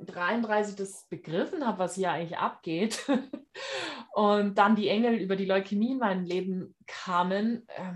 33 0.01 0.77
das 0.77 1.07
begriffen 1.09 1.67
habe, 1.67 1.81
was 1.81 1.97
hier 1.97 2.13
eigentlich 2.13 2.39
abgeht, 2.39 3.05
und 4.15 4.57
dann 4.57 4.77
die 4.77 4.89
Engel 4.89 5.15
über 5.15 5.37
die 5.37 5.47
Leukämie 5.47 5.93
in 5.93 5.99
mein 5.99 6.25
Leben 6.25 6.77
kamen, 6.87 7.67
äh, 7.69 7.95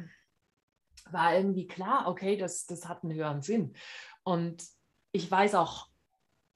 war 1.12 1.34
irgendwie 1.34 1.66
klar, 1.66 2.08
okay, 2.08 2.36
das, 2.36 2.66
das 2.66 2.88
hat 2.88 3.04
einen 3.04 3.14
höheren 3.14 3.42
Sinn. 3.42 3.74
Und 4.24 4.64
ich 5.12 5.30
weiß 5.30 5.54
auch, 5.54 5.88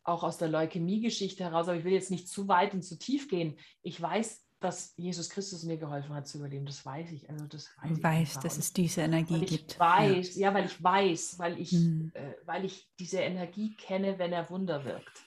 auch 0.02 0.22
aus 0.22 0.38
der 0.38 0.48
Leukämie-Geschichte 0.48 1.44
heraus, 1.44 1.68
aber 1.68 1.78
ich 1.78 1.84
will 1.84 1.92
jetzt 1.92 2.10
nicht 2.10 2.28
zu 2.28 2.48
weit 2.48 2.74
und 2.74 2.82
zu 2.82 2.98
tief 2.98 3.28
gehen. 3.28 3.58
Ich 3.82 4.00
weiß, 4.00 4.44
dass 4.60 4.94
Jesus 4.96 5.28
Christus 5.30 5.64
mir 5.64 5.76
geholfen 5.76 6.14
hat 6.14 6.26
zu 6.26 6.38
überleben. 6.38 6.64
Das 6.64 6.84
weiß 6.84 7.12
ich. 7.12 7.28
Also 7.28 7.46
das 7.46 7.68
weiß 7.82 7.96
ich 7.96 8.02
weiß, 8.02 8.40
dass 8.40 8.56
es 8.56 8.72
diese 8.72 9.02
Energie 9.02 9.42
ich 9.42 9.50
gibt. 9.50 9.78
Weiß, 9.78 10.36
ja. 10.36 10.48
ja. 10.48 10.54
weil 10.54 10.64
ich 10.64 10.82
weiß, 10.82 11.38
weil 11.38 11.60
ich, 11.60 11.72
hm. 11.72 12.10
äh, 12.14 12.34
weil 12.44 12.64
ich 12.64 12.88
diese 12.98 13.18
Energie 13.18 13.74
kenne, 13.76 14.18
wenn 14.18 14.32
er 14.32 14.48
Wunder 14.48 14.84
wirkt. 14.84 15.24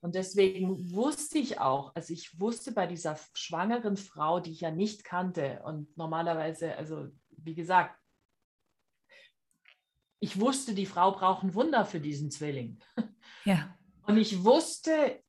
Und 0.00 0.14
deswegen 0.14 0.92
wusste 0.92 1.38
ich 1.38 1.60
auch, 1.60 1.94
also 1.94 2.12
ich 2.12 2.40
wusste 2.40 2.72
bei 2.72 2.86
dieser 2.86 3.18
schwangeren 3.34 3.96
Frau, 3.96 4.38
die 4.38 4.52
ich 4.52 4.60
ja 4.60 4.70
nicht 4.70 5.02
kannte 5.02 5.60
und 5.64 5.94
normalerweise, 5.96 6.76
also 6.76 7.08
wie 7.30 7.56
gesagt, 7.56 7.98
ich 10.20 10.40
wusste, 10.40 10.74
die 10.74 10.86
Frau 10.86 11.12
braucht 11.12 11.42
ein 11.42 11.54
Wunder 11.54 11.84
für 11.84 12.00
diesen 12.00 12.30
Zwilling. 12.30 12.80
Ja. 13.44 13.74
Und 14.02 14.16
ich 14.16 14.44
wusste, 14.44 15.22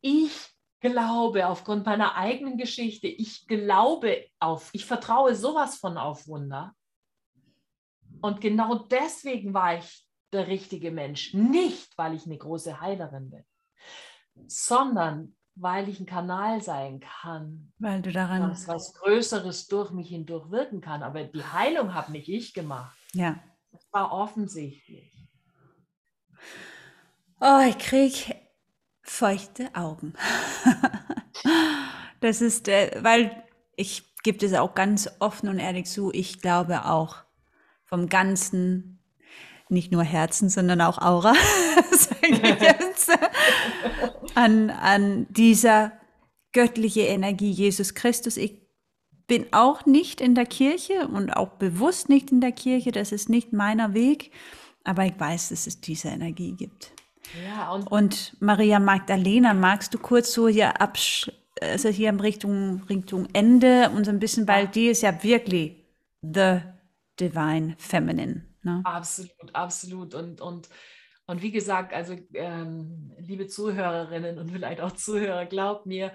ich 0.00 0.50
glaube 0.80 1.46
aufgrund 1.46 1.86
meiner 1.86 2.14
eigenen 2.16 2.58
Geschichte, 2.58 3.08
ich 3.08 3.46
glaube 3.46 4.26
auf, 4.38 4.70
ich 4.72 4.84
vertraue 4.84 5.34
sowas 5.34 5.76
von 5.76 5.96
auf 5.96 6.26
Wunder. 6.28 6.74
Und 8.20 8.40
genau 8.40 8.80
deswegen 8.86 9.54
war 9.54 9.78
ich 9.78 10.06
der 10.32 10.48
richtige 10.48 10.90
Mensch. 10.90 11.34
Nicht, 11.34 11.96
weil 11.96 12.14
ich 12.14 12.26
eine 12.26 12.36
große 12.36 12.80
Heilerin 12.80 13.30
bin, 13.30 13.44
sondern 14.46 15.36
weil 15.60 15.88
ich 15.88 16.00
ein 16.00 16.06
Kanal 16.06 16.62
sein 16.62 17.00
kann. 17.00 17.72
Weil 17.78 18.02
du 18.02 18.12
daran. 18.12 18.48
Dass 18.48 18.68
was 18.68 18.94
Größeres 18.94 19.68
durch 19.68 19.90
mich 19.90 20.08
hindurch 20.08 20.50
wirken 20.50 20.80
kann. 20.80 21.02
Aber 21.02 21.24
die 21.24 21.44
Heilung 21.44 21.94
habe 21.94 22.12
nicht 22.12 22.28
ich 22.28 22.54
gemacht. 22.54 22.96
Ja. 23.12 23.38
Das 23.72 23.86
war 23.92 24.12
offensichtlich. 24.12 25.12
Oh, 27.40 27.60
ich 27.68 27.78
kriege 27.78 28.34
feuchte 29.02 29.74
Augen. 29.74 30.14
das 32.20 32.40
ist, 32.40 32.68
äh, 32.68 32.98
weil 33.02 33.44
ich 33.76 34.04
gebe 34.22 34.44
es 34.44 34.54
auch 34.54 34.74
ganz 34.74 35.10
offen 35.20 35.48
und 35.48 35.58
ehrlich 35.58 35.86
zu, 35.86 36.12
ich 36.12 36.40
glaube 36.40 36.84
auch 36.84 37.16
vom 37.84 38.08
ganzen, 38.08 39.00
nicht 39.68 39.92
nur 39.92 40.02
Herzen, 40.02 40.48
sondern 40.48 40.80
auch 40.80 40.98
Aura, 40.98 41.34
an, 44.38 44.70
an 44.70 45.26
dieser 45.30 45.92
göttliche 46.52 47.00
Energie 47.00 47.50
Jesus 47.50 47.94
Christus. 47.94 48.36
Ich 48.36 48.60
bin 49.26 49.46
auch 49.50 49.84
nicht 49.84 50.20
in 50.20 50.36
der 50.36 50.46
Kirche 50.46 51.08
und 51.08 51.30
auch 51.30 51.50
bewusst 51.58 52.08
nicht 52.08 52.30
in 52.30 52.40
der 52.40 52.52
Kirche. 52.52 52.92
Das 52.92 53.10
ist 53.10 53.28
nicht 53.28 53.52
meiner 53.52 53.94
Weg. 53.94 54.30
Aber 54.84 55.04
ich 55.04 55.18
weiß, 55.18 55.48
dass 55.48 55.66
es 55.66 55.80
diese 55.80 56.08
Energie 56.08 56.52
gibt. 56.52 56.92
Ja, 57.44 57.72
und, 57.72 57.88
und 57.88 58.36
Maria 58.40 58.78
Magdalena, 58.78 59.52
magst 59.52 59.92
du 59.92 59.98
kurz 59.98 60.32
so 60.32 60.48
hier 60.48 60.80
absch 60.80 61.30
also 61.60 61.88
hier 61.88 62.10
in 62.10 62.20
Richtung, 62.20 62.84
Richtung 62.88 63.26
Ende 63.32 63.90
und 63.90 64.04
so 64.04 64.12
ein 64.12 64.20
bisschen, 64.20 64.46
weil 64.46 64.68
die 64.68 64.86
ist 64.86 65.02
ja 65.02 65.24
wirklich 65.24 65.74
the 66.22 66.60
divine 67.18 67.74
feminine. 67.78 68.44
Ne? 68.62 68.82
Absolut, 68.84 69.52
absolut. 69.52 70.14
Und, 70.14 70.40
und, 70.40 70.68
und 71.28 71.42
wie 71.42 71.52
gesagt, 71.52 71.92
also 71.92 72.16
ähm, 72.32 73.12
liebe 73.18 73.46
Zuhörerinnen 73.46 74.38
und 74.38 74.50
vielleicht 74.50 74.80
auch 74.80 74.92
Zuhörer, 74.92 75.44
glaubt 75.44 75.84
mir, 75.84 76.12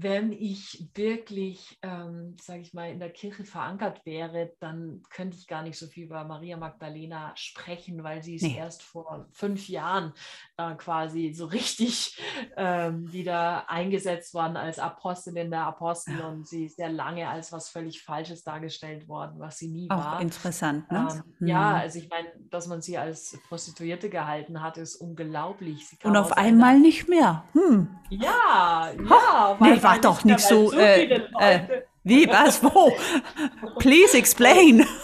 wenn 0.00 0.32
ich 0.32 0.88
wirklich, 0.94 1.78
ähm, 1.82 2.36
sage 2.40 2.60
ich 2.60 2.72
mal, 2.72 2.90
in 2.90 3.00
der 3.00 3.10
Kirche 3.10 3.44
verankert 3.44 4.04
wäre, 4.04 4.52
dann 4.60 5.02
könnte 5.10 5.36
ich 5.36 5.48
gar 5.48 5.62
nicht 5.62 5.76
so 5.76 5.86
viel 5.86 6.04
über 6.04 6.22
Maria 6.24 6.56
Magdalena 6.56 7.32
sprechen, 7.34 8.04
weil 8.04 8.22
sie 8.22 8.36
ist 8.36 8.42
nee. 8.42 8.56
erst 8.56 8.82
vor 8.82 9.26
fünf 9.32 9.68
Jahren 9.68 10.12
äh, 10.56 10.74
quasi 10.74 11.32
so 11.32 11.46
richtig 11.46 12.20
ähm, 12.56 13.12
wieder 13.12 13.68
eingesetzt 13.68 14.34
worden 14.34 14.56
als 14.56 14.78
Apostelin 14.78 15.50
der 15.50 15.66
Apostel 15.66 16.20
und 16.20 16.46
sie 16.46 16.66
ist 16.66 16.76
sehr 16.76 16.90
lange 16.90 17.28
als 17.28 17.50
was 17.50 17.68
völlig 17.68 18.02
Falsches 18.02 18.44
dargestellt 18.44 19.08
worden, 19.08 19.40
was 19.40 19.58
sie 19.58 19.68
nie 19.68 19.90
Auch 19.90 19.98
war. 19.98 20.20
Interessant, 20.20 20.90
ne? 20.92 21.08
Ähm, 21.10 21.22
hm. 21.38 21.46
Ja, 21.48 21.74
also 21.76 21.98
ich 21.98 22.08
meine, 22.08 22.28
dass 22.50 22.68
man 22.68 22.82
sie 22.82 22.98
als 22.98 23.36
Prostituierte 23.48 24.10
gehalten 24.10 24.62
hat, 24.62 24.78
ist 24.78 24.96
unglaublich. 24.96 25.84
und 26.04 26.16
auf 26.16 26.32
einmal 26.32 26.78
nicht 26.78 27.08
mehr. 27.08 27.44
Hm. 27.52 27.88
Ja, 28.10 28.92
ja. 29.08 29.56
Nee, 29.60 29.82
war 29.88 30.00
doch 30.00 30.24
nicht 30.24 30.40
so. 30.40 30.72
Äh, 30.72 31.22
äh, 31.38 31.82
wie, 32.04 32.26
was, 32.28 32.62
wo? 32.62 32.92
Please 33.78 34.16
explain. 34.16 34.86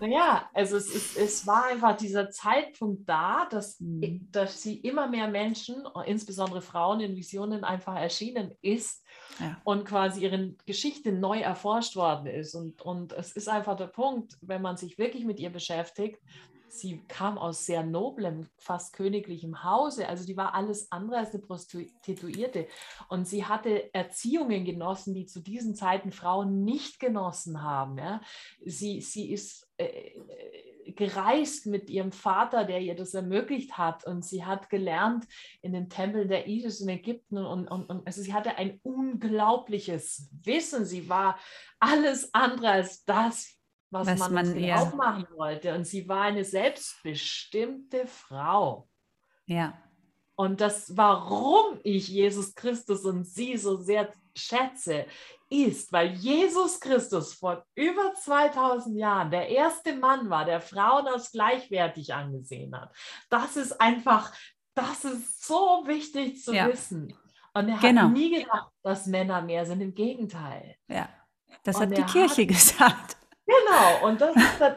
Naja, 0.00 0.48
also 0.54 0.78
es, 0.78 0.90
ist, 0.94 1.16
es 1.18 1.46
war 1.46 1.66
einfach 1.66 1.94
dieser 1.94 2.30
Zeitpunkt 2.30 3.06
da, 3.06 3.46
dass, 3.50 3.76
dass 3.78 4.62
sie 4.62 4.76
immer 4.76 5.06
mehr 5.06 5.28
Menschen, 5.28 5.84
insbesondere 6.06 6.62
Frauen 6.62 7.00
in 7.00 7.16
Visionen 7.16 7.64
einfach 7.64 7.96
erschienen 7.96 8.52
ist 8.62 9.04
ja. 9.38 9.60
und 9.64 9.84
quasi 9.84 10.22
ihre 10.22 10.54
Geschichte 10.64 11.12
neu 11.12 11.40
erforscht 11.40 11.96
worden 11.96 12.26
ist. 12.28 12.54
Und, 12.54 12.80
und 12.80 13.12
es 13.12 13.32
ist 13.32 13.48
einfach 13.50 13.76
der 13.76 13.88
Punkt, 13.88 14.38
wenn 14.40 14.62
man 14.62 14.78
sich 14.78 14.96
wirklich 14.96 15.26
mit 15.26 15.38
ihr 15.38 15.50
beschäftigt, 15.50 16.18
sie 16.72 17.02
kam 17.08 17.38
aus 17.38 17.66
sehr 17.66 17.82
noblem, 17.82 18.46
fast 18.58 18.92
königlichem 18.92 19.64
Hause. 19.64 20.08
Also 20.08 20.26
die 20.26 20.36
war 20.36 20.54
alles 20.54 20.90
andere 20.92 21.18
als 21.18 21.32
eine 21.32 21.42
Prostituierte. 21.42 22.66
Und 23.08 23.26
sie 23.26 23.44
hatte 23.44 23.92
Erziehungen 23.94 24.64
genossen, 24.64 25.14
die 25.14 25.26
zu 25.26 25.40
diesen 25.40 25.74
Zeiten 25.74 26.12
Frauen 26.12 26.64
nicht 26.64 27.00
genossen 27.00 27.62
haben. 27.62 27.98
Ja. 27.98 28.20
Sie, 28.64 29.00
sie 29.00 29.32
ist 29.32 29.68
äh, 29.76 29.84
äh, 29.84 30.92
gereist 30.92 31.66
mit 31.66 31.88
ihrem 31.88 32.12
Vater, 32.12 32.64
der 32.64 32.80
ihr 32.80 32.96
das 32.96 33.14
ermöglicht 33.14 33.78
hat. 33.78 34.06
Und 34.06 34.24
sie 34.24 34.44
hat 34.44 34.70
gelernt 34.70 35.26
in 35.62 35.72
den 35.72 35.88
Tempeln 35.88 36.28
der 36.28 36.48
Isis 36.48 36.80
in 36.80 36.88
Ägypten. 36.88 37.38
Und, 37.38 37.68
und, 37.68 37.84
und 37.84 38.06
also 38.06 38.22
sie 38.22 38.34
hatte 38.34 38.56
ein 38.56 38.80
unglaubliches 38.82 40.30
Wissen. 40.42 40.84
Sie 40.84 41.08
war 41.08 41.38
alles 41.78 42.34
andere 42.34 42.70
als 42.70 43.04
das, 43.04 43.59
was, 43.90 44.06
was 44.06 44.18
man, 44.30 44.32
man 44.32 44.58
ja. 44.58 44.76
auch 44.76 44.94
machen 44.94 45.26
wollte. 45.36 45.74
Und 45.74 45.86
sie 45.86 46.08
war 46.08 46.22
eine 46.22 46.44
selbstbestimmte 46.44 48.06
Frau. 48.06 48.88
Ja. 49.46 49.74
Und 50.36 50.60
das, 50.60 50.96
warum 50.96 51.80
ich 51.82 52.08
Jesus 52.08 52.54
Christus 52.54 53.04
und 53.04 53.24
sie 53.26 53.56
so 53.56 53.76
sehr 53.76 54.12
schätze, 54.34 55.06
ist, 55.50 55.92
weil 55.92 56.14
Jesus 56.14 56.80
Christus 56.80 57.34
vor 57.34 57.64
über 57.74 58.14
2000 58.14 58.96
Jahren 58.96 59.30
der 59.30 59.48
erste 59.48 59.94
Mann 59.96 60.30
war, 60.30 60.44
der 60.44 60.60
Frauen 60.60 61.08
als 61.08 61.32
gleichwertig 61.32 62.14
angesehen 62.14 62.74
hat. 62.74 62.94
Das 63.28 63.56
ist 63.56 63.80
einfach, 63.80 64.32
das 64.74 65.04
ist 65.04 65.44
so 65.44 65.82
wichtig 65.86 66.42
zu 66.42 66.54
ja. 66.54 66.68
wissen. 66.68 67.12
Und 67.52 67.68
er 67.68 67.78
genau. 67.78 68.02
hat 68.02 68.12
nie 68.12 68.40
gedacht, 68.40 68.70
dass 68.82 69.06
Männer 69.06 69.42
mehr 69.42 69.66
sind. 69.66 69.80
Im 69.80 69.94
Gegenteil. 69.94 70.76
Ja, 70.86 71.08
das 71.64 71.76
und 71.76 71.82
hat 71.82 71.98
die 71.98 72.04
Kirche 72.04 72.42
hat, 72.42 72.48
gesagt. 72.48 73.16
Genau, 73.50 74.06
und, 74.06 74.20
das, 74.20 74.34
das, 74.58 74.76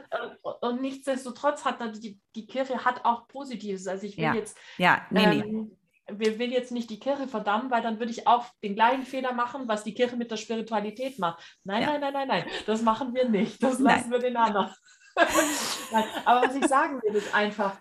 und 0.61 0.81
nichtsdestotrotz 0.81 1.63
hat 1.65 1.79
die, 2.03 2.19
die 2.35 2.47
Kirche 2.47 2.83
hat 2.83 3.05
auch 3.05 3.27
Positives. 3.27 3.87
Also 3.87 4.05
ich 4.07 4.17
will 4.17 4.23
ja. 4.23 4.33
jetzt, 4.33 4.57
ja, 4.77 5.05
nee, 5.11 5.23
ähm, 5.23 5.77
nee. 6.07 6.17
wir 6.19 6.39
will 6.39 6.51
jetzt 6.51 6.71
nicht 6.71 6.89
die 6.89 6.99
Kirche 6.99 7.27
verdammen, 7.27 7.69
weil 7.69 7.81
dann 7.81 7.99
würde 7.99 8.11
ich 8.11 8.27
auch 8.27 8.45
den 8.63 8.75
gleichen 8.75 9.03
Fehler 9.03 9.33
machen, 9.33 9.67
was 9.67 9.83
die 9.83 9.93
Kirche 9.93 10.15
mit 10.15 10.31
der 10.31 10.37
Spiritualität 10.37 11.19
macht. 11.19 11.43
Nein, 11.63 11.83
ja. 11.83 11.91
nein, 11.91 12.01
nein, 12.01 12.13
nein, 12.13 12.27
nein, 12.27 12.45
das 12.65 12.81
machen 12.81 13.13
wir 13.13 13.29
nicht. 13.29 13.61
Das 13.61 13.79
lassen 13.79 14.09
nein. 14.09 14.11
wir 14.11 14.19
den 14.19 14.37
anderen. 14.37 14.73
aber 16.25 16.47
was 16.47 16.55
ich 16.55 16.65
sagen 16.65 17.01
will, 17.03 17.15
ist 17.15 17.33
einfach, 17.35 17.79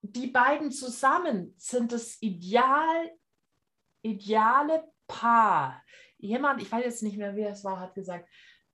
die 0.00 0.28
beiden 0.28 0.70
zusammen 0.70 1.54
sind 1.58 1.92
das 1.92 2.16
ideal, 2.22 3.10
ideale 4.02 4.84
Paar. 5.06 5.82
Jemand, 6.18 6.62
ich 6.62 6.72
weiß 6.72 6.84
jetzt 6.84 7.02
nicht 7.02 7.18
mehr, 7.18 7.36
wer 7.36 7.50
es 7.50 7.64
war, 7.64 7.78
hat 7.78 7.94
gesagt, 7.94 8.28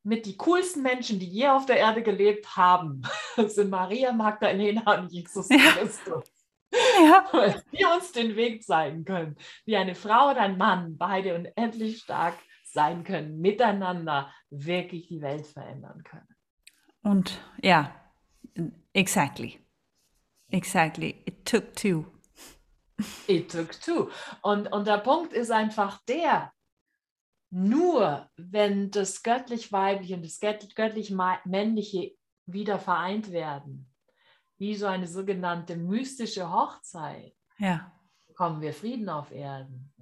mit 0.04 0.26
die 0.26 0.36
coolsten 0.36 0.82
Menschen, 0.82 1.18
die 1.18 1.28
je 1.28 1.48
auf 1.48 1.66
der 1.66 1.76
Erde 1.76 2.02
gelebt 2.02 2.56
haben, 2.56 3.02
sind 3.46 3.70
Maria 3.70 4.12
Magdalena 4.12 5.00
und 5.00 5.12
Jesus 5.12 5.48
ja. 5.48 5.58
Christus. 5.58 6.24
Ja. 6.72 7.26
Weil 7.32 7.62
die 7.72 7.84
uns 7.84 8.12
den 8.12 8.34
Weg 8.36 8.64
zeigen 8.64 9.04
können, 9.04 9.36
wie 9.64 9.76
eine 9.76 9.94
Frau 9.94 10.30
und 10.30 10.38
ein 10.38 10.56
Mann 10.56 10.96
beide 10.96 11.34
unendlich 11.34 11.98
stark 11.98 12.38
sein 12.64 13.04
können, 13.04 13.40
miteinander 13.40 14.32
wirklich 14.50 15.06
die 15.08 15.20
Welt 15.20 15.46
verändern 15.46 16.02
können. 16.04 16.28
Und 17.02 17.40
ja, 17.62 17.94
exactly. 18.92 19.58
Exactly. 20.50 21.22
It 21.26 21.44
took 21.44 21.74
two. 21.74 22.06
It 23.26 23.50
took 23.50 23.72
two. 23.80 24.10
Und, 24.42 24.72
und 24.72 24.86
der 24.86 24.98
Punkt 24.98 25.32
ist 25.32 25.50
einfach 25.50 26.00
der, 26.08 26.52
nur 27.52 28.30
wenn 28.36 28.90
das 28.90 29.22
göttlich-weibliche 29.22 30.14
und 30.14 30.24
das 30.24 30.40
göttlich-männliche 30.40 32.16
wieder 32.46 32.78
vereint 32.78 33.30
werden, 33.30 33.92
wie 34.56 34.74
so 34.74 34.86
eine 34.86 35.06
sogenannte 35.06 35.76
mystische 35.76 36.50
Hochzeit, 36.50 37.34
ja. 37.58 37.92
bekommen 38.26 38.62
wir 38.62 38.72
Frieden 38.72 39.10
auf 39.10 39.30
Erden. 39.30 39.92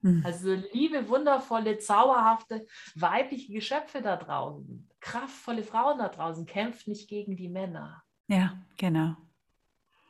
Mhm. 0.00 0.22
Also 0.24 0.54
liebe, 0.72 1.06
wundervolle, 1.06 1.76
zauberhafte 1.76 2.66
weibliche 2.94 3.52
Geschöpfe 3.52 4.00
da 4.00 4.16
draußen, 4.16 4.88
kraftvolle 5.00 5.62
Frauen 5.62 5.98
da 5.98 6.08
draußen, 6.08 6.46
kämpft 6.46 6.88
nicht 6.88 7.10
gegen 7.10 7.36
die 7.36 7.50
Männer. 7.50 8.02
Ja, 8.26 8.56
genau. 8.78 9.16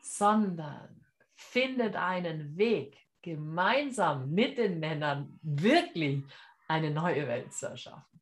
Sondern 0.03 1.05
findet 1.35 1.97
einen 1.97 2.57
Weg, 2.57 2.97
gemeinsam 3.23 4.31
mit 4.31 4.57
den 4.57 4.79
Männern 4.79 5.39
wirklich 5.43 6.25
eine 6.71 6.91
neue 6.91 7.27
Welt 7.27 7.53
zu 7.53 7.67
erschaffen. 7.67 8.21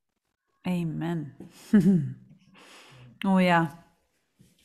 Amen. 0.64 1.34
oh 3.24 3.38
ja. 3.38 3.84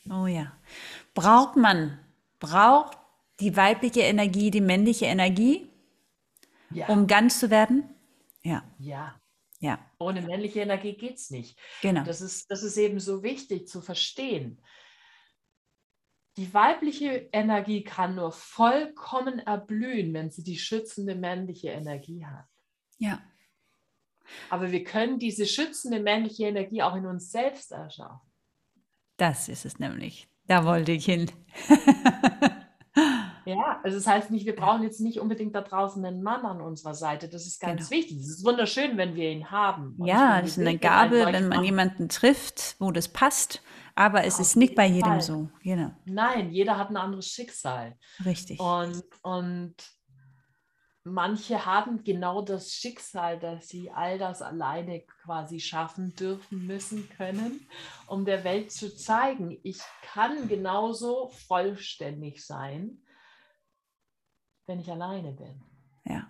Oh 0.09 0.25
ja. 0.25 0.53
Braucht 1.13 1.57
man, 1.57 1.99
braucht 2.39 2.97
die 3.39 3.55
weibliche 3.55 4.01
Energie, 4.01 4.51
die 4.51 4.61
männliche 4.61 5.05
Energie, 5.05 5.69
ja. 6.71 6.87
um 6.87 7.07
ganz 7.07 7.39
zu 7.39 7.49
werden? 7.49 7.89
Ja. 8.41 8.63
Ja. 8.79 9.19
Ja. 9.59 9.79
Ohne 9.99 10.21
männliche 10.21 10.61
Energie 10.61 10.93
geht 10.93 11.15
es 11.15 11.29
nicht. 11.29 11.57
Genau. 11.81 12.03
Das 12.03 12.21
ist, 12.21 12.51
das 12.51 12.63
ist 12.63 12.77
eben 12.77 12.99
so 12.99 13.23
wichtig 13.23 13.67
zu 13.67 13.81
verstehen. 13.81 14.61
Die 16.35 16.53
weibliche 16.53 17.29
Energie 17.31 17.83
kann 17.83 18.15
nur 18.15 18.31
vollkommen 18.31 19.39
erblühen, 19.39 20.13
wenn 20.13 20.31
sie 20.31 20.43
die 20.43 20.57
schützende 20.57 21.15
männliche 21.15 21.69
Energie 21.69 22.25
hat. 22.25 22.47
Ja. 22.97 23.21
Aber 24.49 24.71
wir 24.71 24.83
können 24.83 25.19
diese 25.19 25.45
schützende 25.45 25.99
männliche 25.99 26.45
Energie 26.45 26.81
auch 26.81 26.95
in 26.95 27.05
uns 27.05 27.31
selbst 27.31 27.71
erschaffen. 27.71 28.19
Das 29.17 29.49
ist 29.49 29.65
es 29.65 29.79
nämlich. 29.79 30.27
Da 30.47 30.65
wollte 30.65 30.91
ich 30.91 31.05
hin. 31.05 31.31
ja, 33.45 33.79
also 33.83 33.97
das 33.97 34.07
heißt 34.07 34.31
nicht, 34.31 34.45
wir 34.45 34.55
brauchen 34.55 34.83
jetzt 34.83 34.99
nicht 34.99 35.19
unbedingt 35.19 35.55
da 35.55 35.61
draußen 35.61 36.03
einen 36.03 36.21
Mann 36.21 36.45
an 36.45 36.61
unserer 36.61 36.93
Seite. 36.93 37.29
Das 37.29 37.45
ist 37.45 37.61
ganz 37.61 37.89
genau. 37.89 38.01
wichtig. 38.01 38.17
Es 38.19 38.29
ist 38.29 38.45
wunderschön, 38.45 38.97
wenn 38.97 39.15
wir 39.15 39.31
ihn 39.31 39.51
haben. 39.51 39.95
Und 39.97 40.07
ja, 40.07 40.41
das 40.41 40.51
ist 40.51 40.59
eine 40.59 40.77
Gabe, 40.77 41.25
wenn 41.31 41.47
man 41.47 41.63
jemanden 41.63 42.09
trifft, 42.09 42.75
wo 42.79 42.91
das 42.91 43.07
passt. 43.07 43.61
Aber 43.95 44.23
es 44.23 44.35
Auf 44.35 44.41
ist 44.41 44.55
nicht 44.55 44.75
bei 44.75 44.87
jedem 44.87 45.11
Fall. 45.11 45.21
so. 45.21 45.49
Genau. 45.61 45.91
Nein, 46.05 46.51
jeder 46.51 46.77
hat 46.77 46.89
ein 46.89 46.97
anderes 46.97 47.27
Schicksal. 47.27 47.95
Richtig. 48.25 48.59
Und, 48.59 49.03
und 49.21 49.75
manche 51.03 51.65
haben 51.65 52.03
genau 52.03 52.41
das 52.41 52.71
Schicksal, 52.71 53.39
dass 53.39 53.67
sie 53.67 53.91
all 53.91 54.17
das 54.17 54.41
alleine 54.41 55.01
quasi 55.01 55.59
schaffen 55.59 56.15
dürfen, 56.15 56.65
müssen, 56.65 57.09
können, 57.09 57.67
um 58.07 58.25
der 58.25 58.43
Welt 58.43 58.71
zu 58.71 58.95
zeigen, 58.95 59.59
ich 59.63 59.79
kann 60.01 60.47
genauso 60.47 61.29
vollständig 61.47 62.45
sein, 62.45 63.01
wenn 64.65 64.79
ich 64.79 64.89
alleine 64.89 65.33
bin. 65.33 65.61
Ja. 66.05 66.29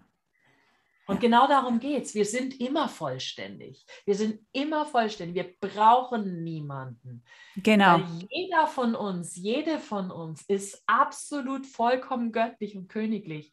Und 1.06 1.20
genau 1.20 1.48
darum 1.48 1.80
geht 1.80 2.06
es. 2.06 2.16
Wir 2.16 2.26
sind 2.26 2.60
immer 2.62 2.88
vollständig. 2.88 3.86
Wir 4.06 4.16
sind 4.16 4.40
immer 4.54 4.86
vollständig. 4.86 5.36
Wir 5.36 5.70
brauchen 5.70 6.44
niemanden. 6.44 7.24
Genau. 7.58 8.00
Weil 8.00 8.28
jeder 8.30 8.68
von 8.68 8.96
uns, 8.96 9.36
jede 9.36 9.80
von 9.80 10.12
uns 10.12 10.44
ist 10.44 10.82
absolut 10.88 11.68
vollkommen 11.68 12.32
göttlich 12.32 12.78
und 12.78 12.88
königlich. 12.88 13.52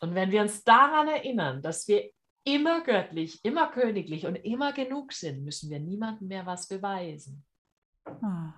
Und 0.00 0.14
wenn 0.14 0.30
wir 0.30 0.42
uns 0.42 0.64
daran 0.64 1.08
erinnern, 1.08 1.62
dass 1.62 1.88
wir 1.88 2.10
immer 2.44 2.82
göttlich, 2.82 3.44
immer 3.44 3.68
königlich 3.68 4.26
und 4.26 4.36
immer 4.36 4.72
genug 4.72 5.12
sind, 5.12 5.44
müssen 5.44 5.70
wir 5.70 5.80
niemandem 5.80 6.28
mehr 6.28 6.46
was 6.46 6.68
beweisen. 6.68 7.44
Oh. 8.06 8.52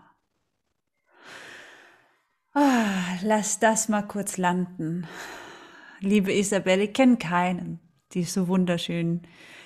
Oh, 2.54 3.18
lass 3.22 3.58
das 3.60 3.88
mal 3.88 4.02
kurz 4.02 4.36
landen. 4.36 5.06
Liebe 6.00 6.32
Isabelle, 6.32 6.84
ich 6.84 6.92
kenne 6.92 7.16
keinen, 7.16 7.80
die 8.12 8.24
so 8.24 8.48
wunderschön 8.48 9.22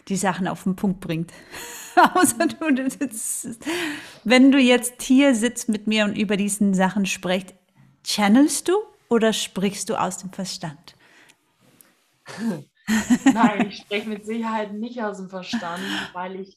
die 0.09 0.17
Sachen 0.17 0.49
auf 0.49 0.65
den 0.65 0.77
Punkt 0.77 1.01
bringt. 1.01 1.33
Außer 2.15 2.47
du, 2.47 2.89
wenn 4.25 4.53
du 4.53 4.59
jetzt 4.59 5.03
hier 5.03 5.35
sitzt 5.35 5.69
mit 5.69 5.87
mir 5.87 6.05
und 6.05 6.17
über 6.17 6.37
diesen 6.37 6.75
Sachen 6.75 7.07
sprichst, 7.07 7.55
channelst 8.05 8.69
du 8.69 8.73
oder 9.09 9.33
sprichst 9.33 9.89
du 9.89 9.97
aus 9.97 10.19
dem 10.19 10.33
Verstand? 10.33 10.97
Nein, 13.25 13.69
ich 13.69 13.79
spreche 13.79 14.09
mit 14.09 14.25
Sicherheit 14.25 14.73
nicht 14.73 15.03
aus 15.03 15.19
dem 15.19 15.29
Verstand, 15.29 15.83
weil 16.13 16.41
ich 16.41 16.57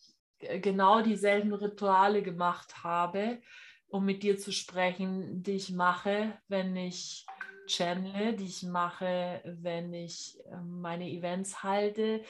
genau 0.62 1.02
dieselben 1.02 1.54
Rituale 1.54 2.22
gemacht 2.22 2.84
habe, 2.84 3.42
um 3.88 4.06
mit 4.06 4.24
dir 4.24 4.38
zu 4.38 4.52
sprechen, 4.52 5.44
die 5.44 5.54
ich 5.54 5.72
mache, 5.72 6.38
wenn 6.48 6.76
ich 6.76 7.26
channele, 7.68 8.34
die 8.34 8.46
ich 8.46 8.64
mache, 8.64 9.42
wenn 9.46 9.94
ich 9.94 10.38
ähm, 10.52 10.82
meine 10.82 11.10
Events 11.10 11.64
halte, 11.64 12.24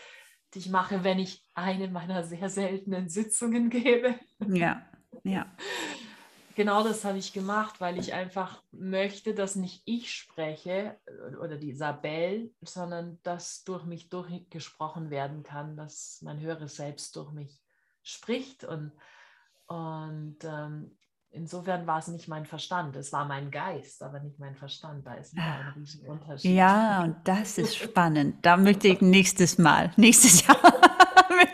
die 0.53 0.59
ich 0.59 0.69
mache, 0.69 1.03
wenn 1.03 1.19
ich 1.19 1.43
eine 1.53 1.89
meiner 1.89 2.23
sehr 2.23 2.49
seltenen 2.49 3.09
Sitzungen 3.09 3.69
gebe. 3.69 4.15
Ja, 4.47 4.85
ja. 5.23 5.45
genau 6.55 6.83
das 6.83 7.05
habe 7.05 7.17
ich 7.17 7.33
gemacht, 7.33 7.79
weil 7.79 7.99
ich 7.99 8.13
einfach 8.13 8.63
möchte, 8.71 9.33
dass 9.33 9.55
nicht 9.55 9.83
ich 9.85 10.11
spreche 10.13 10.97
äh, 11.05 11.35
oder 11.35 11.57
die 11.57 11.69
Isabel, 11.69 12.51
sondern 12.61 13.19
dass 13.23 13.63
durch 13.63 13.85
mich 13.85 14.09
durchgesprochen 14.09 15.09
werden 15.09 15.43
kann, 15.43 15.75
dass 15.77 16.19
mein 16.23 16.39
höheres 16.39 16.75
Selbst 16.77 17.15
durch 17.15 17.31
mich 17.31 17.61
spricht. 18.01 18.63
Und, 18.63 18.91
und 19.67 20.37
ähm, 20.43 20.97
insofern 21.29 21.85
war 21.85 21.99
es 21.99 22.07
nicht 22.07 22.27
mein 22.27 22.45
Verstand, 22.45 22.95
es 22.95 23.11
war 23.11 23.25
mein 23.25 23.51
Geist, 23.51 24.01
aber 24.01 24.19
nicht 24.19 24.39
mein 24.39 24.55
Verstand. 24.55 25.05
Da 25.05 25.15
ist 25.15 25.33
ein 25.35 25.39
Ah. 25.41 25.73
riesen 25.75 26.07
Unterschied. 26.07 26.55
Ja, 26.55 27.03
und 27.03 27.15
das 27.25 27.57
ist 27.57 27.75
spannend. 27.77 28.45
Da 28.45 28.57
möchte 28.57 28.87
ich 28.87 29.01
nächstes 29.01 29.57
Mal, 29.57 29.91
nächstes 29.97 30.45
Jahr 30.47 30.57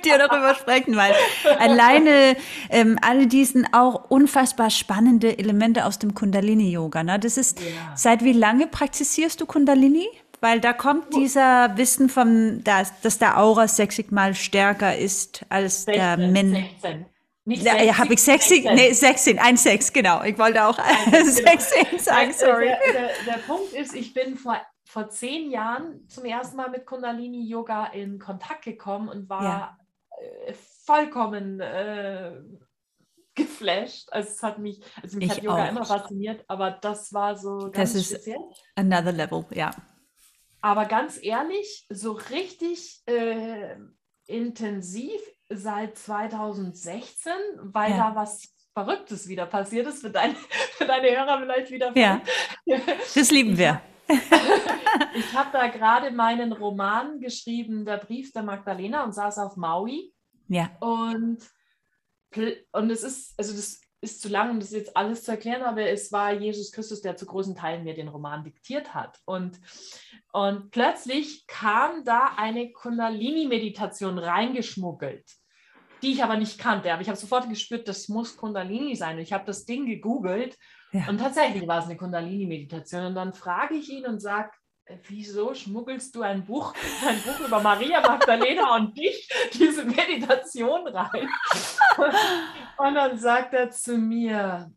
mit 0.02 0.06
dir 0.06 0.18
darüber 0.18 0.56
sprechen, 0.56 0.96
weil 0.96 1.14
alleine 1.60 2.36
ähm, 2.70 2.98
all 3.02 3.26
diesen 3.28 3.72
auch 3.74 4.10
unfassbar 4.10 4.70
spannende 4.70 5.38
Elemente 5.38 5.86
aus 5.86 6.00
dem 6.00 6.14
Kundalini-Yoga. 6.14 7.04
Ne? 7.04 7.20
Das 7.20 7.38
ist, 7.38 7.60
Ja. 7.60 7.66
seit 7.96 8.24
wie 8.24 8.34
lange 8.34 8.68
praktizierst 8.68 9.40
du 9.42 9.46
Kundalini? 9.46 10.08
Weil 10.44 10.60
da 10.60 10.74
kommt 10.74 11.14
dieser 11.14 11.78
Wissen 11.78 12.10
vom, 12.10 12.64
dass, 12.64 13.00
dass 13.02 13.20
der 13.20 13.38
Aura 13.38 13.68
60 13.68 14.12
mal 14.12 14.34
stärker 14.34 14.98
ist 14.98 15.46
als 15.50 15.86
der 15.86 16.16
16, 16.18 16.32
Men. 16.34 16.52
16. 16.82 17.06
Nicht 17.46 17.64
Ja, 17.64 17.74
60, 17.74 17.98
habe 18.00 18.14
ich 18.16 18.22
60? 18.24 18.64
16. 18.64 18.76
Nee, 18.76 18.92
16, 18.94 19.40
1, 19.40 19.64
6, 19.64 19.94
genau. 19.94 20.24
Ich 20.24 20.38
wollte 20.40 20.66
auch 20.66 20.80
16 21.12 22.00
sagen, 22.00 22.30
Nein, 22.30 22.34
sorry. 22.34 22.66
Der, 22.66 22.80
der, 22.94 23.10
der 23.34 23.40
Punkt 23.48 23.72
ist, 23.74 23.94
ich 23.96 24.14
bin 24.16 24.36
vor, 24.36 24.60
vor 24.86 25.10
zehn 25.10 25.52
Jahren 25.52 26.08
zum 26.08 26.26
ersten 26.26 26.58
Mal 26.58 26.70
mit 26.72 26.86
Kundalini 26.88 27.48
Yoga 27.48 27.86
in 27.94 28.18
Kontakt 28.18 28.64
gekommen 28.64 29.10
und 29.10 29.30
war 29.30 29.78
äh, 29.80 29.81
vollkommen 30.86 31.60
äh, 31.60 32.34
geflasht. 33.36 34.10
Also 34.12 34.30
es 34.30 34.44
hat 34.44 34.60
mich, 34.60 34.82
also 35.02 35.18
mich 35.18 35.28
Ich 35.28 35.32
hat 35.38 35.44
Yoga 35.44 35.66
auch. 35.66 35.70
immer 35.70 35.86
fasziniert, 35.86 36.44
aber 36.48 36.72
das 36.72 37.14
war 37.14 37.38
so 37.38 37.58
ganz 37.72 37.94
Das 37.94 37.96
ist- 37.96 38.10
speziell. 38.12 38.40
Another 38.76 39.12
level, 39.12 39.46
ja. 39.52 39.72
Aber 40.62 40.86
ganz 40.86 41.18
ehrlich, 41.22 41.88
so 41.90 42.12
richtig 42.12 43.02
äh, 43.08 43.76
intensiv 44.28 45.20
seit 45.50 45.98
2016, 45.98 47.32
weil 47.64 47.92
Ja. 47.92 48.12
da 48.12 48.16
was 48.16 48.54
Verrücktes 48.74 49.28
wieder 49.28 49.48
passiert 49.48 49.88
ist, 49.88 50.00
für 50.02 50.10
deine, 50.12 50.34
für 50.78 50.86
deine 50.86 51.10
Hörer 51.12 51.40
vielleicht 51.42 51.72
wieder 51.72 51.98
Ja. 51.98 52.22
Das 53.16 53.32
lieben 53.32 53.58
wir. 53.58 53.82
Ich 55.14 55.34
habe 55.36 55.50
da 55.52 55.68
gerade 55.68 56.12
meinen 56.12 56.52
Roman 56.54 57.20
geschrieben, 57.20 57.86
Der 57.86 57.98
Brief 57.98 58.32
der 58.32 58.44
Magdalena, 58.44 59.04
und 59.04 59.14
saß 59.14 59.38
auf 59.40 59.58
Maui. 59.58 60.14
Ja. 60.48 60.70
Und, 60.80 61.40
und 62.72 62.90
es 62.90 63.04
ist, 63.04 63.34
also 63.38 63.54
das 63.54 63.82
ist 64.02 64.22
zu 64.22 64.30
lang, 64.30 64.50
um 64.52 64.60
das 64.60 64.72
jetzt 64.72 64.98
alles 64.98 65.24
zu 65.24 65.32
erklären, 65.32 65.62
aber 65.62 65.84
es 65.84 66.12
war 66.12 66.34
Jesus 66.34 66.72
Christus, 66.72 67.02
der 67.02 67.16
zu 67.16 67.26
großen 67.26 67.56
Teilen 67.56 67.84
mir 67.84 67.94
den 67.94 68.08
Roman 68.08 68.44
diktiert 68.44 68.94
hat. 68.94 69.20
Und, 69.26 69.60
und 70.34 70.72
plötzlich 70.72 71.46
kam 71.46 72.04
da 72.04 72.32
eine 72.38 72.72
Kundalini-Meditation 72.72 74.18
reingeschmuggelt, 74.18 75.26
die 76.02 76.14
ich 76.14 76.24
aber 76.24 76.38
nicht 76.38 76.58
kannte. 76.58 76.92
Aber 76.92 77.02
ich 77.02 77.10
habe 77.10 77.20
sofort 77.20 77.48
gespürt, 77.48 77.88
das 77.88 78.08
muss 78.08 78.38
Kundalini 78.38 78.96
sein. 78.96 79.18
Und 79.18 79.22
ich 79.22 79.34
habe 79.34 79.46
das 79.46 79.66
Ding 79.66 79.86
gegoogelt 79.86 80.58
Ja. 80.94 81.08
und 81.08 81.20
tatsächlich 81.20 81.68
war 81.68 81.80
es 81.80 81.86
eine 81.86 81.98
Kundalini-Meditation. 81.98 83.06
Und 83.06 83.16
dann 83.16 83.34
frage 83.34 83.76
ich 83.76 83.90
ihn 83.90 84.08
und 84.08 84.20
sage, 84.20 84.50
wieso 85.08 85.54
schmuggelst 85.54 86.16
du 86.16 86.22
ein 86.22 86.46
Buch, 86.46 86.74
ein 87.08 87.22
Buch 87.22 87.48
über 87.48 87.62
Maria 87.62 88.02
Magdalena 88.02 88.76
und 88.76 88.98
dich, 88.98 89.30
diese 89.54 89.86
Meditation 89.86 90.88
rein? 90.88 91.30
Und 92.78 92.96
dann 92.96 93.16
sagt 93.16 93.54
er 93.54 93.70
zu 93.70 93.96
mir, 93.96 94.72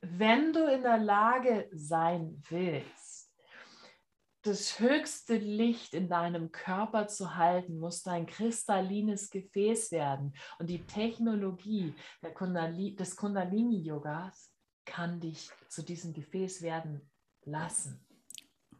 wenn 0.00 0.52
du 0.54 0.64
in 0.72 0.82
der 0.82 0.96
Lage 0.96 1.68
sein 1.72 2.42
willst, 2.48 3.30
das 4.46 4.78
höchste 4.78 5.36
Licht 5.36 5.92
in 5.92 6.08
deinem 6.08 6.52
Körper 6.52 7.08
zu 7.08 7.34
halten, 7.34 7.78
muss 7.78 8.02
dein 8.02 8.26
kristallines 8.26 9.28
Gefäß 9.30 9.90
werden. 9.90 10.34
Und 10.58 10.70
die 10.70 10.86
Technologie 10.86 11.94
Kundali, 12.34 12.94
des 12.94 13.16
Kundalini-Yogas 13.16 14.52
kann 14.84 15.20
dich 15.20 15.50
zu 15.68 15.82
diesem 15.82 16.14
Gefäß 16.14 16.62
werden 16.62 17.10
lassen. 17.44 18.05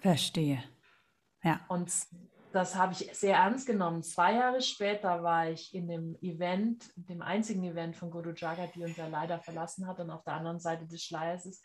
Verstehe. 0.07 0.63
Ja. 1.43 1.67
Und 1.69 1.93
das 2.53 2.77
habe 2.77 2.93
ich 2.93 3.11
sehr 3.13 3.39
ernst 3.39 3.67
genommen. 3.67 4.05
Zwei 4.05 4.35
Jahre 4.35 4.63
später 4.63 5.25
war 5.25 5.51
ich 5.51 5.75
in 5.75 5.89
dem 5.89 6.17
Event, 6.23 6.85
dem 6.95 7.23
einzigen 7.23 7.65
Event 7.65 7.97
von 7.97 8.13
Guru 8.13 8.31
Jagat, 8.31 8.77
die 8.77 8.85
uns 8.85 8.97
ja 8.97 9.09
leider 9.09 9.41
verlassen 9.41 9.85
hat 9.89 9.99
und 9.99 10.11
auf 10.11 10.23
der 10.23 10.35
anderen 10.35 10.61
Seite 10.61 10.87
des 10.87 11.03
Schleiers 11.03 11.45
ist, 11.45 11.65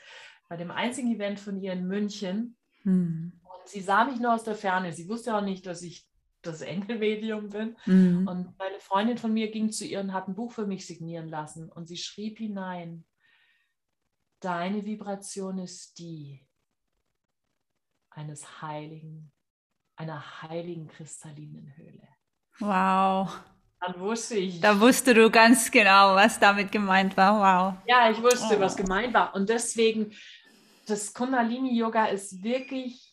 bei 0.50 0.58
dem 0.58 0.72
einzigen 0.72 1.14
Event 1.14 1.40
von 1.40 1.62
ihr 1.62 1.74
in 1.74 1.86
München. 1.86 2.58
Mhm. 2.84 3.40
Und 3.44 3.68
sie 3.68 3.82
sah 3.82 4.06
mich 4.06 4.20
nur 4.20 4.34
aus 4.34 4.44
der 4.44 4.56
Ferne. 4.56 4.92
Sie 4.92 5.08
wusste 5.08 5.36
auch 5.36 5.44
nicht, 5.44 5.68
dass 5.68 5.84
ich 5.84 6.10
das 6.42 6.62
Engelmedium 6.62 7.50
bin. 7.50 7.78
Mhm. 7.86 8.28
Und 8.28 8.56
eine 8.60 8.80
Freundin 8.80 9.20
von 9.20 9.34
mir 9.34 9.52
ging 9.52 9.72
zu 9.72 9.86
ihr 9.86 10.00
und 10.00 10.14
hat 10.14 10.28
ein 10.28 10.34
Buch 10.34 10.52
für 10.52 10.66
mich 10.66 10.88
signieren 10.88 11.30
lassen. 11.30 11.72
Und 11.72 11.88
sie 11.88 11.98
schrieb 11.98 12.40
hinein, 12.40 13.06
deine 14.40 14.84
Vibration 14.84 15.60
ist 15.60 16.00
die 16.00 16.44
eines 18.12 18.62
heiligen, 18.62 19.32
einer 19.96 20.42
heiligen 20.42 20.88
kristallinen 20.88 21.76
Höhle. 21.76 22.08
Wow. 22.60 23.40
Dann 23.80 24.00
wusste 24.00 24.36
ich, 24.36 24.62
Da 24.62 24.80
wusste 24.80 25.14
du 25.14 25.32
ganz 25.32 25.72
genau, 25.72 26.14
was 26.16 26.40
damit 26.40 26.72
gemeint 26.72 27.18
war. 27.18 27.40
Wow. 27.40 27.82
ja, 27.88 28.12
ich 28.12 28.22
wusste, 28.22 28.58
Oh. 28.58 28.60
was 28.60 28.76
gemeint 28.78 29.14
war. 29.14 29.34
Und 29.34 29.50
deswegen, 29.50 30.14
das 30.86 31.14
Kundalini-Yoga 31.14 32.06
ist 32.06 32.44
wirklich 32.44 33.08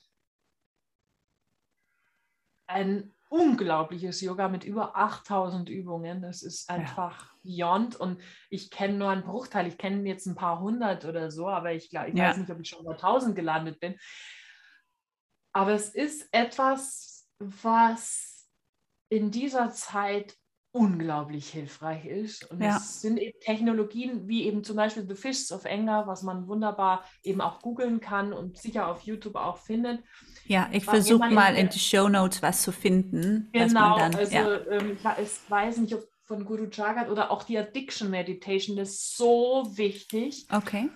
ein 2.67 3.15
unglaubliches 3.31 4.21
Yoga 4.21 4.49
mit 4.49 4.65
über 4.65 4.97
8000 4.97 5.69
Übungen. 5.69 6.21
Das 6.23 6.43
ist 6.43 6.69
einfach 6.71 7.33
beyond. 7.43 7.97
Und 7.97 8.21
ich 8.51 8.71
kenne 8.71 8.95
nur 8.99 9.11
einen 9.11 9.23
Bruchteil. 9.23 9.67
Ich 9.67 9.79
kenne 9.79 10.07
jetzt 10.09 10.27
ein 10.27 10.35
paar 10.35 10.61
hundert 10.61 11.05
oder 11.05 11.31
so, 11.31 11.49
aber 11.49 11.73
ich, 11.73 11.89
glaub, 11.91 12.09
ich 12.09 12.15
Ja. 12.15 12.29
weiß 12.31 12.39
nicht, 12.39 12.51
ob 12.51 12.61
ich 12.61 12.69
schon 12.69 12.81
über 12.83 12.97
1000 12.97 13.37
gelandet 13.37 13.81
bin. 13.81 13.97
Aber 15.53 15.73
es 15.73 15.89
ist 15.91 16.29
etwas, 16.33 17.29
was 17.39 18.49
in 19.09 19.31
dieser 19.31 19.71
Zeit 19.71 20.37
unglaublich 20.71 21.51
hilfreich 21.51 22.05
ist. 22.05 22.51
Und 22.51 22.61
Ja. 22.63 22.77
es 22.77 23.01
sind 23.01 23.19
eben 23.19 23.39
Technologien 23.41 24.29
wie 24.29 24.45
eben 24.45 24.63
zum 24.63 24.77
Beispiel 24.77 25.07
The 25.09 25.15
Fish 25.15 25.51
of 25.51 25.65
Anger, 25.65 26.07
was 26.07 26.23
man 26.23 26.47
wunderbar 26.47 27.05
eben 27.25 27.41
auch 27.41 27.61
googeln 27.63 28.01
kann 28.01 28.33
und 28.33 28.59
sicher 28.59 28.87
auf 28.87 29.01
YouTube 29.03 29.37
auch 29.37 29.57
findet. 29.59 30.03
Ja, 30.45 30.69
ich 30.73 30.85
versuche 30.85 31.31
mal 31.31 31.57
in 31.57 31.69
die 31.69 31.79
Show 31.79 32.09
Notes 32.09 32.43
was 32.43 32.63
zu 32.63 32.73
finden. 32.73 33.49
Genau, 33.53 33.99
dann, 33.99 34.15
also 34.15 34.35
ja. 34.35 34.67
ähm, 34.71 34.97
ich 34.97 35.51
weiß 35.51 35.79
nicht, 35.79 35.95
ob 35.95 36.05
von 36.25 36.45
Guru 36.45 36.67
Jagat 36.71 37.09
oder 37.09 37.31
auch 37.31 37.43
die 37.43 37.57
Addiction 37.57 38.11
Meditation, 38.11 38.77
das 38.77 38.91
ist 38.91 39.17
so 39.17 39.67
wichtig, 39.75 40.47
Okay. 40.53 40.91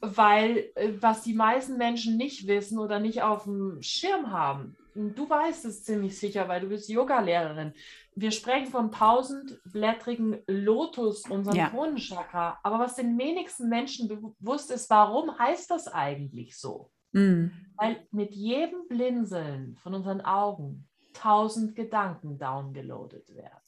Weil 0.00 0.70
äh, 0.74 0.92
was 1.00 1.22
die 1.22 1.34
meisten 1.34 1.76
Menschen 1.76 2.16
nicht 2.16 2.46
wissen 2.46 2.78
oder 2.78 3.00
nicht 3.00 3.22
auf 3.22 3.44
dem 3.44 3.82
Schirm 3.82 4.30
haben, 4.30 4.76
du 4.94 5.28
weißt 5.28 5.64
es 5.66 5.84
ziemlich 5.84 6.18
sicher, 6.18 6.48
weil 6.48 6.60
du 6.62 6.68
bist 6.68 6.88
Yoga-Lehrerin. 6.88 7.72
Wir 8.14 8.30
sprechen 8.30 8.66
vom 8.70 8.90
tausendblättrigen 8.90 10.38
Lotus, 10.46 11.28
unserem 11.28 11.56
Ja. 11.56 11.68
Kronenchakra. 11.68 12.58
Aber 12.62 12.78
was 12.78 12.96
den 12.96 13.16
wenigsten 13.18 13.68
Menschen 13.68 14.08
bewusst 14.08 14.70
ist, 14.70 14.90
warum 14.90 15.38
heißt 15.38 15.70
das 15.70 15.88
eigentlich 15.88 16.58
so? 16.58 16.90
Mhm. 17.12 17.52
Weil 17.76 18.06
mit 18.10 18.34
jedem 18.34 18.86
Blinzeln 18.88 19.76
von 19.76 19.94
unseren 19.94 20.20
Augen 20.20 20.88
tausend 21.12 21.74
Gedanken 21.74 22.38
downgeloadet 22.38 23.34
werden. 23.34 23.60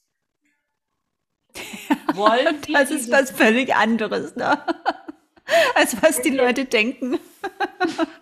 Wollen 2.14 2.56
Das 2.72 2.90
ist 2.90 3.10
was 3.10 3.30
völlig 3.30 3.74
anderes, 3.74 4.36
ne? 4.36 4.58
als 5.74 6.00
was 6.02 6.20
die 6.22 6.30
Leute 6.30 6.64
denken. 6.64 7.18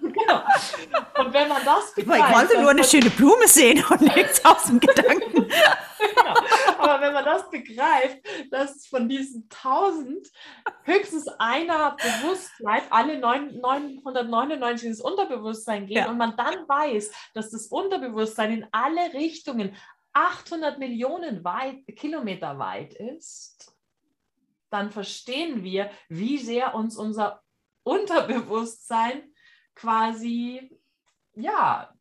Genau. 0.01 0.43
Und 1.19 1.33
wenn 1.33 1.49
man 1.49 1.65
das 1.65 1.89
Ich 1.97 2.05
begreift, 2.05 2.35
wollte 2.35 2.53
dann 2.55 2.63
nur 2.63 2.71
eine 2.71 2.85
schöne 2.85 3.11
Blume 3.11 3.47
sehen 3.47 3.85
und 3.91 4.01
nichts 4.01 4.45
aus 4.45 4.65
dem 4.65 4.81
Gedanken. 4.81 5.47
Genau. 6.01 6.35
Aber 6.79 7.03
wenn 7.03 7.13
man 7.13 7.25
das 7.27 7.51
begreift, 7.51 8.19
dass 8.51 8.87
von 8.87 9.07
diesen 9.07 9.49
1000 9.51 10.27
höchstens 10.85 11.29
einer 11.39 11.95
bewusst 11.97 12.51
bleibt, 12.59 12.91
alle 12.91 13.19
neun- 13.19 13.61
999 13.61 14.89
ins 14.89 15.01
Unterbewusstsein 15.03 15.87
gehen 15.87 15.99
Ja. 15.99 16.09
und 16.09 16.17
man 16.17 16.37
dann 16.39 16.67
weiß, 16.67 17.11
dass 17.35 17.51
das 17.51 17.67
Unterbewusstsein 17.67 18.51
in 18.53 18.67
alle 18.73 19.13
Richtungen 19.13 19.77
800 20.15 20.79
Millionen 20.79 21.45
weit, 21.45 21.87
Kilometer 21.97 22.59
weit 22.59 22.95
ist, 22.95 23.70
dann 24.71 24.91
verstehen 24.91 25.63
wir, 25.63 25.91
wie 26.09 26.39
sehr 26.39 26.75
uns 26.75 26.97
unser 26.97 27.43
Unterbewusstsein 27.83 29.33
quasi, 29.75 30.71
ja, 31.35 31.93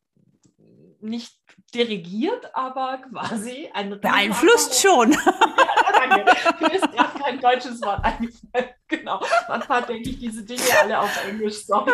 nicht 1.01 1.37
dirigiert, 1.73 2.53
aber 2.55 3.01
quasi 3.09 3.69
ein 3.73 3.99
beeinflusst 3.99 4.81
schon. 4.81 5.17
Ja, 5.91 6.07
danke. 6.07 6.35
Mir 6.59 6.73
ist 6.75 6.91
gerade 6.91 7.19
kein 7.19 7.39
deutsches 7.39 7.81
Wort 7.81 8.03
eingefallen. 8.03 8.69
Genau. 8.87 9.21
Manchmal 9.47 9.81
denke 9.83 10.09
ich 10.09 10.19
diese 10.19 10.43
Dinge 10.43 10.61
alle 10.79 10.99
auf 10.99 11.25
Englisch. 11.25 11.65
Sorry. 11.65 11.91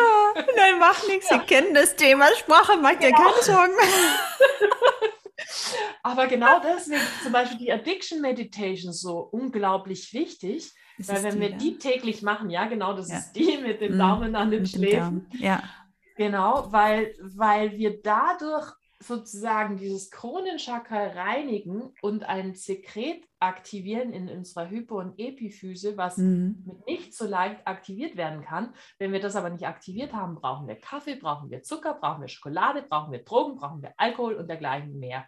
Nein, 0.56 0.78
macht 0.78 1.06
nichts. 1.08 1.28
Sie 1.28 1.38
kennen 1.38 1.72
das 1.72 1.96
Thema 1.96 2.26
Sprache, 2.36 2.76
macht 2.76 3.02
ja 3.02 3.10
keine 3.10 3.42
Sorgen. 3.42 3.72
Aber 6.02 6.26
genau 6.26 6.60
deswegen 6.60 7.00
zum 7.22 7.32
Beispiel 7.32 7.58
die 7.58 7.72
Addiction 7.72 8.20
Meditation 8.20 8.92
so 8.92 9.18
unglaublich 9.18 10.12
wichtig. 10.12 10.72
Ist 10.98 11.08
weil 11.10 11.22
wenn 11.24 11.34
die, 11.34 11.40
wir 11.40 11.50
ja? 11.50 11.56
die 11.56 11.78
täglich 11.78 12.22
machen, 12.22 12.48
ja 12.48 12.66
genau, 12.66 12.94
das 12.94 13.10
ja. 13.10 13.18
ist 13.18 13.32
die 13.32 13.58
mit 13.58 13.80
dem 13.80 13.94
mhm. 13.94 13.98
Daumen 13.98 14.36
an 14.36 14.50
den 14.50 14.66
Schläfen. 14.66 15.28
Ja. 15.32 15.62
Genau, 16.16 16.72
weil, 16.72 17.14
weil 17.20 17.72
wir 17.76 18.00
dadurch 18.00 18.72
sozusagen 18.98 19.76
dieses 19.76 20.10
Kronenchakra 20.10 21.08
reinigen 21.08 21.92
und 22.02 22.24
ein 22.24 22.54
Sekret 22.54 23.24
aktivieren 23.38 24.12
in 24.12 24.28
unserer 24.28 24.70
Hypo- 24.70 24.98
und 24.98 25.18
Epiphyse, 25.18 25.96
was 25.96 26.16
mhm. 26.16 26.62
mit 26.64 26.86
nicht 26.86 27.14
so 27.14 27.26
leicht 27.26 27.66
aktiviert 27.66 28.16
werden 28.16 28.42
kann. 28.42 28.74
Wenn 28.98 29.12
wir 29.12 29.20
das 29.20 29.36
aber 29.36 29.50
nicht 29.50 29.66
aktiviert 29.66 30.14
haben, 30.14 30.36
brauchen 30.36 30.66
wir 30.66 30.76
Kaffee, 30.76 31.16
brauchen 31.16 31.50
wir 31.50 31.62
Zucker, 31.62 31.94
brauchen 31.94 32.22
wir 32.22 32.28
Schokolade, 32.28 32.82
brauchen 32.82 33.12
wir 33.12 33.22
Drogen, 33.22 33.56
brauchen 33.56 33.82
wir 33.82 33.92
Alkohol 33.96 34.34
und 34.34 34.48
dergleichen 34.48 34.98
mehr. 34.98 35.26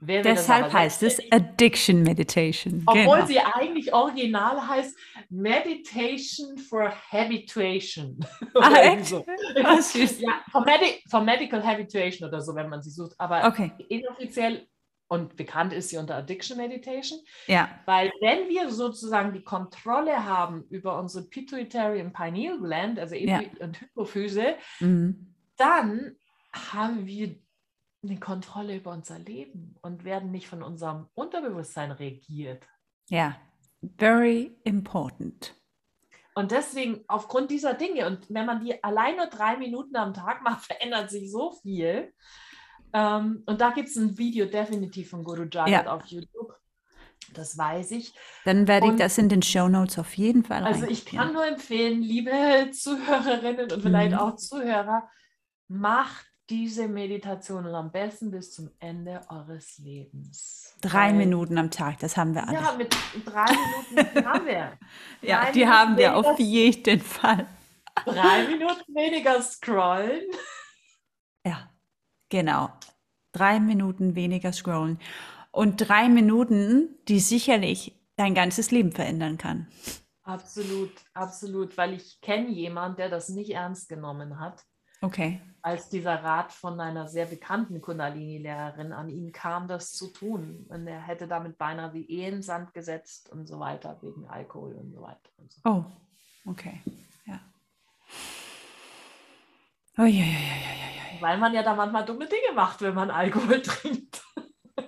Deshalb 0.00 0.72
heißt 0.72 1.02
es 1.02 1.20
Addiction 1.30 2.02
Meditation. 2.02 2.82
Obwohl 2.86 3.16
genau. 3.16 3.26
sie 3.26 3.38
eigentlich 3.38 3.92
original 3.92 4.66
heißt 4.68 4.96
Meditation 5.30 6.58
for 6.58 6.92
Habituation. 7.10 8.18
Ah, 8.54 8.80
echt? 8.80 9.06
So. 9.06 9.24
Ah, 9.62 9.78
ja, 10.18 10.40
for, 10.50 10.64
Medi 10.64 11.02
for, 11.10 11.20
Medical 11.20 11.62
Habituation 11.62 12.26
oder 12.26 12.40
so, 12.40 12.54
wenn 12.54 12.70
man 12.70 12.82
sie 12.82 12.90
sucht. 12.90 13.14
Aber 13.18 13.46
okay. 13.46 13.70
inoffiziell 13.88 14.66
und 15.08 15.36
bekannt 15.36 15.72
ist 15.72 15.90
sie 15.90 15.98
unter 15.98 16.16
Addiction 16.16 16.56
Meditation. 16.56 17.20
Ja. 17.46 17.68
Weil 17.84 18.10
wenn 18.20 18.48
wir 18.48 18.70
sozusagen 18.70 19.32
die 19.32 19.42
Kontrolle 19.42 20.24
haben 20.24 20.64
über 20.70 20.98
unsere 20.98 21.26
Pituitary 21.26 22.00
und 22.00 22.12
Pineal 22.12 22.58
Gland, 22.58 22.98
also 22.98 23.14
ja. 23.14 23.42
und 23.60 23.80
Hypophyse, 23.80 24.56
mhm. 24.80 25.34
dann 25.56 26.16
haben 26.52 27.06
wir 27.06 27.36
eine 28.08 28.18
Kontrolle 28.18 28.76
über 28.76 28.92
unser 28.92 29.18
Leben 29.18 29.76
und 29.82 30.04
werden 30.04 30.30
nicht 30.30 30.48
von 30.48 30.62
unserem 30.62 31.08
Unterbewusstsein 31.14 31.90
regiert. 31.90 32.66
Ja, 33.08 33.36
very 33.98 34.56
important. 34.64 35.54
Und 36.34 36.50
deswegen, 36.50 37.02
aufgrund 37.08 37.50
dieser 37.50 37.72
Dinge, 37.74 38.06
und 38.06 38.26
wenn 38.28 38.44
man 38.44 38.62
die 38.62 38.82
allein 38.84 39.16
nur 39.16 39.26
drei 39.26 39.56
Minuten 39.56 39.96
am 39.96 40.12
Tag 40.12 40.42
macht, 40.42 40.64
verändert 40.66 41.10
sich 41.10 41.30
so 41.30 41.52
viel. 41.62 42.12
Ähm, 42.92 43.42
und 43.46 43.60
da 43.60 43.70
gibt 43.70 43.88
es 43.88 43.96
ein 43.96 44.16
Video 44.18 44.46
definitiv 44.46 45.10
von 45.10 45.24
Guru 45.24 45.44
Jagat 45.44 45.86
ja. 45.86 45.86
auf 45.86 46.04
YouTube. 46.06 46.54
Das 47.32 47.56
weiß 47.56 47.90
ich. 47.92 48.14
Dann 48.44 48.68
werde 48.68 48.86
ich 48.86 48.92
und, 48.92 49.00
das 49.00 49.18
in 49.18 49.28
den 49.28 49.42
Show 49.42 49.68
Notes 49.68 49.98
auf 49.98 50.14
jeden 50.16 50.44
Fall 50.44 50.62
Also 50.64 50.86
ich 50.86 51.06
kann 51.06 51.32
nur 51.32 51.46
empfehlen, 51.46 52.02
liebe 52.02 52.30
Zuhörerinnen 52.72 53.72
und 53.72 53.82
vielleicht 53.82 54.12
mhm. 54.12 54.18
auch 54.18 54.36
Zuhörer, 54.36 55.08
macht 55.68 56.26
diese 56.48 56.86
Meditation 56.88 57.66
und 57.66 57.74
am 57.74 57.90
besten 57.90 58.30
bis 58.30 58.52
zum 58.52 58.70
Ende 58.78 59.20
eures 59.28 59.78
Lebens. 59.78 60.76
Drei 60.80 61.08
Weil, 61.08 61.14
Minuten 61.14 61.58
am 61.58 61.70
Tag, 61.70 61.98
das 61.98 62.16
haben 62.16 62.34
wir 62.34 62.46
alle. 62.46 62.54
Ja, 62.54 62.74
mit 62.76 62.94
drei 63.24 63.46
Minuten 63.46 64.24
haben 64.26 64.46
wir. 64.46 64.78
ja, 65.22 65.42
drei 65.42 65.52
die 65.52 65.58
Minuten 65.60 65.76
haben 65.78 65.96
wir 65.96 66.16
auf 66.16 66.38
jeden 66.38 67.00
Fall. 67.00 67.46
drei 68.04 68.46
Minuten 68.46 68.94
weniger 68.94 69.42
scrollen. 69.42 70.22
Ja, 71.44 71.70
genau. 72.28 72.70
Drei 73.32 73.60
Minuten 73.60 74.14
weniger 74.14 74.52
scrollen. 74.52 74.98
Und 75.50 75.76
drei 75.76 76.08
Minuten, 76.08 76.96
die 77.08 77.18
sicherlich 77.18 77.98
dein 78.16 78.34
ganzes 78.34 78.70
Leben 78.70 78.92
verändern 78.92 79.38
kann. 79.38 79.68
Absolut, 80.22 80.92
absolut, 81.14 81.76
weil 81.76 81.94
ich 81.94 82.20
kenne 82.20 82.50
jemanden, 82.50 82.96
der 82.96 83.08
das 83.08 83.28
nicht 83.28 83.50
ernst 83.50 83.88
genommen 83.88 84.40
hat. 84.40 84.64
Okay 85.00 85.40
als 85.66 85.88
dieser 85.88 86.22
Rat 86.22 86.52
von 86.52 86.78
einer 86.78 87.08
sehr 87.08 87.26
bekannten 87.26 87.80
Kundalini-Lehrerin 87.80 88.92
an 88.92 89.08
ihn 89.08 89.32
kam, 89.32 89.66
das 89.66 89.90
zu 89.90 90.12
tun. 90.12 90.64
Und 90.68 90.86
er 90.86 91.00
hätte 91.00 91.26
damit 91.26 91.58
beinahe 91.58 91.90
die 91.90 92.08
Ehe 92.08 92.28
in 92.28 92.40
Sand 92.40 92.72
gesetzt 92.72 93.32
und 93.32 93.48
so 93.48 93.58
weiter, 93.58 93.98
wegen 94.00 94.28
Alkohol 94.28 94.74
und 94.74 94.92
so 94.92 95.02
weiter. 95.02 95.28
Und 95.38 95.50
so. 95.50 95.60
Oh, 95.64 95.84
okay, 96.48 96.82
ja. 97.24 97.40
Oh, 99.98 100.02
ja, 100.02 100.06
ja, 100.06 100.22
ja, 100.22 101.14
ja, 101.16 101.20
Weil 101.20 101.36
man 101.36 101.52
ja 101.52 101.64
da 101.64 101.74
manchmal 101.74 102.04
dumme 102.04 102.28
Dinge 102.28 102.54
macht, 102.54 102.80
wenn 102.82 102.94
man 102.94 103.10
Alkohol 103.10 103.60
trinkt. 103.62 104.22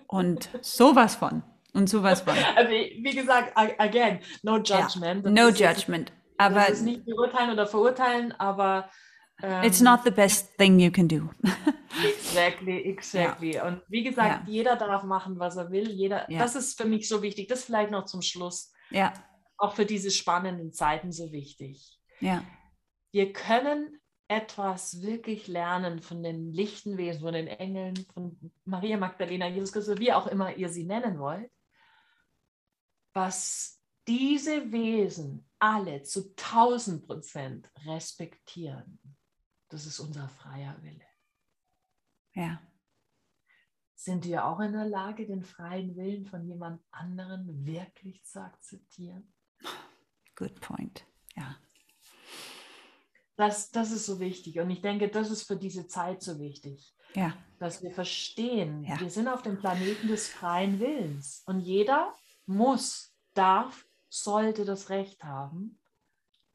Und 0.06 0.48
sowas 0.62 1.16
von. 1.16 1.42
Und 1.74 1.88
sowas 1.88 2.20
von. 2.20 2.36
Also, 2.54 2.70
wie 2.70 3.16
gesagt, 3.16 3.50
again, 3.56 4.20
no 4.44 4.58
judgment. 4.58 5.24
Ja, 5.24 5.32
no 5.32 5.48
judgment. 5.48 6.12
aber 6.36 6.60
das 6.60 6.70
ist 6.70 6.82
nicht 6.82 7.04
beurteilen 7.04 7.50
oder 7.50 7.66
verurteilen, 7.66 8.32
aber 8.38 8.88
ähm, 9.42 9.64
It's 9.64 9.80
not 9.80 10.00
the 10.04 10.10
best 10.10 10.56
thing 10.56 10.78
you 10.80 10.90
can 10.90 11.08
do. 11.08 11.30
exactly, 12.04 12.84
exactly. 12.84 13.54
Ja. 13.54 13.66
Und 13.66 13.82
wie 13.88 14.02
gesagt, 14.02 14.46
ja. 14.46 14.52
jeder 14.52 14.76
darf 14.76 15.04
machen, 15.04 15.38
was 15.38 15.56
er 15.56 15.70
will. 15.70 15.90
Jeder, 15.90 16.30
ja. 16.30 16.38
das 16.38 16.56
ist 16.56 16.76
für 16.76 16.86
mich 16.86 17.08
so 17.08 17.22
wichtig. 17.22 17.48
Das 17.48 17.64
vielleicht 17.64 17.90
noch 17.90 18.06
zum 18.06 18.22
Schluss. 18.22 18.72
Ja. 18.90 19.12
Auch 19.56 19.74
für 19.74 19.86
diese 19.86 20.10
spannenden 20.10 20.72
Zeiten 20.72 21.12
so 21.12 21.32
wichtig. 21.32 21.98
Ja. 22.20 22.42
Wir 23.12 23.32
können 23.32 24.00
etwas 24.28 25.02
wirklich 25.02 25.48
lernen 25.48 26.00
von 26.00 26.22
den 26.22 26.52
lichten 26.52 26.98
Wesen, 26.98 27.22
von 27.22 27.32
den 27.32 27.46
Engeln, 27.46 27.96
von 28.12 28.52
Maria 28.64 28.98
Magdalena, 28.98 29.48
Jesus 29.48 29.72
Christus, 29.72 29.98
wie 29.98 30.12
auch 30.12 30.26
immer 30.26 30.54
ihr 30.56 30.68
sie 30.68 30.84
nennen 30.84 31.18
wollt, 31.18 31.50
was 33.14 33.80
diese 34.06 34.70
Wesen 34.70 35.48
alle 35.58 36.02
zu 36.02 36.34
1000 36.36 37.06
Prozent 37.06 37.70
respektieren. 37.86 38.98
Das 39.68 39.86
ist 39.86 40.00
unser 40.00 40.28
freier 40.28 40.76
Wille. 40.82 41.04
Ja. 42.34 42.60
Sind 43.94 44.24
wir 44.24 44.44
auch 44.46 44.60
in 44.60 44.72
der 44.72 44.86
Lage, 44.86 45.26
den 45.26 45.42
freien 45.42 45.96
Willen 45.96 46.24
von 46.24 46.46
jemand 46.46 46.82
anderen 46.90 47.66
wirklich 47.66 48.24
zu 48.24 48.40
akzeptieren? 48.40 49.32
Good 50.36 50.60
point. 50.60 51.04
Ja. 51.36 51.56
Das, 53.36 53.70
das 53.70 53.90
ist 53.90 54.06
so 54.06 54.20
wichtig. 54.20 54.58
Und 54.60 54.70
ich 54.70 54.80
denke, 54.80 55.08
das 55.08 55.30
ist 55.30 55.44
für 55.44 55.56
diese 55.56 55.86
Zeit 55.88 56.22
so 56.22 56.38
wichtig. 56.38 56.94
Ja. 57.14 57.36
Dass 57.58 57.82
wir 57.82 57.90
verstehen, 57.90 58.84
ja. 58.84 59.00
wir 59.00 59.10
sind 59.10 59.28
auf 59.28 59.42
dem 59.42 59.58
Planeten 59.58 60.08
des 60.08 60.28
freien 60.28 60.78
Willens. 60.80 61.42
Und 61.46 61.60
jeder 61.60 62.14
muss, 62.46 63.14
darf, 63.34 63.86
sollte 64.08 64.64
das 64.64 64.90
Recht 64.90 65.24
haben, 65.24 65.78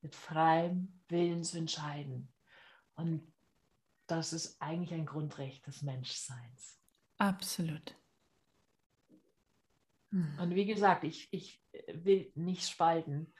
mit 0.01 0.16
freiem 0.16 1.01
Willen 1.07 1.43
zu 1.43 1.57
entscheiden. 1.57 2.32
Und 2.96 3.34
das 4.08 4.34
ist 4.34 4.62
eigentlich 4.62 4.94
ein 4.94 5.06
Grundrecht 5.06 5.66
des 5.68 5.82
Menschseins. 5.82 6.80
Absolut. 7.18 7.96
Hm. 10.12 10.38
Und 10.39 10.56
wie 10.56 10.66
gesagt, 10.66 11.04
ich, 11.04 11.30
ich 11.32 11.62
will 11.94 12.32
nicht 12.36 12.68
spalten. 12.68 13.34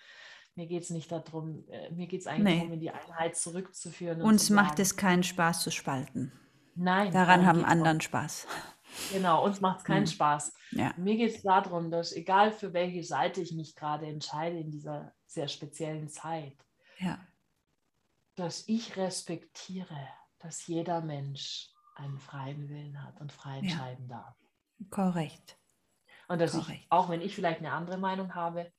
Mir 0.56 0.68
geht 0.68 0.84
es 0.84 0.90
nicht 0.90 1.12
darum, 1.12 1.68
äh, 1.70 1.92
mir 1.92 2.08
geht 2.08 2.22
es 2.22 2.28
eigentlich 2.28 2.44
nee. 2.44 2.60
darum, 2.60 2.74
in 2.74 2.80
die 2.80 2.92
Einheit 2.92 3.36
zurückzuführen. 3.36 4.22
Uns 4.22 4.48
zu 4.48 4.54
macht 4.54 4.80
es 4.80 4.96
keinen 4.96 5.24
Spaß 5.24 5.64
zu 5.64 5.72
spalten. 5.72 6.32
Nein. 6.76 7.12
Daran 7.12 7.46
haben 7.46 7.66
anderen 7.66 7.98
auch. 7.98 8.04
Spaß. 8.04 8.48
Genau, 9.12 9.44
uns 9.44 9.60
macht 9.60 9.80
es 9.80 9.84
keinen 9.84 10.06
hm. 10.06 10.12
Spaß. 10.12 10.54
Ja. 10.72 10.94
Mir 10.98 11.18
geht 11.18 11.36
es 11.36 11.42
darum, 11.42 11.90
dass 11.90 12.14
egal 12.14 12.52
für 12.52 12.74
welche 12.74 13.04
Seite 13.04 13.42
ich 13.42 13.52
mich 13.52 13.76
gerade 13.76 14.06
entscheide 14.06 14.58
in 14.60 14.70
dieser 14.70 15.14
sehr 15.26 15.48
speziellen 15.48 16.10
Zeit, 16.10 16.56
ja 17.00 17.20
dass 18.36 18.68
ich 18.68 18.98
respektiere, 18.98 20.08
dass 20.40 20.68
jeder 20.68 21.02
Mensch 21.02 21.70
einen 21.96 22.20
freien 22.20 22.70
Willen 22.70 23.04
hat 23.04 23.20
und 23.22 23.32
frei 23.32 23.60
entscheiden 23.60 24.10
ja. 24.10 24.18
darf. 24.18 24.38
Korrekt. 24.90 25.58
Und 26.28 26.40
dass 26.40 26.52
Korrekt. 26.54 26.82
ich, 26.82 26.88
auch 26.90 27.10
wenn 27.10 27.22
ich 27.22 27.36
vielleicht 27.36 27.60
eine 27.60 27.72
andere 27.72 27.98
Meinung 27.98 28.34
habe, 28.34 28.72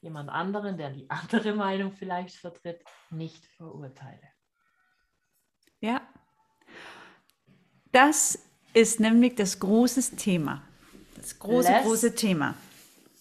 jemand 0.00 0.28
anderen, 0.28 0.76
der 0.76 0.90
die 0.90 1.08
andere 1.10 1.54
Meinung 1.54 1.92
vielleicht 1.92 2.36
vertritt, 2.36 2.84
nicht 3.10 3.46
verurteile. 3.46 4.28
Ja. 5.80 6.02
Das 7.92 8.38
ist 8.72 9.00
nämlich 9.00 9.36
das 9.36 9.58
große 9.58 10.16
Thema. 10.16 10.62
Das 11.14 11.38
große, 11.38 11.70
less, 11.70 11.84
große 11.84 12.14
Thema. 12.14 12.54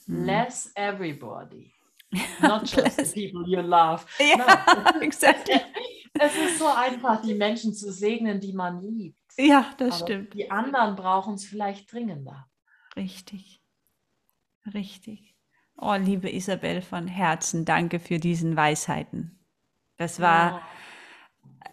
Hm. 0.06 0.26
Less 0.26 0.72
everybody. 0.76 1.73
Not 2.42 2.62
just 2.64 2.98
the 2.98 3.28
people 3.28 3.48
you 3.48 3.62
love. 3.62 4.06
Ja, 4.20 4.38
no. 4.94 5.00
exactly. 5.02 5.60
Es 6.14 6.36
ist 6.36 6.60
so 6.60 6.68
einfach, 6.68 7.22
die 7.22 7.34
Menschen 7.34 7.74
zu 7.74 7.92
segnen, 7.92 8.40
die 8.40 8.54
man 8.54 8.82
liebt. 8.82 9.18
Ja, 9.38 9.72
das 9.78 10.02
Aber 10.02 10.06
stimmt. 10.06 10.34
Die 10.34 10.52
anderen 10.52 10.96
brauchen 10.96 11.34
es 11.36 11.46
vielleicht 11.46 11.92
dringender. 11.92 12.48
Richtig. 12.96 13.62
Richtig. 14.74 15.36
Oh, 15.76 15.96
liebe 15.96 16.32
Isabel 16.32 16.82
von 16.84 17.08
Herzen, 17.08 17.66
danke 17.66 18.00
für 18.00 18.20
diesen 18.20 18.56
Weisheiten. 18.56 19.40
Das 19.98 20.20
war, 20.20 20.62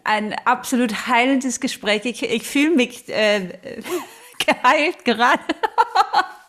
ein 0.03 0.33
absolut 0.45 1.07
heilendes 1.07 1.59
Gespräch. 1.59 2.05
Ich, 2.05 2.23
ich 2.23 2.43
fühle 2.43 2.75
mich 2.75 3.07
äh, 3.09 3.81
geheilt 4.45 5.05
gerade. 5.05 5.43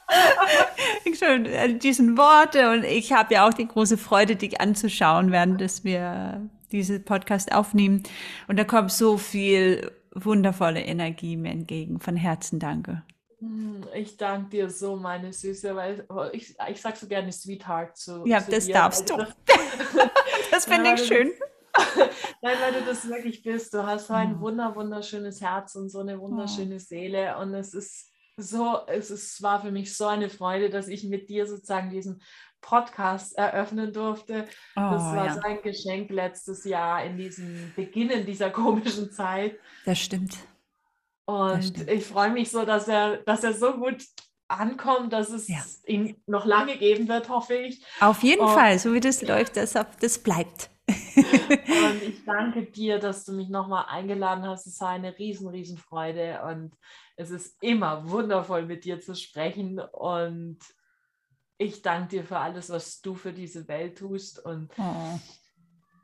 Schon 1.19 1.47
äh, 1.47 1.75
diesen 1.79 2.17
Worte 2.17 2.71
und 2.71 2.85
ich 2.85 3.13
habe 3.13 3.35
ja 3.35 3.47
auch 3.47 3.55
die 3.55 3.69
große 3.69 3.97
Freude, 3.97 4.37
dich 4.37 4.61
anzuschauen, 4.61 5.31
während 5.31 5.61
dass 5.61 5.85
wir 5.85 6.49
diesen 6.73 7.05
Podcast 7.05 7.53
aufnehmen. 7.53 8.03
Und 8.49 8.59
da 8.59 8.65
kommt 8.65 8.91
so 8.91 9.19
viel 9.19 9.93
wundervolle 10.15 10.81
Energie 10.81 11.37
mir 11.37 11.53
entgegen. 11.53 12.01
Von 12.01 12.17
Herzen 12.17 12.59
danke. 12.59 13.03
Hm, 13.39 13.85
ich 13.95 14.17
danke 14.17 14.51
dir 14.51 14.71
so, 14.71 14.97
meine 14.97 15.33
Süße, 15.33 15.75
weil 15.75 16.05
oh, 16.09 16.27
ich, 16.33 16.55
ich 16.71 16.81
sage 16.81 16.97
so 16.97 17.07
gerne 17.07 17.33
Sweetheart 17.33 17.97
zu. 17.97 18.27
Ja, 18.27 18.43
zu 18.43 18.51
das 18.51 18.67
dir, 18.67 18.75
darfst 18.75 19.11
du. 19.11 19.17
Das, 20.51 20.67
finde 20.67 20.93
ich 20.95 21.07
schön. 21.07 21.33
Nein, 22.43 22.57
weil 22.61 22.73
du 22.75 22.85
das 22.87 23.09
wirklich 23.09 23.43
bist. 23.43 23.73
Du 23.73 23.87
hast 23.87 24.09
so 24.09 24.15
ein 24.15 24.33
hm. 24.33 24.41
wunder, 24.41 24.77
wunderschönes 24.77 25.41
Herz 25.41 25.75
und 25.77 25.89
so 25.89 26.01
eine 26.01 26.21
wunderschöne 26.21 26.79
Seele. 26.79 27.39
Und 27.39 27.55
es 27.55 27.73
ist 27.73 28.12
so, 28.37 28.79
es 28.87 29.11
ist, 29.11 29.43
war 29.43 29.61
für 29.61 29.71
mich 29.71 29.97
so 29.97 30.07
eine 30.07 30.29
Freude, 30.29 30.71
dass 30.71 30.89
ich 30.89 31.05
mit 31.05 31.29
dir 31.29 31.47
sozusagen 31.47 31.91
diesen 31.91 32.23
Podcast 32.61 33.37
eröffnen 33.37 33.93
durfte. 33.93 34.47
Oh, 34.77 34.81
das 34.81 35.03
war 35.03 35.27
ja. 35.27 35.35
so 35.35 35.41
ein 35.41 35.61
Geschenk 35.63 36.11
letztes 36.11 36.65
Jahr 36.65 37.05
in 37.05 37.17
diesem 37.17 37.73
Beginnen 37.77 38.25
dieser 38.25 38.51
komischen 38.51 39.11
Zeit. 39.11 39.59
Das 39.85 39.99
stimmt. 39.99 40.37
Und 41.25 41.59
das 41.59 41.69
stimmt. 41.69 41.91
ich 41.91 42.05
freue 42.05 42.31
mich 42.31 42.51
so, 42.51 42.65
dass 42.65 42.89
er, 42.89 43.19
dass 43.19 43.45
er 43.45 43.53
so 43.53 43.73
gut 43.75 44.05
ankommt, 44.49 45.13
dass 45.13 45.31
es 45.31 45.49
ja. 45.49 45.63
ihn 45.87 46.17
noch 46.27 46.47
lange 46.47 46.77
geben 46.79 47.09
wird, 47.09 47.29
hoffe 47.29 47.55
ich. 47.55 47.85
Auf 48.01 48.23
jeden 48.23 48.43
Und, 48.43 48.51
Fall, 48.51 48.79
so 48.79 48.93
wie 48.93 49.01
das 49.01 49.23
läuft, 49.23 49.57
das, 49.57 49.75
das 50.01 50.19
bleibt. 50.19 50.71
Und 51.17 52.03
ich 52.03 52.25
danke 52.25 52.65
dir, 52.65 52.99
dass 52.99 53.25
du 53.25 53.33
mich 53.33 53.49
nochmal 53.49 53.87
eingeladen 53.89 54.47
hast. 54.47 54.67
Es 54.67 54.81
war 54.81 54.91
eine 54.91 55.19
riesen, 55.19 55.49
riesen 55.49 55.79
Freude 55.79 56.43
und 56.43 56.75
es 57.17 57.31
ist 57.31 57.63
immer 57.63 58.09
wundervoll 58.09 58.67
mit 58.67 58.85
dir 58.85 59.01
zu 59.01 59.15
sprechen 59.15 59.79
und 59.79 60.59
ich 61.59 61.83
danke 61.83 62.09
dir 62.09 62.25
für 62.25 62.39
alles, 62.39 62.71
was 62.71 63.01
du 63.01 63.15
für 63.15 63.33
diese 63.33 63.69
Welt 63.69 63.99
tust 63.99 64.45
und, 64.45 64.71
oh. 64.79 65.21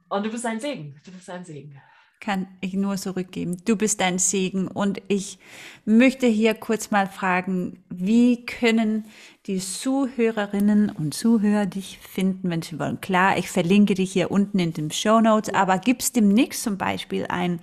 und 0.09 0.27
du 0.27 0.31
bist 0.31 0.47
ein 0.47 0.61
Segen. 0.61 1.01
Du 1.05 1.11
bist 1.11 1.29
ein 1.31 1.45
Segen 1.45 1.81
kann 2.21 2.49
ich 2.61 2.75
nur 2.75 2.97
zurückgeben. 2.97 3.57
Du 3.65 3.77
bist 3.77 4.03
ein 4.03 4.19
Segen 4.19 4.69
und 4.69 5.01
ich 5.09 5.39
möchte 5.85 6.27
hier 6.27 6.55
kurz 6.55 6.91
mal 6.91 7.07
fragen, 7.07 7.83
wie 7.91 8.45
können 8.45 9.05
die 9.47 9.59
Zuhörerinnen 9.59 10.91
und 10.91 11.15
Zuhörer 11.15 11.67
dich 11.67 11.99
finden, 11.99 12.51
wenn 12.51 12.63
sie 12.63 12.79
wollen? 12.79 13.01
Klar, 13.01 13.39
ich 13.39 13.49
verlinke 13.49 13.95
dich 13.95 14.13
hier 14.13 14.31
unten 14.31 14.59
in 14.59 14.73
den 14.73 14.91
Show 14.91 15.21
Notes, 15.21 15.55
aber 15.55 15.79
gibt 15.79 16.03
es 16.03 16.13
demnächst 16.13 16.63
zum 16.63 16.77
Beispiel 16.77 17.27
ein 17.29 17.61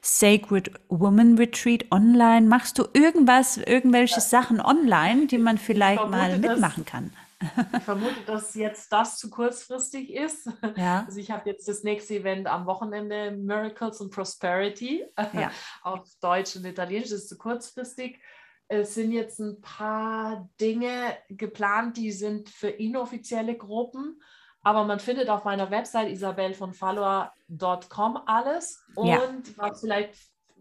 Sacred 0.00 0.72
Woman 0.88 1.36
Retreat 1.36 1.84
online? 1.90 2.46
Machst 2.46 2.78
du 2.78 2.86
irgendwas, 2.92 3.58
irgendwelche 3.58 4.20
Sachen 4.20 4.60
online, 4.60 5.26
die 5.26 5.38
man 5.38 5.58
vielleicht 5.58 6.08
mal 6.08 6.38
mitmachen 6.38 6.84
kann? 6.84 7.12
Ich 7.40 7.82
vermute, 7.84 8.20
dass 8.26 8.54
jetzt 8.54 8.92
das 8.92 9.16
zu 9.16 9.30
kurzfristig 9.30 10.12
ist. 10.12 10.50
Ja. 10.76 11.04
Also 11.06 11.20
ich 11.20 11.30
habe 11.30 11.48
jetzt 11.48 11.68
das 11.68 11.84
nächste 11.84 12.16
Event 12.16 12.48
am 12.48 12.66
Wochenende, 12.66 13.30
Miracles 13.30 14.00
and 14.00 14.10
Prosperity, 14.10 15.06
ja. 15.32 15.52
auf 15.82 16.08
Deutsch 16.20 16.56
und 16.56 16.64
Italienisch, 16.64 17.10
das 17.10 17.20
ist 17.20 17.28
zu 17.28 17.38
kurzfristig. 17.38 18.20
Es 18.66 18.94
sind 18.94 19.12
jetzt 19.12 19.38
ein 19.38 19.60
paar 19.60 20.48
Dinge 20.60 21.16
geplant, 21.28 21.96
die 21.96 22.10
sind 22.12 22.50
für 22.50 22.68
inoffizielle 22.68 23.56
Gruppen, 23.56 24.20
aber 24.62 24.84
man 24.84 25.00
findet 25.00 25.30
auf 25.30 25.44
meiner 25.44 25.70
Website 25.70 26.10
isabelvonfollower.com 26.10 28.18
alles. 28.26 28.84
Und 28.94 29.08
ja. 29.08 29.22
was 29.56 29.80
vielleicht 29.80 30.14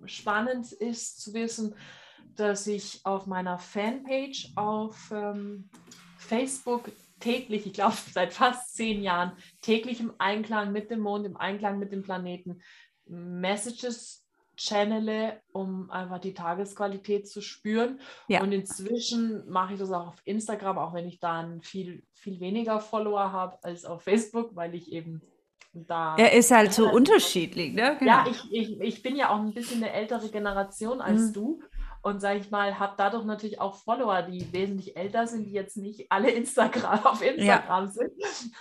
spannend 0.06 0.72
ist 0.72 1.20
zu 1.22 1.34
wissen, 1.34 1.76
dass 2.36 2.68
ich 2.68 3.02
auf 3.04 3.26
meiner 3.26 3.58
Fanpage 3.58 4.54
auf 4.56 5.12
ähm, 5.12 5.70
Facebook 6.28 6.92
täglich, 7.20 7.66
ich 7.66 7.74
glaube 7.74 7.96
seit 8.14 8.34
fast 8.34 8.76
zehn 8.76 9.02
Jahren, 9.02 9.32
täglich 9.62 10.00
im 10.00 10.14
Einklang 10.20 10.72
mit 10.72 10.92
dem 10.92 11.00
Mond, 11.00 11.26
im 11.26 11.38
Einklang 11.38 11.80
mit 11.80 11.92
dem 11.92 12.04
Planeten 12.04 12.62
Messages 13.06 14.24
channele, 14.58 15.40
um 15.52 15.90
einfach 15.92 16.20
die 16.20 16.34
Tagesqualität 16.34 17.28
zu 17.30 17.42
spüren. 17.42 18.00
Ja. 18.28 18.42
Und 18.42 18.52
inzwischen 18.52 19.48
mache 19.50 19.74
ich 19.74 19.80
das 19.80 19.92
auch 19.92 20.08
auf 20.08 20.22
Instagram, 20.26 20.80
auch 20.80 20.94
wenn 20.94 21.08
ich 21.08 21.20
dann 21.20 21.62
viel, 21.62 22.04
viel 22.14 22.40
weniger 22.40 22.80
Follower 22.80 23.32
habe 23.32 23.64
als 23.64 23.86
auf 23.86 24.02
Facebook, 24.02 24.56
weil 24.56 24.74
ich 24.74 24.92
eben 24.92 25.22
da. 25.74 26.16
Er 26.18 26.34
ist 26.34 26.50
halt 26.50 26.74
so 26.74 26.92
unterschiedlich, 26.92 27.74
ne? 27.74 27.98
Genau. 28.00 28.12
Ja, 28.12 28.26
ich, 28.30 28.52
ich, 28.52 28.82
ich 28.82 29.04
bin 29.04 29.16
ja 29.16 29.30
auch 29.30 29.40
ein 29.40 29.54
bisschen 29.54 29.84
eine 29.84 29.94
ältere 29.94 30.30
Generation 30.30 31.02
als 31.02 31.30
mhm. 31.30 31.34
du 31.34 31.62
und 32.02 32.22
sage 32.22 32.40
ich 32.40 32.52
mal, 32.52 32.80
habe 32.80 32.94
dadurch 32.98 33.26
natürlich 33.26 33.60
auch 33.60 33.76
Follower, 33.76 34.22
die 34.22 34.52
wesentlich 34.54 34.96
älter 34.96 35.28
sind, 35.28 35.46
die 35.46 35.52
jetzt 35.52 35.78
nicht 35.78 36.12
alle 36.12 36.32
Instagram 36.32 37.00
auf 37.06 37.22
Instagram 37.22 37.86
ja. 37.86 37.92
sind. 37.92 38.12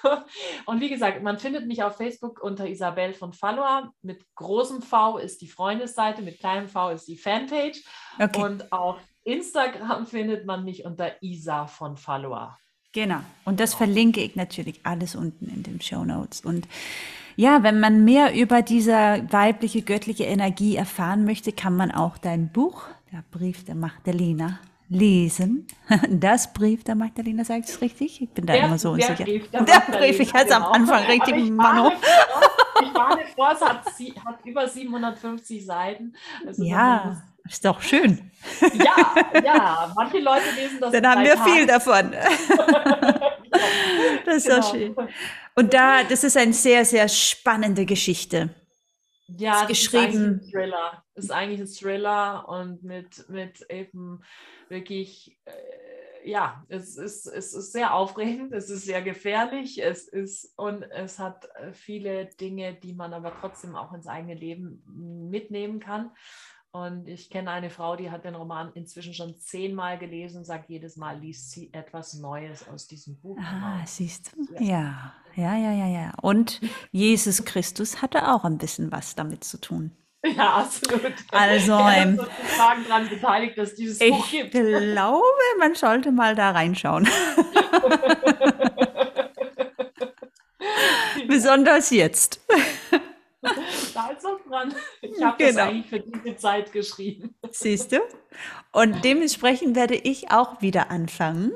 Und 0.66 0.80
wie 0.80 0.88
gesagt, 0.88 1.22
man 1.22 1.38
findet 1.38 1.66
mich 1.66 1.82
auf 1.82 1.96
Facebook 1.96 2.42
unter 2.42 2.68
Isabel 2.68 3.12
von 3.14 3.32
Follower. 3.32 3.92
Mit 4.02 4.24
großem 4.34 4.82
V 4.82 5.18
ist 5.18 5.40
die 5.42 5.48
Freundesseite, 5.48 6.22
mit 6.22 6.38
kleinem 6.40 6.68
V 6.68 6.90
ist 6.90 7.06
die 7.06 7.16
Fanpage. 7.16 7.84
Okay. 8.18 8.42
Und 8.42 8.72
auf 8.72 8.96
Instagram 9.24 10.06
findet 10.06 10.46
man 10.46 10.64
mich 10.64 10.84
unter 10.84 11.22
Isa 11.22 11.66
von 11.66 11.96
Follower. 11.96 12.56
Genau. 12.92 13.20
Und 13.44 13.60
das 13.60 13.74
verlinke 13.74 14.22
ich 14.22 14.36
natürlich 14.36 14.80
alles 14.84 15.14
unten 15.14 15.48
in 15.48 15.62
den 15.62 15.80
Show 15.82 16.04
Notes. 16.04 16.40
Und 16.40 16.66
ja, 17.36 17.62
wenn 17.62 17.78
man 17.78 18.04
mehr 18.04 18.34
über 18.34 18.62
diese 18.62 19.26
weibliche, 19.30 19.82
göttliche 19.82 20.24
Energie 20.24 20.76
erfahren 20.76 21.26
möchte, 21.26 21.52
kann 21.52 21.76
man 21.76 21.90
auch 21.90 22.16
dein 22.16 22.48
Buch 22.48 22.84
der 23.12 23.24
Brief 23.30 23.64
der 23.64 23.74
Magdalena 23.74 24.60
lesen. 24.88 25.66
Das 26.08 26.52
Brief 26.52 26.84
der 26.84 26.94
Magdalena, 26.94 27.44
sagt 27.44 27.68
es 27.68 27.80
richtig? 27.80 28.20
Ich 28.22 28.30
bin 28.30 28.46
da 28.46 28.54
der, 28.54 28.64
immer 28.64 28.78
so 28.78 28.90
unsicher. 28.92 29.24
Brief 29.24 29.50
der, 29.50 29.62
der 29.64 29.80
Brief, 29.80 30.20
ich 30.20 30.32
hatte 30.32 30.48
es 30.48 30.54
genau. 30.54 30.66
am 30.66 30.72
Anfang 30.72 31.04
richtig 31.04 31.50
Mano. 31.50 31.92
Ich 32.78 32.92
war 32.92 33.16
nicht 33.16 33.30
vor, 33.30 33.52
es 33.52 33.60
hat, 33.62 34.44
über 34.44 34.68
750 34.68 35.64
Seiten. 35.64 36.14
Also 36.46 36.62
ja, 36.62 37.22
ist 37.48 37.64
doch 37.64 37.80
schön. 37.80 38.30
Ja, 38.74 39.40
ja, 39.42 39.92
manche 39.96 40.18
Leute 40.18 40.44
lesen 40.54 40.78
das. 40.80 40.92
Dann 40.92 41.06
haben 41.06 41.24
wir 41.24 41.36
Tagen. 41.36 41.52
viel 41.52 41.66
davon. 41.66 42.12
das 44.26 44.36
ist 44.36 44.46
genau. 44.46 44.60
doch 44.60 44.70
schön. 44.70 44.94
Und 45.54 45.72
da, 45.72 46.04
das 46.04 46.22
ist 46.22 46.36
eine 46.36 46.52
sehr, 46.52 46.84
sehr 46.84 47.08
spannende 47.08 47.86
Geschichte. 47.86 48.50
Ja, 49.26 49.62
ist 49.62 49.68
geschrieben. 49.68 50.40
Ist 50.42 50.44
ein 50.44 50.50
Thriller. 50.50 51.05
Ist 51.16 51.32
eigentlich 51.32 51.60
ein 51.60 51.66
Thriller 51.66 52.48
und 52.48 52.82
mit, 52.82 53.28
mit 53.28 53.66
eben 53.70 54.22
wirklich, 54.68 55.38
äh, 55.46 56.28
ja, 56.28 56.64
es 56.68 56.96
ist, 56.96 57.26
es 57.26 57.54
ist 57.54 57.72
sehr 57.72 57.94
aufregend, 57.94 58.52
es 58.52 58.68
ist 58.68 58.84
sehr 58.84 59.02
gefährlich, 59.02 59.82
es 59.82 60.08
ist 60.08 60.52
und 60.56 60.82
es 60.82 61.18
hat 61.18 61.48
äh, 61.56 61.72
viele 61.72 62.26
Dinge, 62.26 62.74
die 62.74 62.92
man 62.92 63.14
aber 63.14 63.32
trotzdem 63.40 63.76
auch 63.76 63.92
ins 63.92 64.06
eigene 64.06 64.34
Leben 64.34 64.82
mitnehmen 65.30 65.80
kann. 65.80 66.10
Und 66.72 67.08
ich 67.08 67.30
kenne 67.30 67.50
eine 67.52 67.70
Frau, 67.70 67.96
die 67.96 68.10
hat 68.10 68.24
den 68.24 68.34
Roman 68.34 68.70
inzwischen 68.74 69.14
schon 69.14 69.38
zehnmal 69.38 69.98
gelesen 69.98 70.38
und 70.38 70.44
sagt, 70.44 70.68
jedes 70.68 70.96
Mal 70.96 71.18
liest 71.18 71.50
sie 71.50 71.72
etwas 71.72 72.12
Neues 72.14 72.68
aus 72.68 72.86
diesem 72.86 73.18
Buch. 73.18 73.38
Ah, 73.40 73.80
siehst 73.86 74.32
du? 74.34 74.62
Ja, 74.62 75.14
ja, 75.36 75.56
ja, 75.56 75.72
ja, 75.72 75.86
ja. 75.86 76.12
Und 76.20 76.60
Jesus 76.92 77.46
Christus 77.46 78.02
hatte 78.02 78.30
auch 78.30 78.44
ein 78.44 78.58
bisschen 78.58 78.92
was 78.92 79.14
damit 79.14 79.42
zu 79.42 79.58
tun. 79.58 79.92
Ja, 80.36 80.56
absolut. 80.56 81.12
Also, 81.30 81.54
ist 81.56 81.66
sozusagen 81.66 82.84
daran 82.88 83.08
beteiligt, 83.08 83.56
dass 83.58 83.74
dieses 83.74 84.00
ich 84.00 84.10
Buch 84.10 84.30
gibt. 84.30 84.54
Ich 84.54 84.60
glaube, 84.92 85.24
man 85.58 85.74
sollte 85.74 86.12
mal 86.12 86.34
da 86.34 86.52
reinschauen. 86.52 87.08
Besonders 91.28 91.90
jetzt. 91.90 92.40
Da 93.94 94.08
ist 94.08 94.24
was 94.24 94.42
dran. 94.48 94.74
Ich 95.00 95.22
habe 95.22 95.36
genau. 95.38 95.52
das 95.52 95.58
eigentlich 95.58 95.86
für 95.86 96.00
diese 96.00 96.36
Zeit 96.36 96.72
geschrieben. 96.72 97.34
Siehst 97.50 97.92
du? 97.92 98.00
Und 98.72 99.04
dementsprechend 99.04 99.76
werde 99.76 99.94
ich 99.94 100.30
auch 100.30 100.60
wieder 100.62 100.90
anfangen. 100.90 101.52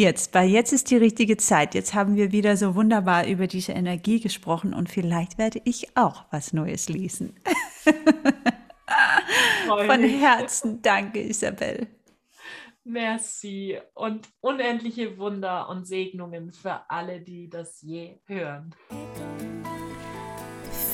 Jetzt, 0.00 0.32
weil 0.32 0.48
jetzt 0.48 0.72
ist 0.72 0.90
die 0.90 0.96
richtige 0.96 1.36
Zeit. 1.36 1.74
Jetzt 1.74 1.92
haben 1.92 2.16
wir 2.16 2.32
wieder 2.32 2.56
so 2.56 2.74
wunderbar 2.74 3.26
über 3.26 3.46
diese 3.46 3.72
Energie 3.72 4.18
gesprochen 4.18 4.72
und 4.72 4.88
vielleicht 4.88 5.36
werde 5.36 5.60
ich 5.66 5.94
auch 5.94 6.24
was 6.30 6.54
Neues 6.54 6.88
lesen. 6.88 7.38
Von 9.66 10.02
Herzen 10.02 10.80
danke, 10.80 11.20
Isabel. 11.20 11.86
Merci 12.82 13.76
und 13.92 14.26
unendliche 14.40 15.18
Wunder 15.18 15.68
und 15.68 15.86
Segnungen 15.86 16.50
für 16.50 16.80
alle, 16.88 17.20
die 17.20 17.50
das 17.50 17.82
je 17.82 18.20
hören. 18.24 18.74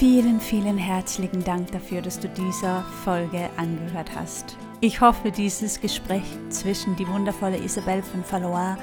Vielen, 0.00 0.40
vielen 0.40 0.78
herzlichen 0.78 1.44
Dank 1.44 1.70
dafür, 1.70 2.02
dass 2.02 2.18
du 2.18 2.28
dieser 2.28 2.82
Folge 3.04 3.48
angehört 3.56 4.12
hast. 4.16 4.56
Ich 4.82 5.00
hoffe, 5.00 5.30
dieses 5.30 5.80
Gespräch 5.80 6.22
zwischen 6.50 6.96
die 6.96 7.08
wundervolle 7.08 7.56
Isabel 7.56 8.02
von 8.02 8.22
Valois 8.30 8.76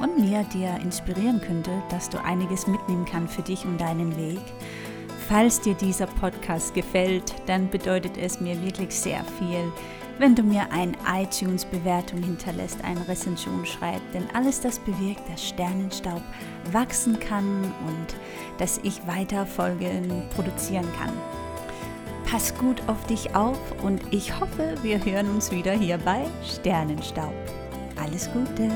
und 0.00 0.20
mir 0.20 0.44
dir 0.44 0.78
inspirieren 0.80 1.40
könnte, 1.40 1.70
dass 1.88 2.08
du 2.08 2.22
einiges 2.22 2.68
mitnehmen 2.68 3.04
kannst 3.04 3.34
für 3.34 3.42
dich 3.42 3.64
und 3.64 3.80
deinen 3.80 4.16
Weg. 4.16 4.40
Falls 5.28 5.60
dir 5.60 5.74
dieser 5.74 6.06
Podcast 6.06 6.74
gefällt, 6.74 7.34
dann 7.46 7.68
bedeutet 7.68 8.16
es 8.16 8.40
mir 8.40 8.60
wirklich 8.62 8.94
sehr 8.94 9.24
viel, 9.38 9.72
wenn 10.18 10.36
du 10.36 10.44
mir 10.44 10.70
eine 10.70 10.92
iTunes-Bewertung 11.12 12.22
hinterlässt, 12.22 12.84
eine 12.84 13.08
Rezension 13.08 13.66
schreibst, 13.66 14.14
denn 14.14 14.28
alles 14.34 14.60
das 14.60 14.78
bewirkt, 14.78 15.28
dass 15.28 15.44
Sternenstaub 15.44 16.22
wachsen 16.70 17.18
kann 17.18 17.64
und 17.64 18.14
dass 18.58 18.78
ich 18.84 19.04
weiter 19.08 19.44
Folgen 19.44 20.22
produzieren 20.36 20.86
kann. 21.00 21.41
Pass 22.26 22.54
gut 22.56 22.80
auf 22.86 23.04
dich 23.06 23.34
auf 23.34 23.58
und 23.82 24.00
ich 24.10 24.38
hoffe, 24.40 24.74
wir 24.82 25.04
hören 25.04 25.28
uns 25.30 25.50
wieder 25.50 25.72
hier 25.72 25.98
bei 25.98 26.24
Sternenstaub. 26.42 27.34
Alles 27.96 28.30
Gute! 28.32 28.70